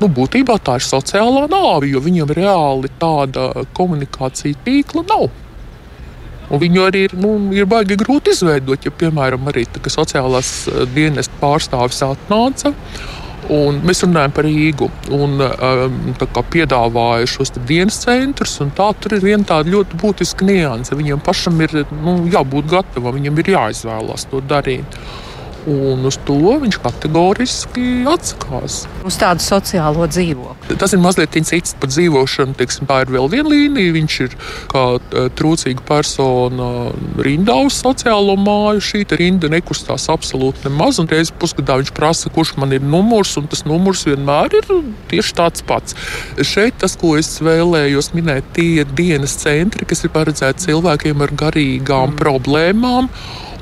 nu, 0.01 0.09
būtībā 0.09 0.59
tā 0.65 0.79
ir 0.81 0.87
sociālā 0.87 1.47
nāve, 1.53 1.91
jo 1.93 2.03
viņam 2.05 2.35
reāli 2.37 2.93
tāda 3.03 3.51
komunikācija 3.77 4.61
tīkla 4.67 5.07
nav. 5.11 5.31
Un 6.53 6.61
viņu 6.61 6.85
arī 6.85 7.07
ir, 7.07 7.17
nu, 7.17 7.33
ir 7.57 7.67
baigi 7.69 7.97
grūti 7.97 8.35
izveidot. 8.35 8.85
Ja, 8.85 8.93
piemēram, 8.93 9.49
arī 9.49 9.65
tā, 9.73 9.81
sociālās 9.93 10.53
eh, 10.69 10.85
dienas 10.93 11.31
pārstāvis 11.41 12.03
atnāca. 12.05 12.75
Un 13.53 13.81
mēs 13.83 14.05
runājam 14.05 14.35
par 14.37 14.47
Rīgu. 14.47 14.87
Un, 15.17 15.41
um, 15.43 16.13
piedāvāja 16.53 17.27
šos 17.27 17.51
dienas 17.67 17.99
centrus. 18.05 18.55
Tā, 18.77 18.93
tur 19.01 19.17
ir 19.17 19.25
viena 19.25 19.49
tāda 19.49 19.73
ļoti 19.73 19.99
būtiska 19.99 20.47
nianse. 20.47 20.95
Viņam 20.99 21.25
pašam 21.27 21.59
ir 21.65 21.83
nu, 21.91 22.21
jābūt 22.31 22.71
gatavam, 22.71 23.19
viņam 23.19 23.43
ir 23.43 23.53
jāizvēlās 23.57 24.29
to 24.31 24.45
darīt. 24.47 24.99
Un 25.71 26.03
uz 26.09 26.17
to 26.27 26.57
viņš 26.59 26.79
kategoriski 26.83 28.03
atsakās. 28.11 28.81
Uz 29.07 29.19
tādu 29.21 29.45
sociālo 29.45 30.09
dzīvokli. 30.11 30.79
Tas 30.81 30.95
ir 30.95 31.03
mazliet 31.03 31.37
cits 31.47 31.77
par 31.79 31.91
dzīvošanu. 31.93 32.57
Teiksim, 32.59 32.89
tā 32.91 33.03
ir 33.05 33.13
vēl 33.15 33.29
viena 33.31 33.53
līnija. 33.53 33.95
Viņš 33.95 34.17
ir 34.25 34.35
kā 34.73 34.83
trūcīga 35.39 35.85
persona 35.87 36.71
rindā 37.23 37.61
uz 37.69 37.79
sociālo 37.79 38.35
māju. 38.41 38.83
Šī 38.83 39.05
rinda 39.21 39.51
nekustās 39.53 40.09
absolūti 40.11 40.67
nemaz. 40.67 40.99
Un 40.99 41.11
reizē 41.11 41.37
pusgadā 41.39 41.79
viņš 41.79 41.95
prasa, 41.95 42.33
kurš 42.35 42.57
man 42.59 42.75
ir 42.75 42.83
numurs, 42.83 43.37
un 43.39 43.47
tas 43.53 43.63
numurs 43.69 44.03
vienmēr 44.09 44.59
ir 44.59 44.69
tieši 45.13 45.39
tāds 45.39 45.63
pats. 45.69 45.95
Šeit 46.43 46.81
tas, 46.83 46.99
ko 46.99 47.15
es 47.21 47.37
vēlējos 47.45 48.13
minēt, 48.17 48.51
tie 48.57 48.83
ir 48.83 48.91
dienas 48.99 49.39
centri, 49.45 49.87
kas 49.87 50.03
ir 50.03 50.15
paredzēti 50.15 50.67
cilvēkiem 50.67 51.23
ar 51.23 51.35
garīgām 51.45 52.13
mm. 52.13 52.21
problēmām 52.21 53.11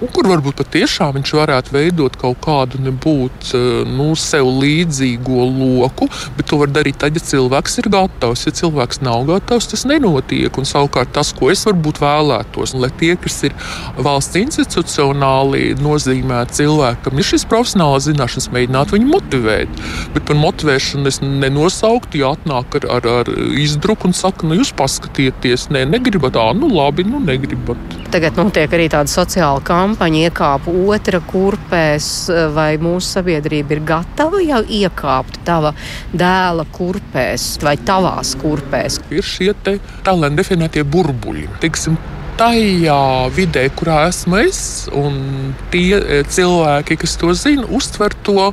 un 0.00 0.12
kur 0.14 0.28
varbūt 0.30 0.58
patiešām 0.60 1.16
viņš 1.18 1.32
varētu 1.38 1.74
veidot 1.74 2.16
kaut 2.20 2.40
kādu 2.44 2.80
nebūt 2.82 3.52
nu, 3.90 4.10
sev 4.18 4.48
līdzīgo 4.60 5.46
loku, 5.50 6.08
bet 6.36 6.48
to 6.50 6.60
var 6.60 6.72
darīt 6.72 7.00
tad, 7.00 7.16
ja 7.16 7.24
cilvēks 7.24 7.80
ir 7.82 7.90
gatavs. 7.92 8.46
Ja 8.46 8.54
cilvēks 8.60 9.02
nav 9.04 9.26
gatavs, 9.28 9.68
tas 9.70 9.86
nenotiek. 9.88 10.56
Un 10.60 10.68
savukārt 10.68 11.12
tas, 11.16 11.32
ko 11.36 11.50
es 11.52 11.64
varbūt 11.68 12.00
vēlētos, 12.02 12.74
un 12.74 12.84
lai 12.84 12.92
tie, 13.00 13.12
kas 13.20 13.40
ir 13.48 13.56
valsts 14.00 14.38
institucionāli 14.40 15.74
nozīmēti 15.80 16.60
cilvēkam, 16.60 17.18
ir 17.20 17.28
šis 17.30 17.46
profesionālās 17.50 18.08
zināšanas, 18.08 18.50
mēģināt 18.54 18.94
viņu 18.94 19.10
motivēt. 19.10 19.84
Bet 20.14 20.26
par 20.28 20.38
motivēšanu 20.40 21.10
es 21.10 21.20
nenosauktu, 21.24 22.20
ja 22.22 22.34
atnāk 22.36 22.80
ar, 22.80 22.88
ar, 22.98 23.10
ar 23.20 23.32
izdruku 23.60 24.10
un 24.10 24.16
saka, 24.16 24.48
nu 24.48 24.58
jūs 24.60 24.72
paskatieties, 24.76 25.68
nē, 25.70 25.84
ne, 25.84 25.98
negribat, 25.98 26.34
tā, 26.36 26.46
nu 26.56 26.70
labi, 26.72 27.04
nu 27.08 27.20
negribat. 27.24 27.98
Tagad 28.10 28.38
notiek 28.38 28.72
arī 28.74 28.88
tāda 28.90 29.10
sociāla 29.10 29.62
kampaņa, 29.66 29.89
iekāpa 29.98 30.70
otra 30.70 31.20
kurpēs, 31.20 32.30
vai 32.54 32.76
mūsu 32.78 33.16
sabiedrība 33.18 33.76
ir 33.76 33.82
gatava 33.84 34.40
jau 34.42 34.62
iekāpt 34.64 35.40
tava 35.44 35.74
dēla 36.12 36.66
kurpēs 36.72 37.58
vai 37.62 37.76
tavās 37.76 38.36
kurpēs. 38.40 39.00
Ir 39.10 39.22
šie 39.22 39.54
tā 39.64 39.78
lai 40.14 40.30
definētie 40.30 40.84
burbuļi. 40.84 41.48
Teiksim, 41.60 41.98
tajā 42.40 43.28
vidē, 43.36 43.68
kurā 43.76 44.06
esmu 44.08 44.38
es, 44.44 44.88
un 44.96 45.54
tie 45.72 45.98
e, 45.98 46.22
cilvēki, 46.24 46.96
kas 47.02 47.16
to 47.20 47.34
zina, 47.34 47.66
uztver 47.68 48.14
to 48.24 48.52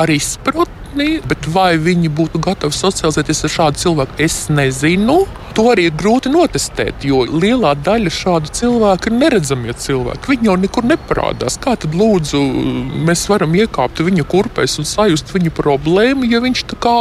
arī 0.00 0.16
izpratni 0.20 0.81
nākotnī, 0.92 1.22
bet 1.26 1.46
vai 1.48 1.76
viņi 1.78 2.10
būtu 2.10 2.40
gatavi 2.40 2.72
socializēties 2.72 3.44
ar 3.44 3.50
šādu 3.50 3.78
cilvēku, 3.78 4.12
es 4.18 4.48
nezinu. 4.48 5.26
To 5.54 5.70
arī 5.72 5.90
ir 5.90 5.92
grūti 5.92 6.30
notestēt, 6.32 7.04
jo 7.04 7.24
lielā 7.26 7.74
daļa 7.84 8.10
šādu 8.10 8.48
cilvēku 8.52 9.10
ir 9.10 9.18
neredzamie 9.18 9.72
cilvēki. 9.72 10.30
Viņi 10.30 10.48
jau 10.48 10.56
nekur 10.56 10.84
neparādās. 10.84 11.58
Kā 11.60 11.76
tad 11.76 11.92
lūdzu 11.94 12.40
mēs 13.04 13.28
varam 13.28 13.52
iekāpt 13.54 14.00
viņa 14.00 14.24
kurpēs 14.24 14.78
un 14.78 14.88
sajust 14.88 15.32
viņa 15.34 15.52
problēmu, 15.52 16.24
ja 16.24 16.40
viņš 16.40 16.64
tā 16.72 16.78
kā 16.80 16.96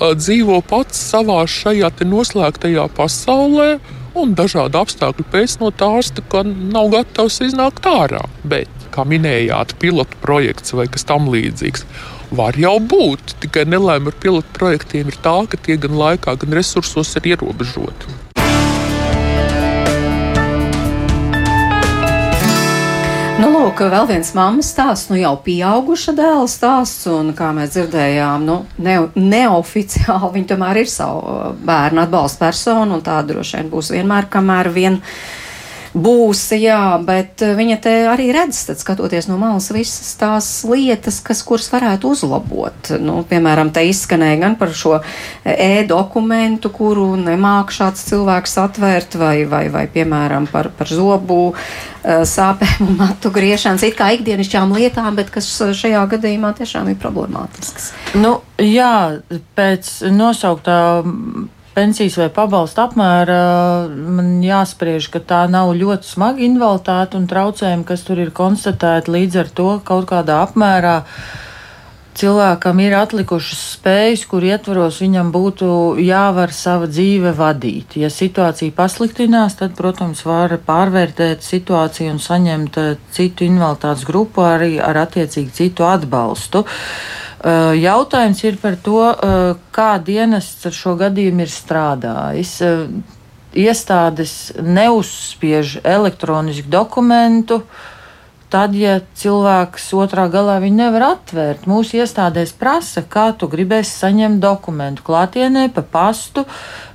dzīvo 0.00 0.62
pats 0.62 0.96
savā 1.12 1.44
šajā 1.46 1.92
noslēgtajā 2.04 2.88
pasaulē? 2.96 3.78
Un 4.12 4.34
dažādu 4.36 4.76
apstākļu 4.76 5.24
pēc 5.32 5.58
no 5.62 5.70
tās 5.72 6.10
nav 6.44 6.90
gatavs 6.92 7.40
iznākt 7.44 7.86
ārā. 7.88 8.26
Bet, 8.44 8.68
kā 8.92 9.06
minējāt, 9.08 9.78
pilotu 9.80 10.16
projekts 10.20 10.74
vai 10.76 10.84
kas 10.84 11.08
tamlīdzīgs. 11.08 11.86
Var 12.32 12.56
jau 12.56 12.78
būt, 12.80 13.34
tikai 13.42 13.66
nelaime 13.68 14.08
ar 14.08 14.14
pilotu 14.16 14.48
projektiem 14.56 15.10
ir 15.10 15.16
tā, 15.20 15.34
ka 15.52 15.58
tie 15.60 15.74
gan 15.76 15.92
laikā, 16.00 16.32
gan 16.40 16.54
resursos 16.56 17.10
ir 17.20 17.26
ierobežoti. 17.34 18.08
Nu, 23.36 23.50
lūk, 23.52 23.82
vēl 23.84 24.08
viens 24.08 24.32
mammas 24.32 24.70
stāsts, 24.72 25.10
nu 25.12 25.20
jau 25.20 25.34
pieauguša 25.44 26.16
dēla 26.16 26.48
stāsts, 26.48 27.04
un 27.12 27.34
kā 27.36 27.50
mēs 27.52 27.76
dzirdējām, 27.76 28.48
nu, 28.48 28.62
ne, 28.80 28.96
neoficiāli 29.12 30.32
viņa 30.38 30.52
tomēr 30.54 30.80
ir 30.86 30.88
savu 30.88 31.36
bērnu 31.68 32.06
atbalsta 32.06 32.46
persona, 32.46 32.96
un 32.96 33.04
tā 33.04 33.20
droši 33.28 33.60
vien 33.60 33.72
būs 33.76 33.92
vienmēr, 33.92 34.32
kamēr 34.32 34.72
vien 34.72 35.02
būs, 35.92 36.40
jā, 36.56 36.96
bet 37.04 37.42
eh, 37.44 37.52
viņa 37.56 37.76
te 37.84 37.92
arī 38.08 38.30
redz, 38.34 38.64
tad 38.68 38.80
skatoties 38.80 39.28
no 39.28 39.36
malas 39.40 39.68
visas 39.74 40.14
tās 40.20 40.48
lietas, 40.68 41.20
kas, 41.24 41.42
kuras 41.46 41.68
varētu 41.72 42.12
uzlabot. 42.14 42.92
Nu, 43.02 43.20
piemēram, 43.28 43.72
te 43.74 43.84
izskanēja 43.88 44.40
gan 44.42 44.56
par 44.60 44.72
šo 44.76 44.98
e-dokumentu, 45.44 46.72
kuru 46.72 47.12
nemāk 47.20 47.74
šāds 47.74 48.06
cilvēks 48.08 48.58
atvērt, 48.64 49.16
vai, 49.20 49.36
vai, 49.48 49.66
vai 49.72 49.86
piemēram, 49.92 50.48
par, 50.52 50.72
par 50.76 50.90
zobu 50.90 51.40
eh, 51.52 52.24
sāpēm 52.28 52.86
un 52.88 53.00
matu 53.04 53.32
griešanas, 53.34 53.84
it 53.88 53.98
kā 54.00 54.12
ikdienišķām 54.16 54.76
lietām, 54.78 55.16
bet 55.18 55.32
kas 55.34 55.50
šajā 55.76 56.04
gadījumā 56.16 56.54
tiešām 56.60 56.92
ir 56.92 57.00
problemātisks. 57.02 57.92
Nu, 58.16 58.38
jā, 58.60 59.20
pēc 59.58 59.98
nosauktā 60.12 60.80
pensijas 61.74 62.18
vai 62.20 62.28
pabalsta 62.32 62.86
apmēra 62.88 63.38
man 63.88 64.34
jāspriež, 64.44 65.08
ka 65.12 65.22
tā 65.24 65.44
nav 65.50 65.72
ļoti 65.78 66.10
smaga 66.14 66.44
invaliditāte 66.44 67.18
un 67.18 67.28
traucējumi, 67.30 67.86
kas 67.88 68.04
tur 68.06 68.20
ir 68.22 68.34
konstatēti 68.36 69.14
līdz 69.14 69.40
ar 69.44 69.56
to 69.60 69.70
kaut 69.86 70.10
kādā 70.12 70.42
apmērā. 70.46 71.00
Cilvēkam 72.12 72.82
ir 72.84 72.92
atlikušas 72.92 73.60
spējas, 73.78 74.26
kur 74.28 74.44
ietvaros 74.44 74.98
viņam 75.00 75.30
būtu 75.32 75.68
jāvar 76.04 76.52
sava 76.52 76.84
dzīve 76.90 77.32
vadīt. 77.38 77.96
Ja 77.96 78.10
situācija 78.12 78.74
pasliktinās, 78.76 79.56
tad, 79.56 79.72
protams, 79.78 80.20
var 80.28 80.52
pārvērtēt 80.66 81.40
situāciju 81.46 82.12
un 82.12 82.20
saņemt 82.20 82.78
eh, 82.82 82.92
citu 83.16 83.48
invaliditātes 83.48 84.04
grupu 84.04 84.44
arī 84.44 84.74
ar 84.76 85.00
attiecīgi 85.06 85.56
citu 85.62 85.88
atbalstu. 85.88 86.66
Uh, 86.66 87.22
jautājums 87.42 88.44
ir 88.44 88.56
par 88.62 88.76
to, 88.76 89.10
eh, 89.10 89.54
kā 89.72 89.98
dienests 89.98 90.66
ar 90.66 90.72
šo 90.72 90.96
gadījumu 90.96 91.40
ir 91.40 91.50
strādājis. 91.50 92.60
Eh, 92.62 92.86
iestādes 93.54 94.52
neuzspiež 94.56 95.82
elektronisku 95.84 96.68
dokumentu, 96.68 97.62
tad, 98.48 98.74
ja 98.74 99.00
cilvēks 99.16 99.92
otrā 99.96 100.28
galā 100.30 100.60
viņu 100.60 100.76
nevar 100.76 101.16
atvērt, 101.16 101.66
mūsu 101.66 102.00
iestādēs 102.02 102.52
prasa, 102.52 103.02
kā 103.02 103.36
tu 103.36 103.48
gribēsi 103.48 103.90
saņemt 103.90 104.40
dokumentu 104.40 105.02
klātienē, 105.02 105.72
pa 105.72 105.82
pastu, 105.82 106.44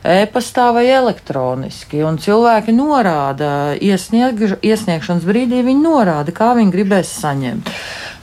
e-pastā 0.04 0.74
vai 0.74 0.86
elektroniski. 0.88 2.04
Un 2.06 2.18
cilvēki 2.18 2.76
norāda, 2.78 3.76
iesnieg, 3.82 4.60
iesniegšanas 4.62 5.26
brīdī 5.26 5.64
viņi 5.66 5.82
norāda, 5.82 6.32
kā 6.32 6.54
viņi 6.58 6.72
gribēs 6.72 7.14
saņemt. 7.22 7.74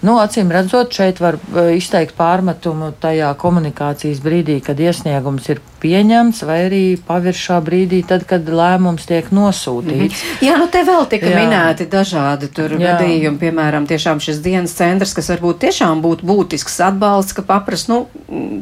Nu, 0.04 0.18
acīm 0.20 0.50
redzot, 0.52 0.92
šeit 0.92 1.20
var 1.22 1.38
uh, 1.38 1.70
izteikt 1.72 2.16
pārmetumu 2.18 2.92
tajā 3.00 3.30
komunikācijas 3.40 4.20
brīdī, 4.24 4.58
kad 4.64 4.80
iesniegums 4.80 5.48
ir 5.48 5.62
pieņemts, 5.84 6.42
vai 6.48 6.58
arī 6.66 6.82
paviršā 7.08 7.58
brīdī, 7.64 8.00
tad, 8.08 8.24
kad 8.28 8.46
lēmums 8.48 9.04
tiek 9.08 9.28
nosūtīts. 9.34 9.94
Mm 9.94 10.28
-hmm. 10.28 10.44
Jā, 10.46 10.56
nu 10.60 10.68
te 10.72 10.82
vēl 10.84 11.06
tika 11.08 11.28
Jā. 11.28 11.40
minēti 11.40 11.88
dažādi 11.88 12.48
tur 12.52 12.72
Jā. 12.72 12.80
gadījumi, 12.86 13.38
piemēram, 13.38 13.88
tiešām 13.88 14.20
šis 14.20 14.40
dienas 14.44 14.76
centrs, 14.76 15.14
kas 15.14 15.28
varbūt 15.32 15.60
tiešām 15.64 16.02
būtu 16.04 16.24
būtisks 16.24 16.80
atbalsts, 16.88 17.36
ka 17.36 17.42
paprast, 17.42 17.88
nu, 17.88 18.06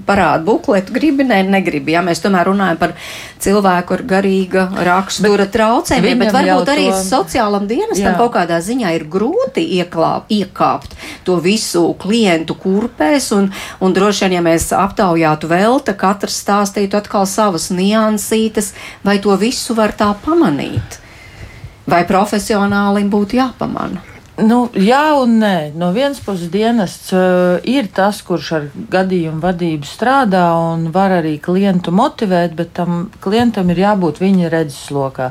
parāda 0.07 0.45
bukletu, 0.45 0.93
gribi, 0.93 1.24
ne, 1.24 1.43
negribi. 1.43 1.93
Jā, 1.93 2.03
mēs 2.03 2.22
tomēr 2.22 2.47
runājam 2.51 2.78
par 2.78 2.95
cilvēku 3.38 3.95
ar 3.95 4.03
garīga 4.03 4.68
rakstura 4.84 5.45
bet 5.45 5.53
traucējumiem, 5.53 6.18
bet 6.18 6.32
varbūt 6.32 6.68
arī 6.74 6.88
to... 6.90 7.03
sociālam 7.03 7.66
dienestam 7.66 8.18
kaut 8.18 8.34
kādā 8.34 8.59
ziņā 8.61 8.95
ir 8.95 9.07
grūti 9.11 9.62
ieklāp, 9.78 10.26
iekāpt 10.30 10.97
to 11.24 11.32
visu 11.41 11.85
klientu 12.03 12.57
kurpēs, 12.61 13.30
un, 13.37 13.49
un 13.80 13.97
droši 13.97 14.26
vien, 14.26 14.37
ja 14.39 14.45
mēs 14.45 14.68
aptaujātu 14.76 15.51
vēl, 15.51 15.80
tad 15.87 15.97
katrs 16.01 16.43
stāstītu 16.45 17.01
atkal 17.01 17.26
savas 17.30 17.70
niansītes, 17.72 18.74
vai 19.05 19.18
to 19.22 19.37
visu 19.41 19.76
var 19.78 19.97
tā 19.97 20.12
pamanīt? 20.24 21.01
Vai 21.89 22.05
profesionālim 22.07 23.09
būtu 23.11 23.41
jāpamana? 23.41 24.12
Nu, 24.41 24.70
jā, 24.72 25.12
un 25.20 25.35
nē. 25.43 25.74
No 25.76 25.91
vienas 25.93 26.16
puses, 26.24 26.49
dienests 26.49 27.11
uh, 27.12 27.59
ir 27.68 27.91
tas, 27.93 28.22
kurš 28.24 28.47
ar 28.57 28.68
gadījumu 28.72 29.43
vadību 29.43 29.85
strādā 29.85 30.47
un 30.57 30.87
var 30.95 31.12
arī 31.18 31.35
klientu 31.37 31.93
motivēt, 31.93 32.55
bet 32.57 32.70
tam 32.78 33.11
klientam 33.20 33.68
ir 33.74 33.83
jābūt 33.83 34.22
viņa 34.22 34.49
redzeslokā. 34.55 35.26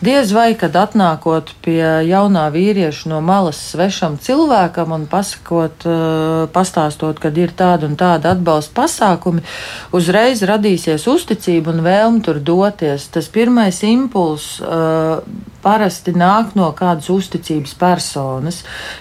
Diez 0.00 0.32
vai, 0.32 0.54
kad 0.56 0.72
atnākot 0.72 1.52
pie 1.66 1.82
jaunā 2.08 2.46
vīrieša 2.54 3.10
no 3.12 3.18
malas 3.20 3.60
svešam 3.74 4.16
cilvēkam 4.24 4.94
un 4.96 5.04
pasakot, 5.10 5.84
uh, 5.84 6.46
pastāstot, 6.54 7.20
kad 7.20 7.36
ir 7.36 7.52
tāda 7.52 7.90
un 7.90 7.98
tāda 8.00 8.32
atbalsta 8.32 8.72
pasākumi, 8.80 9.44
uzreiz 9.92 10.40
radīsies 10.48 11.04
uzticība 11.12 11.76
un 11.76 11.84
vēlme 11.84 12.24
tur 12.24 12.40
doties. 12.40 13.04
Tas 13.12 13.28
pirmais 13.28 13.82
impulss 13.84 14.62
uh, 14.64 15.20
parasti 15.66 16.14
nāk 16.14 16.54
no 16.58 16.68
kādas 16.78 17.08
uzticības 17.10 17.74
personas, 17.80 18.60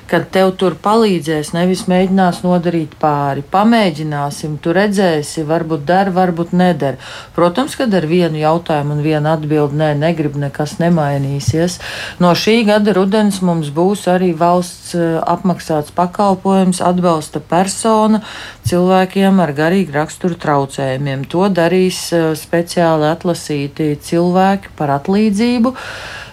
kad 0.10 0.26
tev 0.34 0.56
tur 0.58 0.74
palīdzēs, 0.82 1.54
nevis 1.54 1.86
mēģinās 1.92 2.42
nodarīt 2.46 2.96
pāri. 3.02 3.44
Pamēģināsim, 3.54 4.58
tu 4.64 4.74
redzēsi, 4.74 5.46
varbūt 5.46 5.86
der, 5.86 6.10
varbūt 6.16 6.56
neder. 6.58 6.98
Protams, 7.38 7.78
kad 7.78 7.94
ar 7.94 8.08
vienu 8.10 8.42
jautājumu 8.42 8.98
un 8.98 9.04
vienu 9.06 9.30
atbildi 9.36 9.78
nē, 9.82 9.92
negrib 10.02 10.40
nekas 10.42 10.78
nemainīsies. 10.82 11.78
No 12.24 12.34
šī 12.34 12.58
gada 12.72 12.96
rudens 12.98 13.42
mums 13.46 13.70
būs 13.76 14.08
arī 14.10 14.32
valsts 14.38 14.96
eh, 14.98 15.20
apmaksāts 15.22 15.94
pakalpojums, 15.96 16.82
atbalsta 16.82 17.44
persona 17.46 18.24
cilvēkiem 18.66 19.42
ar 19.44 19.54
garīgu 19.54 19.94
raksturu 20.00 20.40
traucējumiem. 20.42 21.28
To 21.30 21.50
darīs 21.54 22.08
eh, 22.16 22.32
speciāli 22.40 23.12
atlasīti 23.14 23.94
cilvēki 24.10 24.74
par 24.80 24.98
atlīdzību. 25.00 25.76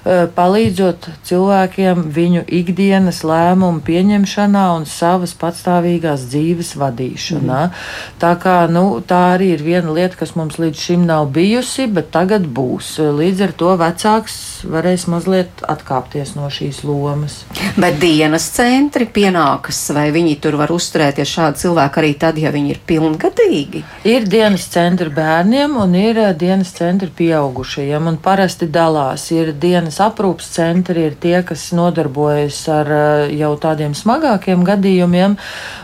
Palīdzot 0.05 1.09
cilvēkiem 1.29 2.07
viņu 2.15 2.43
ikdienas 2.51 3.23
lēmumu 3.27 3.83
pieņemšanā 3.87 4.65
un 4.77 4.87
savas 4.91 5.35
patstāvīgās 5.39 6.27
dzīves 6.33 6.75
vadīšanā. 6.81 7.61
Mm. 7.69 7.85
Tā, 8.23 8.33
kā, 8.43 8.57
nu, 8.71 8.85
tā 9.07 9.21
arī 9.37 9.53
ir 9.57 9.63
viena 9.63 9.95
lieta, 9.95 10.19
kas 10.19 10.35
mums 10.39 10.59
līdz 10.59 10.83
šim 10.87 11.07
nav 11.07 11.29
bijusi, 11.35 11.87
bet 11.87 12.11
tagad 12.15 12.49
būs. 12.51 12.97
Līdz 12.99 13.45
ar 13.47 13.55
to 13.63 13.77
vecāks 13.79 14.37
varēs 14.67 15.07
mazliet 15.11 15.63
atkāpties 15.71 16.35
no 16.39 16.51
šīs 16.53 16.83
lomas. 16.87 17.43
Bet 17.79 18.01
dienas 18.03 18.49
centri 18.57 19.07
pienākas, 19.07 19.81
vai 19.95 20.09
viņi 20.15 20.37
tur 20.43 20.59
var 20.61 20.75
uzturēties 20.75 21.37
šādi 21.37 21.63
cilvēki 21.63 22.03
arī 22.03 22.13
tad, 22.19 22.43
ja 22.43 22.53
viņi 22.55 22.75
ir 22.75 22.83
pilngadīgi? 22.89 23.85
Ir 24.09 24.27
dienas 24.31 24.67
centri 24.73 25.13
bērniem 25.15 25.79
un 25.79 25.95
ir 25.99 26.21
dienas 26.39 26.75
centri 26.75 27.11
pieaugušajiem, 27.23 28.11
un 28.11 28.19
parasti 28.23 28.67
dalās. 28.73 29.29
Ir 29.35 29.55
dienas 29.63 29.92
aprūpas 30.03 30.49
centri, 30.55 31.09
ir 31.11 31.17
tie, 31.21 31.43
kas 31.47 31.69
nodarbojas 31.77 32.61
ar 32.73 32.91
jau 33.33 33.53
tādiem 33.61 33.97
smagākiem 33.97 34.65
gadījumiem, 34.67 35.37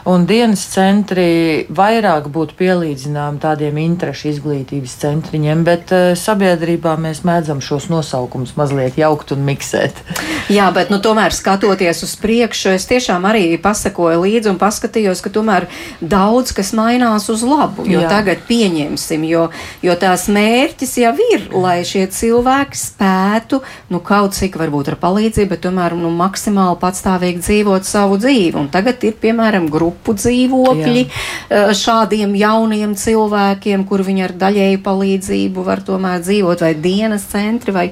un 0.08 0.26
dienas 0.28 0.64
centri 0.72 1.66
vairāk 1.68 2.30
būtu 2.32 2.56
pielīdzināmi 2.58 3.42
tādiem 3.42 3.80
interešu 3.82 4.30
izglītības 4.32 4.96
centriņiem, 5.02 5.64
bet 5.66 5.92
sabiedrībā 6.18 6.96
mēs 7.00 7.24
mēdzam 7.28 7.60
šos 7.64 7.88
nosaukumus 7.92 8.54
mazliet 8.58 8.98
jaukt 9.00 9.32
un 9.36 9.44
miksēt. 9.48 10.00
Jā, 10.56 10.70
bet 10.74 10.92
nu, 10.92 11.00
tomēr 11.04 11.34
skatoties 11.34 12.02
uz 12.06 12.14
priekšu, 12.20 12.72
es 12.76 12.86
tiešām 12.88 13.26
arī 13.28 13.44
pasakoju 13.62 14.22
līdzi 14.24 14.52
un 14.52 14.60
paskatījos, 14.60 15.22
ka 15.24 15.32
tomēr 15.34 15.68
daudz 16.00 16.54
kas 16.56 16.72
mainās 16.76 17.28
uz 17.32 17.44
labu. 17.46 17.86
Jo 17.88 18.04
Jā. 18.04 18.12
tagad 18.12 18.44
pieņemsim, 18.48 19.24
jo, 19.28 19.48
jo 19.84 19.96
tās 20.00 20.28
mērķis 20.32 20.96
jau 21.02 21.14
ir, 21.32 21.48
lai 21.52 21.80
šie 21.86 22.06
cilvēki 22.12 22.78
spētu 22.78 23.62
nu, 23.92 23.97
kaut 24.04 24.36
cik 24.36 24.56
varbūt 24.60 24.92
ar 24.92 24.98
palīdzību, 25.00 25.50
bet 25.52 25.62
tomēr 25.66 25.94
nu, 25.98 26.10
maksimāli 26.14 26.78
patstāvīgi 26.80 27.42
dzīvot 27.44 27.86
savu 27.88 28.18
dzīvi. 28.20 28.54
Un 28.58 28.70
tagad 28.72 29.02
ir 29.06 29.16
piemēram 29.20 29.68
grupu 29.72 30.14
dzīvokļi 30.18 31.04
Jā. 31.04 31.08
Eh, 31.48 31.72
šādiem 31.76 32.34
jauniem 32.38 32.94
cilvēkiem, 32.98 33.84
kur 33.88 34.02
viņi 34.06 34.24
ar 34.26 34.34
daļēju 34.40 34.80
palīdzību 34.84 35.64
var 35.64 35.82
tomēr 35.86 36.22
dzīvot 36.24 36.64
vai 36.64 36.72
dienas 36.76 37.24
centri 37.30 37.74
vai, 37.74 37.86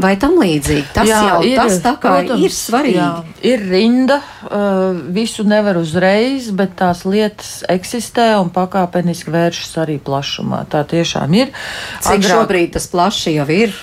vai 0.00 0.14
tam 0.20 0.38
līdzīgi. 0.40 0.86
Tas 0.96 1.08
jā, 1.08 1.20
jau 1.32 1.42
ir, 1.46 1.56
tas 1.60 1.80
tā 1.84 1.94
kā 2.00 2.14
protams, 2.18 2.44
ir 2.44 2.56
svarīgi. 2.56 2.96
Jā, 2.98 3.10
ir 3.52 3.64
rinda, 3.70 4.20
uh, 4.48 4.98
visu 5.14 5.46
nevar 5.48 5.80
uzreiz, 5.80 6.50
bet 6.54 6.76
tās 6.78 7.04
lietas 7.08 7.62
eksistē 7.68 8.30
un 8.42 8.52
pakāpeniski 8.54 9.32
vēršas 9.34 9.78
arī 9.84 9.98
plašumā. 10.02 10.64
Tā 10.72 10.84
tiešām 10.88 11.38
ir. 11.38 11.54
Cik 12.02 12.18
Agrāk... 12.18 12.34
šobrīd 12.34 12.74
tas 12.76 12.90
plaši 12.92 13.38
jau 13.38 13.48
ir? 13.54 13.76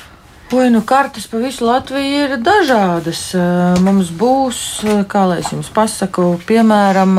Oi, 0.54 0.70
nu 0.70 0.82
kartes 0.86 1.26
pa 1.26 1.40
visu 1.42 1.66
Latviju 1.66 2.18
ir 2.22 2.34
dažādas. 2.38 3.22
Uh, 3.34 3.80
mums 3.82 4.12
būs, 4.14 4.60
uh, 4.86 5.00
kā 5.10 5.24
lai 5.26 5.40
es 5.42 5.50
jums 5.50 5.72
pasaku, 5.74 6.36
piemēram, 6.46 7.18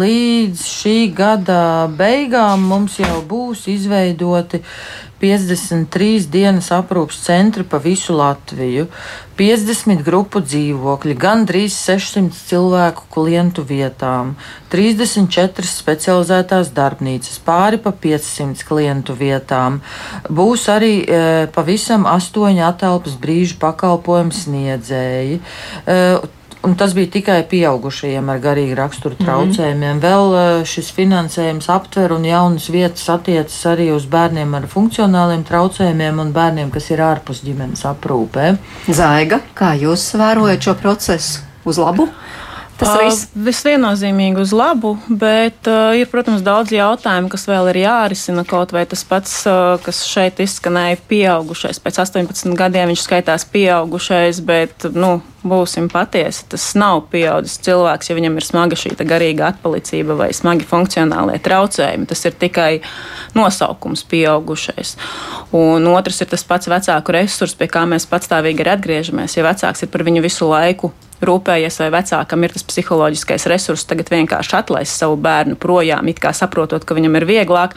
līdz 0.00 0.64
šī 0.72 0.96
gada 1.14 1.86
beigām 1.94 2.66
mums 2.66 2.98
jau 2.98 3.20
būs 3.30 3.68
izveidoti 3.70 4.58
53 5.24 6.26
dienas 6.28 6.68
aprūpas 6.74 7.22
centri 7.24 7.64
pa 7.64 7.78
visu 7.80 8.12
Latviju, 8.12 8.90
50 9.38 10.02
grupu 10.04 10.42
dzīvokļi, 10.44 11.14
gandrīz 11.16 11.78
600 11.78 12.36
cilvēku 12.50 13.08
klientu 13.14 13.64
vietām, 13.64 14.34
34 14.74 15.70
specializētās 15.70 16.74
darbnīcas, 16.76 17.40
pāri 17.46 17.80
pa 17.80 17.94
500 18.04 18.68
klientu 18.68 19.16
vietām. 19.16 19.80
Būs 20.28 20.68
arī 20.68 20.94
e, 21.00 21.24
pavisam 21.56 22.04
astoņi 22.10 22.62
atelpas 22.68 23.16
brīžu 23.24 23.56
pakalpojumu 23.64 24.36
sniedzēji. 24.44 25.40
E, 25.40 26.00
Un 26.64 26.76
tas 26.80 26.94
bija 26.96 27.10
tikai 27.12 27.42
pieaugušajiem 27.48 28.28
ar 28.32 28.38
garīgu 28.40 28.76
raksturu 28.78 29.18
traucējumiem. 29.18 29.96
Mm 29.96 29.98
-hmm. 29.98 30.04
Vēl 30.04 30.36
eh, 30.38 30.64
šis 30.64 30.90
finansējums 30.96 31.68
aptver 31.68 32.12
un 32.12 32.24
jaunas 32.24 32.70
vietas 32.72 33.08
attiecas 33.08 33.58
arī 33.68 33.90
uz 33.92 34.06
bērniem 34.06 34.54
ar 34.54 34.68
funkcionāliem 34.74 35.44
traucējumiem 35.44 36.20
un 36.20 36.32
bērniem, 36.32 36.70
kas 36.70 36.90
ir 36.90 37.04
ārpus 37.04 37.44
ģimenes 37.44 37.84
aprūpē. 37.84 38.56
Zaiga, 38.88 39.40
kā 39.54 39.74
jūs 39.76 40.14
vērojat 40.16 40.62
šo 40.62 40.74
procesu 40.74 41.40
uz 41.64 41.78
labu? 41.78 42.08
Tas 42.78 42.88
uh, 42.88 43.04
viss 43.04 43.28
visviennozīmīgi 43.34 44.40
uz 44.42 44.52
labu, 44.52 44.96
bet 45.08 45.68
uh, 45.70 45.92
ir, 45.94 46.08
protams, 46.10 46.42
daudz 46.42 46.72
jautājumu, 46.74 47.28
kas 47.30 47.46
vēl 47.46 47.70
ir 47.70 47.82
jārisina. 47.84 48.42
Kaut 48.48 48.72
vai 48.74 48.82
tas 48.86 49.04
pats, 49.04 49.36
uh, 49.46 49.76
kas 49.84 50.02
šeit 50.08 50.40
izskanēja, 50.42 50.98
pieaugušais. 51.08 51.78
Pēc 51.84 52.00
18 52.02 52.56
gadiem 52.58 52.90
viņš 52.90 53.04
skaitās 53.06 53.46
pieaugušais, 53.52 54.40
bet, 54.40 54.88
nu, 54.94 55.20
būsim 55.44 55.88
patiesi, 55.92 56.46
tas 56.50 56.64
nav 56.78 57.04
pieaudzis 57.12 57.60
cilvēks, 57.64 58.10
ja 58.10 58.16
viņam 58.18 58.38
ir 58.40 58.46
smaga 58.46 58.78
šī 58.78 58.94
garīga 59.04 59.50
atpalicība 59.52 60.16
vai 60.18 60.30
smagi 60.36 60.66
funkcionālie 60.68 61.38
traucējumi. 61.44 62.08
Tas 62.10 62.24
ir 62.24 62.36
tikai 62.40 62.70
nosaukums 63.36 64.04
pieaugušais. 64.10 64.96
Un 65.54 65.88
otrs 65.92 66.22
ir 66.24 66.30
tas 66.32 66.44
pats 66.48 66.70
vecāku 66.70 67.14
resurs, 67.14 67.56
pie 67.58 67.68
kā 67.70 67.84
mēs 67.88 68.08
patstāvīgi 68.10 68.64
arī 68.64 68.76
atgriežamies. 68.76 69.36
Ja 69.36 69.46
vecāks 69.46 69.84
ir 69.84 69.92
par 69.92 70.06
viņu 70.06 70.24
visu 70.24 70.48
laiku 70.50 70.94
rūpējies, 71.24 71.80
vai 71.82 71.90
vecākam 71.94 72.44
ir 72.44 72.54
tas 72.54 72.66
psiholoģiskais 72.68 73.46
resurs, 73.50 73.86
tagad 73.88 74.10
vienkārši 74.12 74.58
atlaist 74.60 74.98
savu 74.98 75.16
bērnu 75.24 75.58
projām, 75.60 76.08
it 76.10 76.20
kā 76.22 76.34
saprotot, 76.36 76.84
ka 76.84 76.96
viņam 76.96 77.20
ir 77.20 77.28
vieglāk. 77.28 77.76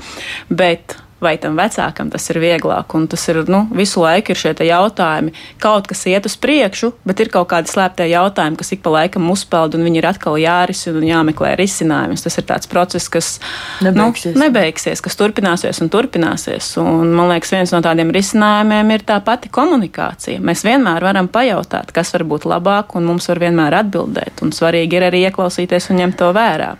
Bet 0.49 0.97
vai 1.23 1.35
tam 1.41 1.57
vecākam 1.57 2.11
tas 2.13 2.29
ir 2.31 2.39
vieglāk. 2.41 2.93
Un 2.97 3.07
tas 3.09 3.23
ir 3.31 3.41
nu, 3.49 3.63
visu 3.75 4.01
laiku 4.03 4.33
ir 4.33 4.39
šie 4.39 4.53
jautājumi. 4.67 5.33
Kaut 5.61 5.89
kas 5.89 6.05
iet 6.09 6.27
uz 6.29 6.37
priekšu, 6.39 6.93
bet 7.07 7.21
ir 7.23 7.31
kaut 7.33 7.49
kādi 7.51 7.71
slēptie 7.71 8.09
jautājumi, 8.11 8.59
kas 8.59 8.73
ik 8.75 8.83
pa 8.85 8.93
laikam 8.93 9.29
uzpeld, 9.33 9.77
un 9.77 9.85
viņi 9.87 10.01
ir 10.01 10.09
atkal 10.09 10.37
jārisina 10.41 11.01
un 11.01 11.07
jāmeklē 11.09 11.55
risinājums. 11.59 12.25
Tas 12.25 12.37
ir 12.39 12.47
tāds 12.49 12.69
process, 12.69 13.09
kas 13.09 13.33
nu, 13.81 13.89
nebeigsies, 13.89 14.35
nu, 14.35 14.43
nebeigsies 14.45 15.03
kas 15.03 15.17
turpināsies 15.19 15.81
un 15.83 15.91
turpināsies. 15.93 16.71
Un, 16.81 17.13
man 17.17 17.31
liekas, 17.33 17.53
viens 17.55 17.73
no 17.75 17.81
tādiem 17.85 18.11
risinājumiem 18.13 18.95
ir 18.95 19.05
tā 19.07 19.19
pati 19.25 19.51
komunikācija. 19.53 20.41
Mēs 20.43 20.65
vienmēr 20.67 21.05
varam 21.07 21.29
pajautāt, 21.31 21.93
kas 21.95 22.13
var 22.15 22.27
būt 22.29 22.47
labāk, 22.49 22.97
un 22.97 23.07
mums 23.09 23.29
var 23.31 23.41
vienmēr 23.45 23.81
atbildēt. 23.81 24.43
Un 24.45 24.53
svarīgi 24.55 24.99
ir 24.99 25.07
arī 25.09 25.25
ieklausīties 25.27 25.91
un 25.91 26.03
ņemt 26.03 26.19
to 26.21 26.33
vērā. 26.35 26.75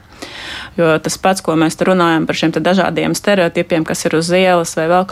Jo 0.78 0.92
tas 1.02 1.18
pats, 1.22 1.42
ko 1.42 1.56
mēs 1.58 1.80
runājam 1.82 2.28
par 2.30 2.38
šiem 2.38 2.54
dažādiem 2.58 3.16
stereotipiem, 3.18 3.86
kas 3.88 4.06
ir 4.06 4.18
uz 4.20 4.30
ielas 4.34 4.76
vai 4.78 4.86
vēl, 4.92 5.08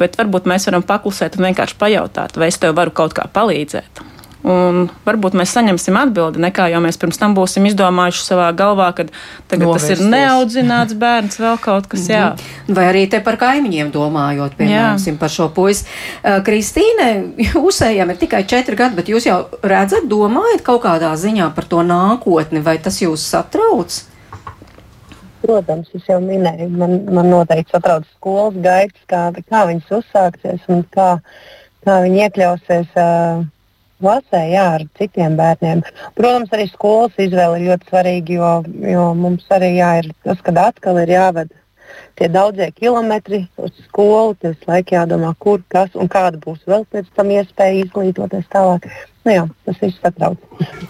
bet 0.00 0.18
varbūt 0.20 0.48
mēs 0.50 0.68
varam 0.68 0.84
paklusēt 0.84 1.38
un 1.38 1.48
vienkārši 1.50 1.80
pajautāt, 1.80 2.36
vai 2.36 2.52
es 2.52 2.60
tev 2.60 2.76
varu 2.76 2.92
kaut 2.94 3.16
kā 3.16 3.24
palīdzēt. 3.32 4.04
Un 4.46 4.84
varbūt 5.02 5.34
mēs 5.34 5.50
saņemsim 5.56 5.96
atbildi, 5.98 6.38
nekā 6.44 6.68
jau 6.70 6.78
mēs 6.84 6.98
pirms 7.02 7.18
tam 7.18 7.32
būsim 7.34 7.64
izdomājuši 7.66 8.22
savā 8.22 8.46
galvā, 8.54 8.92
ka 8.94 9.08
tagad 9.50 9.64
Novērsties. 9.64 9.98
tas 9.98 10.04
ir 10.04 10.12
neaudzināts 10.12 10.96
bērns, 11.02 11.38
vēl 11.42 11.58
kaut 11.64 11.88
kas 11.90 12.06
tāds. 12.06 12.44
Vai 12.70 12.86
arī 12.92 13.06
te 13.10 13.18
par 13.26 13.40
kaimiņiem 13.40 13.90
domājot, 13.94 14.54
piemēram, 14.60 15.18
par 15.18 15.34
šo 15.34 15.48
puisi. 15.56 15.88
Kristīne, 16.46 17.08
jūsējām 17.56 18.12
ir 18.14 18.20
tikai 18.22 18.44
četri 18.46 18.78
gadi, 18.78 19.00
bet 19.00 19.10
jūs 19.10 19.26
jau 19.26 19.40
redzat, 19.66 20.06
domājat 20.06 20.62
kaut 20.66 20.84
kādā 20.86 21.10
ziņā 21.18 21.50
par 21.56 21.66
to 21.66 21.82
nākotni, 21.86 22.62
vai 22.62 22.78
tas 22.78 23.02
jūs 23.02 23.26
satrauc? 23.26 24.04
Protams, 25.46 25.90
es 25.94 26.06
jau 26.10 26.18
minēju, 26.22 26.70
man, 26.74 26.96
man 27.14 27.28
noteikti 27.30 27.76
satrauc 27.76 28.06
skolas 28.16 28.56
gaitas, 28.64 29.02
kā, 29.10 29.28
kā 29.46 29.66
viņas 29.68 29.92
uzsāksies 30.00 30.64
un 30.72 30.82
kā, 30.94 31.10
kā 31.86 32.00
viņi 32.02 32.24
iekļausies 32.24 32.96
uh, 32.98 33.44
klasē 34.00 34.42
jā, 34.50 34.64
ar 34.78 34.86
citiem 34.98 35.36
bērniem. 35.38 35.84
Protams, 36.18 36.50
arī 36.56 36.66
skolas 36.72 37.14
izvēle 37.22 37.60
ir 37.60 37.70
ļoti 37.70 37.92
svarīga, 37.92 38.40
jo, 38.40 38.50
jo 38.90 39.06
mums 39.18 39.46
arī 39.54 39.76
jā, 39.76 39.92
ir 40.02 40.10
tas, 40.26 40.42
ka 40.42 40.56
atkal 40.66 41.00
ir 41.04 41.14
jāved 41.14 41.54
tie 42.18 42.28
daudzie 42.32 42.70
kilometri 42.74 43.44
uz 43.60 43.72
skolu, 43.86 44.34
tas 44.40 44.56
laika 44.68 44.98
jādomā, 44.98 45.34
kur, 45.38 45.62
kas 45.72 45.94
un 45.94 46.10
kāda 46.12 46.40
būs 46.42 46.64
vēl 46.68 46.86
pēc 46.92 47.10
tam 47.16 47.32
iespēja 47.34 47.84
izglītoties 47.84 48.48
tālāk. 48.52 48.88
Nu 49.26 49.34
jā, 49.34 49.44
tas 49.66 49.82
viss 49.82 50.00
satrauc. 50.02 50.40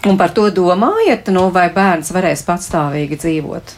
Un 0.07 0.17
par 0.19 0.33
to 0.33 0.47
domājat, 0.53 1.29
nu, 1.33 1.49
vai 1.53 1.67
bērns 1.73 2.13
varēs 2.15 2.45
patstāvīgi 2.47 3.19
dzīvot? 3.23 3.75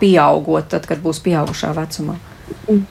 Pieaugot, 0.00 0.70
tad, 0.74 0.88
kad 0.88 1.02
būs 1.04 1.22
pieaugušā 1.24 1.74
vecumā? 1.76 2.18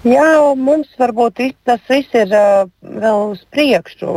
Jā, 0.06 0.54
mums 0.58 0.90
varbūt 0.98 1.40
tas 1.66 1.82
viss 1.90 2.14
ir 2.18 2.32
vēl 2.34 3.20
uz 3.32 3.42
priekšu. 3.54 4.14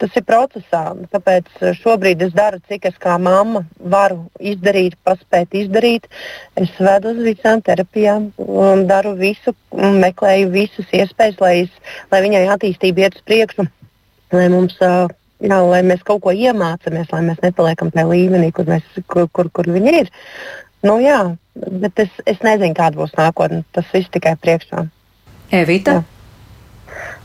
Tas 0.00 0.16
ir 0.18 0.24
procesā. 0.26 0.82
Tāpēc 1.14 1.50
šobrīd 1.78 2.22
es 2.26 2.34
daru, 2.34 2.60
cik 2.70 2.88
es 2.90 2.96
kā 3.02 3.16
mamma 3.22 3.64
varu 3.94 4.24
izdarīt, 4.52 4.96
paspēt 5.06 5.54
izdarīt. 5.62 6.08
Es 6.58 6.74
vedu 6.78 7.14
uz 7.14 7.22
visām 7.26 7.62
terapijām, 7.66 8.30
um, 8.42 8.84
daru 8.90 9.14
visu, 9.18 9.54
meklēju 9.74 10.50
visas 10.54 10.90
iespējas, 11.02 11.38
lai, 11.42 11.54
es, 11.66 11.94
lai 12.10 12.24
viņai 12.26 12.46
attīstība 12.56 13.06
iet 13.06 13.18
uz 13.18 13.26
priekšu. 13.30 13.66
Lai, 14.34 14.46
mums, 14.50 14.76
uh, 14.86 15.10
jā, 15.40 15.58
lai 15.66 15.82
mēs 15.86 16.04
kaut 16.06 16.22
ko 16.24 16.34
iemācāmies, 16.36 17.10
lai 17.12 17.24
mēs 17.26 17.42
nepaliekam 17.44 17.92
tajā 17.94 18.08
līmenī, 18.10 18.52
kur, 18.56 18.68
mēs, 18.70 18.86
kur, 19.10 19.28
kur, 19.32 19.50
kur 19.52 19.68
viņi 19.70 19.96
ir. 20.02 20.14
Nu, 20.86 20.96
jā, 21.02 21.18
bet 21.54 22.00
es, 22.06 22.14
es 22.30 22.40
nezinu, 22.44 22.76
kāda 22.76 23.00
būs 23.00 23.12
nākotne. 23.18 23.64
Tas 23.76 23.88
viss 23.92 24.12
tikai 24.12 24.36
priekšā. 24.40 24.86
Evita? 25.56 26.00
Jā. 26.00 26.20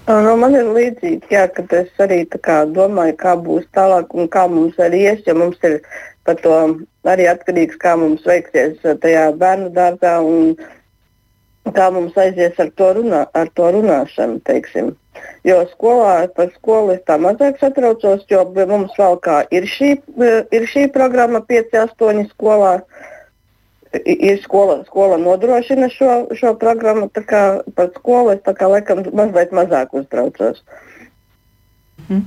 Nu, 0.05 0.35
man 0.37 0.53
ir 0.53 0.67
līdzīgi, 0.69 1.31
jā, 1.33 1.47
ka 1.49 1.63
es 1.73 2.03
arī 2.03 2.19
kā, 2.29 2.59
domāju, 2.69 3.15
kā 3.17 3.31
būs 3.41 3.63
tālāk 3.73 4.11
un 4.13 4.27
kā 4.29 4.43
mums 4.51 4.77
arī 4.77 4.99
ies, 5.09 5.23
jo 5.25 5.33
mums 5.39 5.57
ir 5.65 5.79
par 6.27 6.37
to 6.43 6.53
arī 7.09 7.25
atkarīgs, 7.31 7.79
kā 7.81 7.95
mums 7.97 8.25
veiksies 8.27 8.77
tajā 9.01 9.23
bērnu 9.41 9.71
dārzā 9.73 10.19
un 10.21 10.53
kā 11.73 11.89
mums 11.93 12.13
aizies 12.21 12.59
ar 12.61 12.69
to, 12.77 12.91
runā, 12.99 13.23
ar 13.33 13.49
to 13.57 13.71
runāšanu. 13.77 14.43
Teiksim. 14.45 14.93
Jo 15.45 15.61
skolā 15.69 16.27
par 16.35 16.49
skolu 16.55 16.95
es 16.95 17.03
tā 17.07 17.17
mazāk 17.21 17.59
satraucos, 17.61 18.25
jo 18.29 18.43
mums 18.67 18.95
vēl 18.97 19.19
kā 19.25 19.41
ir 19.53 19.67
šī, 19.69 19.91
ir 20.51 20.65
šī 20.71 20.87
programma 20.93 21.43
5-8 21.45 22.25
skolā. 22.33 22.79
Ir 23.95 24.41
skola, 24.43 24.81
skola 24.89 25.15
nodrošina 25.21 25.87
šo, 25.87 26.25
šo 26.35 26.49
programmu, 26.59 27.07
tā 27.15 27.21
kā 27.23 27.43
par 27.77 27.93
skolu 27.95 28.33
es 28.33 28.41
tā 28.43 28.51
kā 28.57 28.67
laikam 28.67 29.05
mazliet 29.15 29.53
mazāk 29.55 29.93
uztraucos. 29.95 30.59
Mm. 32.09 32.25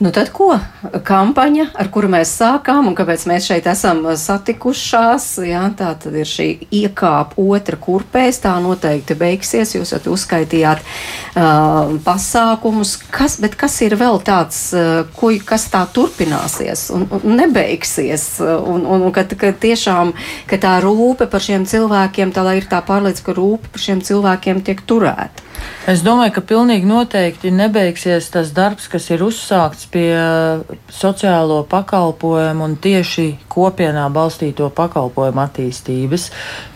Nu 0.00 0.10
tad 0.10 0.30
ko? 0.32 0.54
Kampaņa, 1.04 1.66
ar 1.78 1.88
kuru 1.92 2.08
mēs 2.10 2.30
sākām 2.40 2.88
un 2.88 2.94
kāpēc 2.96 3.26
mēs 3.28 3.44
šeit 3.50 3.66
esam 3.70 4.00
satikušās, 4.18 5.26
jā, 5.46 5.60
tā 5.78 5.92
tad 6.00 6.16
ir 6.16 6.28
šī 6.28 6.46
iekāpa 6.72 7.36
otra 7.36 7.76
kurpēs, 7.80 8.40
tā 8.42 8.54
noteikti 8.64 9.16
beigsies, 9.20 9.74
jūs 9.76 9.92
jau 9.92 10.00
uzskaitījāt 10.14 10.80
uh, 10.80 11.92
pasākumus, 12.06 12.96
kas, 13.12 13.36
bet 13.42 13.54
kas 13.60 13.76
ir 13.84 13.98
vēl 14.00 14.18
tāds, 14.24 14.64
uh, 14.74 15.04
ko, 15.18 15.34
kas 15.44 15.68
tā 15.70 15.84
turpināsies 15.92 16.88
un, 16.96 17.06
un 17.20 17.38
nebeigsies, 17.42 18.26
un, 18.42 18.86
un, 18.88 19.06
un 19.06 19.14
ka, 19.14 19.26
ka 19.28 19.52
tiešām, 19.52 20.16
ka 20.50 20.58
tā 20.62 20.78
rūpe 20.82 21.28
par 21.30 21.44
šiem 21.44 21.68
cilvēkiem, 21.68 22.32
tā 22.32 22.48
lai 22.48 22.58
ir 22.62 22.70
tā 22.70 22.80
pārliecība, 22.86 23.28
ka 23.28 23.38
rūpe 23.38 23.76
par 23.76 23.86
šiem 23.86 24.02
cilvēkiem 24.08 24.64
tiek 24.66 24.82
turēta. 24.88 25.52
Es 25.90 26.02
domāju, 26.06 26.36
ka 26.36 26.42
pilnīgi 26.46 26.86
noteikti 26.86 27.50
nebeigsies 27.54 28.28
tas 28.30 28.52
darbs, 28.54 28.86
kas 28.90 29.08
ir 29.10 29.24
uzsākts 29.26 29.81
pie 29.90 30.12
sociālo 30.92 31.62
pakalpojumu 31.70 32.66
un 32.66 32.76
tieši 32.82 33.26
kopienā 33.52 34.08
balstīto 34.12 34.68
pakalpojumu 34.74 35.42
attīstības. 35.44 36.28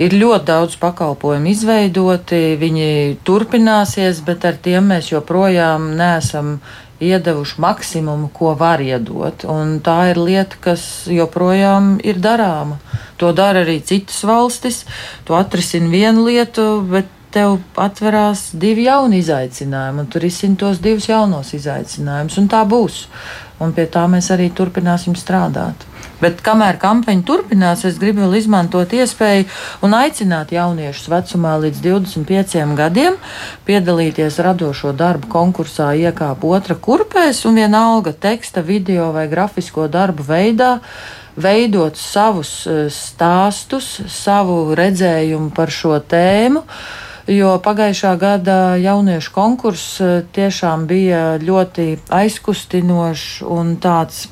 Ir 0.02 0.16
ļoti 0.16 0.48
daudz 0.48 0.78
pakalpojumu 0.82 1.52
izveidoti, 1.52 2.56
viņi 2.60 2.90
turpināsies, 3.26 4.24
bet 4.26 4.48
ar 4.48 4.58
tiem 4.62 4.92
mēs 4.94 5.12
joprojām 5.12 5.92
neesam 5.98 6.58
iedevuši 7.00 7.60
maksimumu, 7.60 8.30
ko 8.32 8.54
var 8.56 8.80
iedot. 8.80 9.44
Un 9.52 9.78
tā 9.84 9.98
ir 10.12 10.20
lieta, 10.20 10.56
kas 10.60 11.06
joprojām 11.12 11.96
ir 12.04 12.20
darāma. 12.22 12.78
To 13.20 13.32
dara 13.36 13.64
arī 13.64 13.80
citas 13.84 14.22
valstis. 14.24 14.84
To 15.28 15.36
atrisina 15.36 15.92
vienu 15.92 16.26
lietu, 16.28 16.80
bet 16.88 17.12
tev 17.36 17.58
atverās 17.80 18.48
divi 18.56 18.86
jauni 18.88 19.20
izaicinājumi, 19.20 20.04
un 20.04 20.08
tur 20.12 20.24
izsint 20.24 20.58
tos 20.62 20.80
divus 20.82 21.10
jaunos 21.10 21.52
izaicinājumus, 21.56 22.38
un 22.40 22.48
tā 22.52 22.62
būs. 22.68 23.04
Un 23.60 23.72
pie 23.76 23.86
tā 23.88 24.02
mēs 24.12 24.28
arī 24.34 24.50
turpināsim 24.52 25.14
strādāt. 25.16 25.86
Bet 26.20 26.40
kamēr 26.44 26.78
kampaņa 26.80 27.24
turpinās, 27.28 27.84
es 27.88 27.98
gribu 28.00 28.22
vēl 28.24 28.38
izmantot 28.38 28.92
iespēju 28.96 29.44
un 29.84 29.96
aicināt 29.96 30.52
jauniešus 30.52 31.10
vecumā 31.12 31.54
līdz 31.64 31.82
25 31.84 32.72
gadiem 32.78 33.18
piedalīties 33.68 34.40
radošo 34.44 34.94
darbu 34.96 35.28
konkursā 35.32 35.90
iekāp 36.06 36.44
otra 36.48 36.76
kurpēs 36.88 37.44
un 37.48 37.60
vienalga 37.60 38.14
teksta, 38.16 38.64
video 38.64 39.10
vai 39.16 39.26
grafisko 39.28 39.88
darbu 39.92 40.24
veidā 40.24 40.78
veidot 41.36 42.00
savus 42.00 42.52
eh, 42.64 42.86
stāstus, 42.92 43.98
savu 44.08 44.72
redzējumu 44.76 45.52
par 45.56 45.72
šo 45.72 45.98
tēmu 46.00 46.64
jo 47.30 47.56
pagājušā 47.62 48.12
gada 48.20 48.76
jauniešu 48.80 49.32
konkurss 49.34 50.00
eh, 50.00 50.22
tiešām 50.32 50.86
bija 50.86 51.36
ļoti 51.42 51.88
aizkustinošs 52.12 53.42
un 53.46 53.76
tāds. 53.82 54.28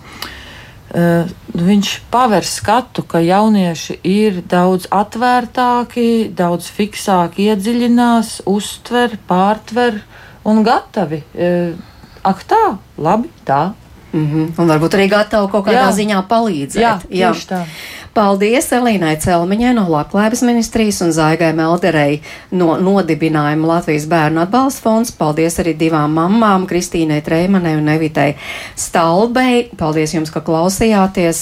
Uh, 0.94 1.26
viņš 1.58 1.88
paver 2.06 2.44
skatu, 2.46 3.02
ka 3.02 3.18
jaunieši 3.18 3.96
ir 4.06 4.36
daudz 4.46 4.84
atvērtāki, 4.94 6.30
daudz 6.30 6.68
fiksāk 6.70 7.40
iedziļinās, 7.42 8.44
uztver, 8.46 9.16
pārtver 9.26 9.98
un 10.46 10.62
gatavi. 10.62 11.18
Uh, 11.34 11.74
ak, 12.22 12.44
tā, 12.46 12.62
labi, 12.94 13.32
tā. 13.42 13.72
Mm 14.12 14.26
-hmm. 14.30 14.62
Un 14.62 14.70
varbūt 14.70 14.94
arī 14.94 15.08
gatavi 15.10 15.50
kaut 15.50 15.66
kādā 15.66 15.90
Jā. 15.90 15.92
ziņā 15.98 16.22
palīdzēt. 16.28 16.82
Jā, 16.82 16.98
tieši 17.08 17.46
Jā. 17.46 17.50
tā. 17.50 17.64
Paldies 18.14 18.68
Elīnai 18.70 19.16
Celmiņai 19.18 19.72
no 19.74 19.88
Labklājības 19.90 20.44
ministrijas 20.46 21.00
un 21.02 21.10
Zaigai 21.14 21.48
Melderei 21.56 22.20
no 22.54 22.76
nodibinājuma 22.78 23.66
Latvijas 23.72 24.04
bērnu 24.10 24.44
atbalsta 24.44 24.84
fonds. 24.84 25.10
Paldies 25.18 25.58
arī 25.58 25.72
divām 25.80 26.14
mamām, 26.14 26.68
Kristīnai 26.70 27.18
Treimanai 27.26 27.72
un 27.80 27.90
Evitai 27.90 28.28
Stalbei. 28.78 29.64
Paldies 29.80 30.14
jums, 30.14 30.30
ka 30.30 30.44
klausījāties. 30.46 31.40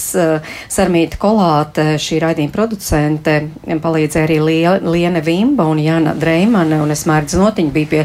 Sarmīta 0.73 1.19
Kolāte, 1.21 1.85
šī 2.01 2.17
raidījuma 2.23 2.55
producente, 2.55 3.35
palīdzēja 3.83 4.25
arī 4.25 4.39
Liene 4.81 5.21
Vimba 5.21 5.69
un 5.69 5.83
Jana 5.83 6.17
Dreimane 6.17 6.81
un 6.81 6.95
es 6.95 7.05
mērķis 7.09 7.37
notiņu 7.37 7.75
bija 7.77 7.91
pie 7.93 8.03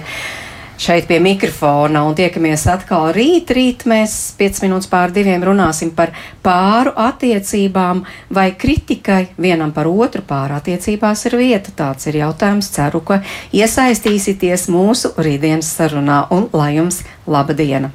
šeit 0.79 1.09
pie 1.11 1.19
mikrofona 1.23 2.05
un 2.07 2.17
tiekamies 2.19 2.67
atkal 2.71 3.11
rīt. 3.17 3.51
Rīt 3.55 3.85
mēs 3.91 4.17
5 4.39 4.63
minūtes 4.65 4.91
pār 4.91 5.13
diviem 5.15 5.45
runāsim 5.45 5.93
par 5.97 6.15
pāru 6.45 6.95
attiecībām 6.97 8.05
vai 8.35 8.49
kritikai 8.59 9.21
vienam 9.37 9.75
par 9.75 9.91
otru 9.91 10.23
pāru 10.27 10.59
attiecībās 10.59 11.27
ir 11.29 11.39
vieta. 11.43 11.75
Tāds 11.75 12.09
ir 12.11 12.23
jautājums. 12.23 12.73
Ceru, 12.79 13.01
ka 13.03 13.23
iesaistīsieties 13.53 14.69
mūsu 14.73 15.15
rītdienas 15.19 15.73
sarunā 15.79 16.27
un 16.35 16.51
lai 16.53 16.75
jums 16.79 17.03
laba 17.27 17.57
diena! 17.57 17.93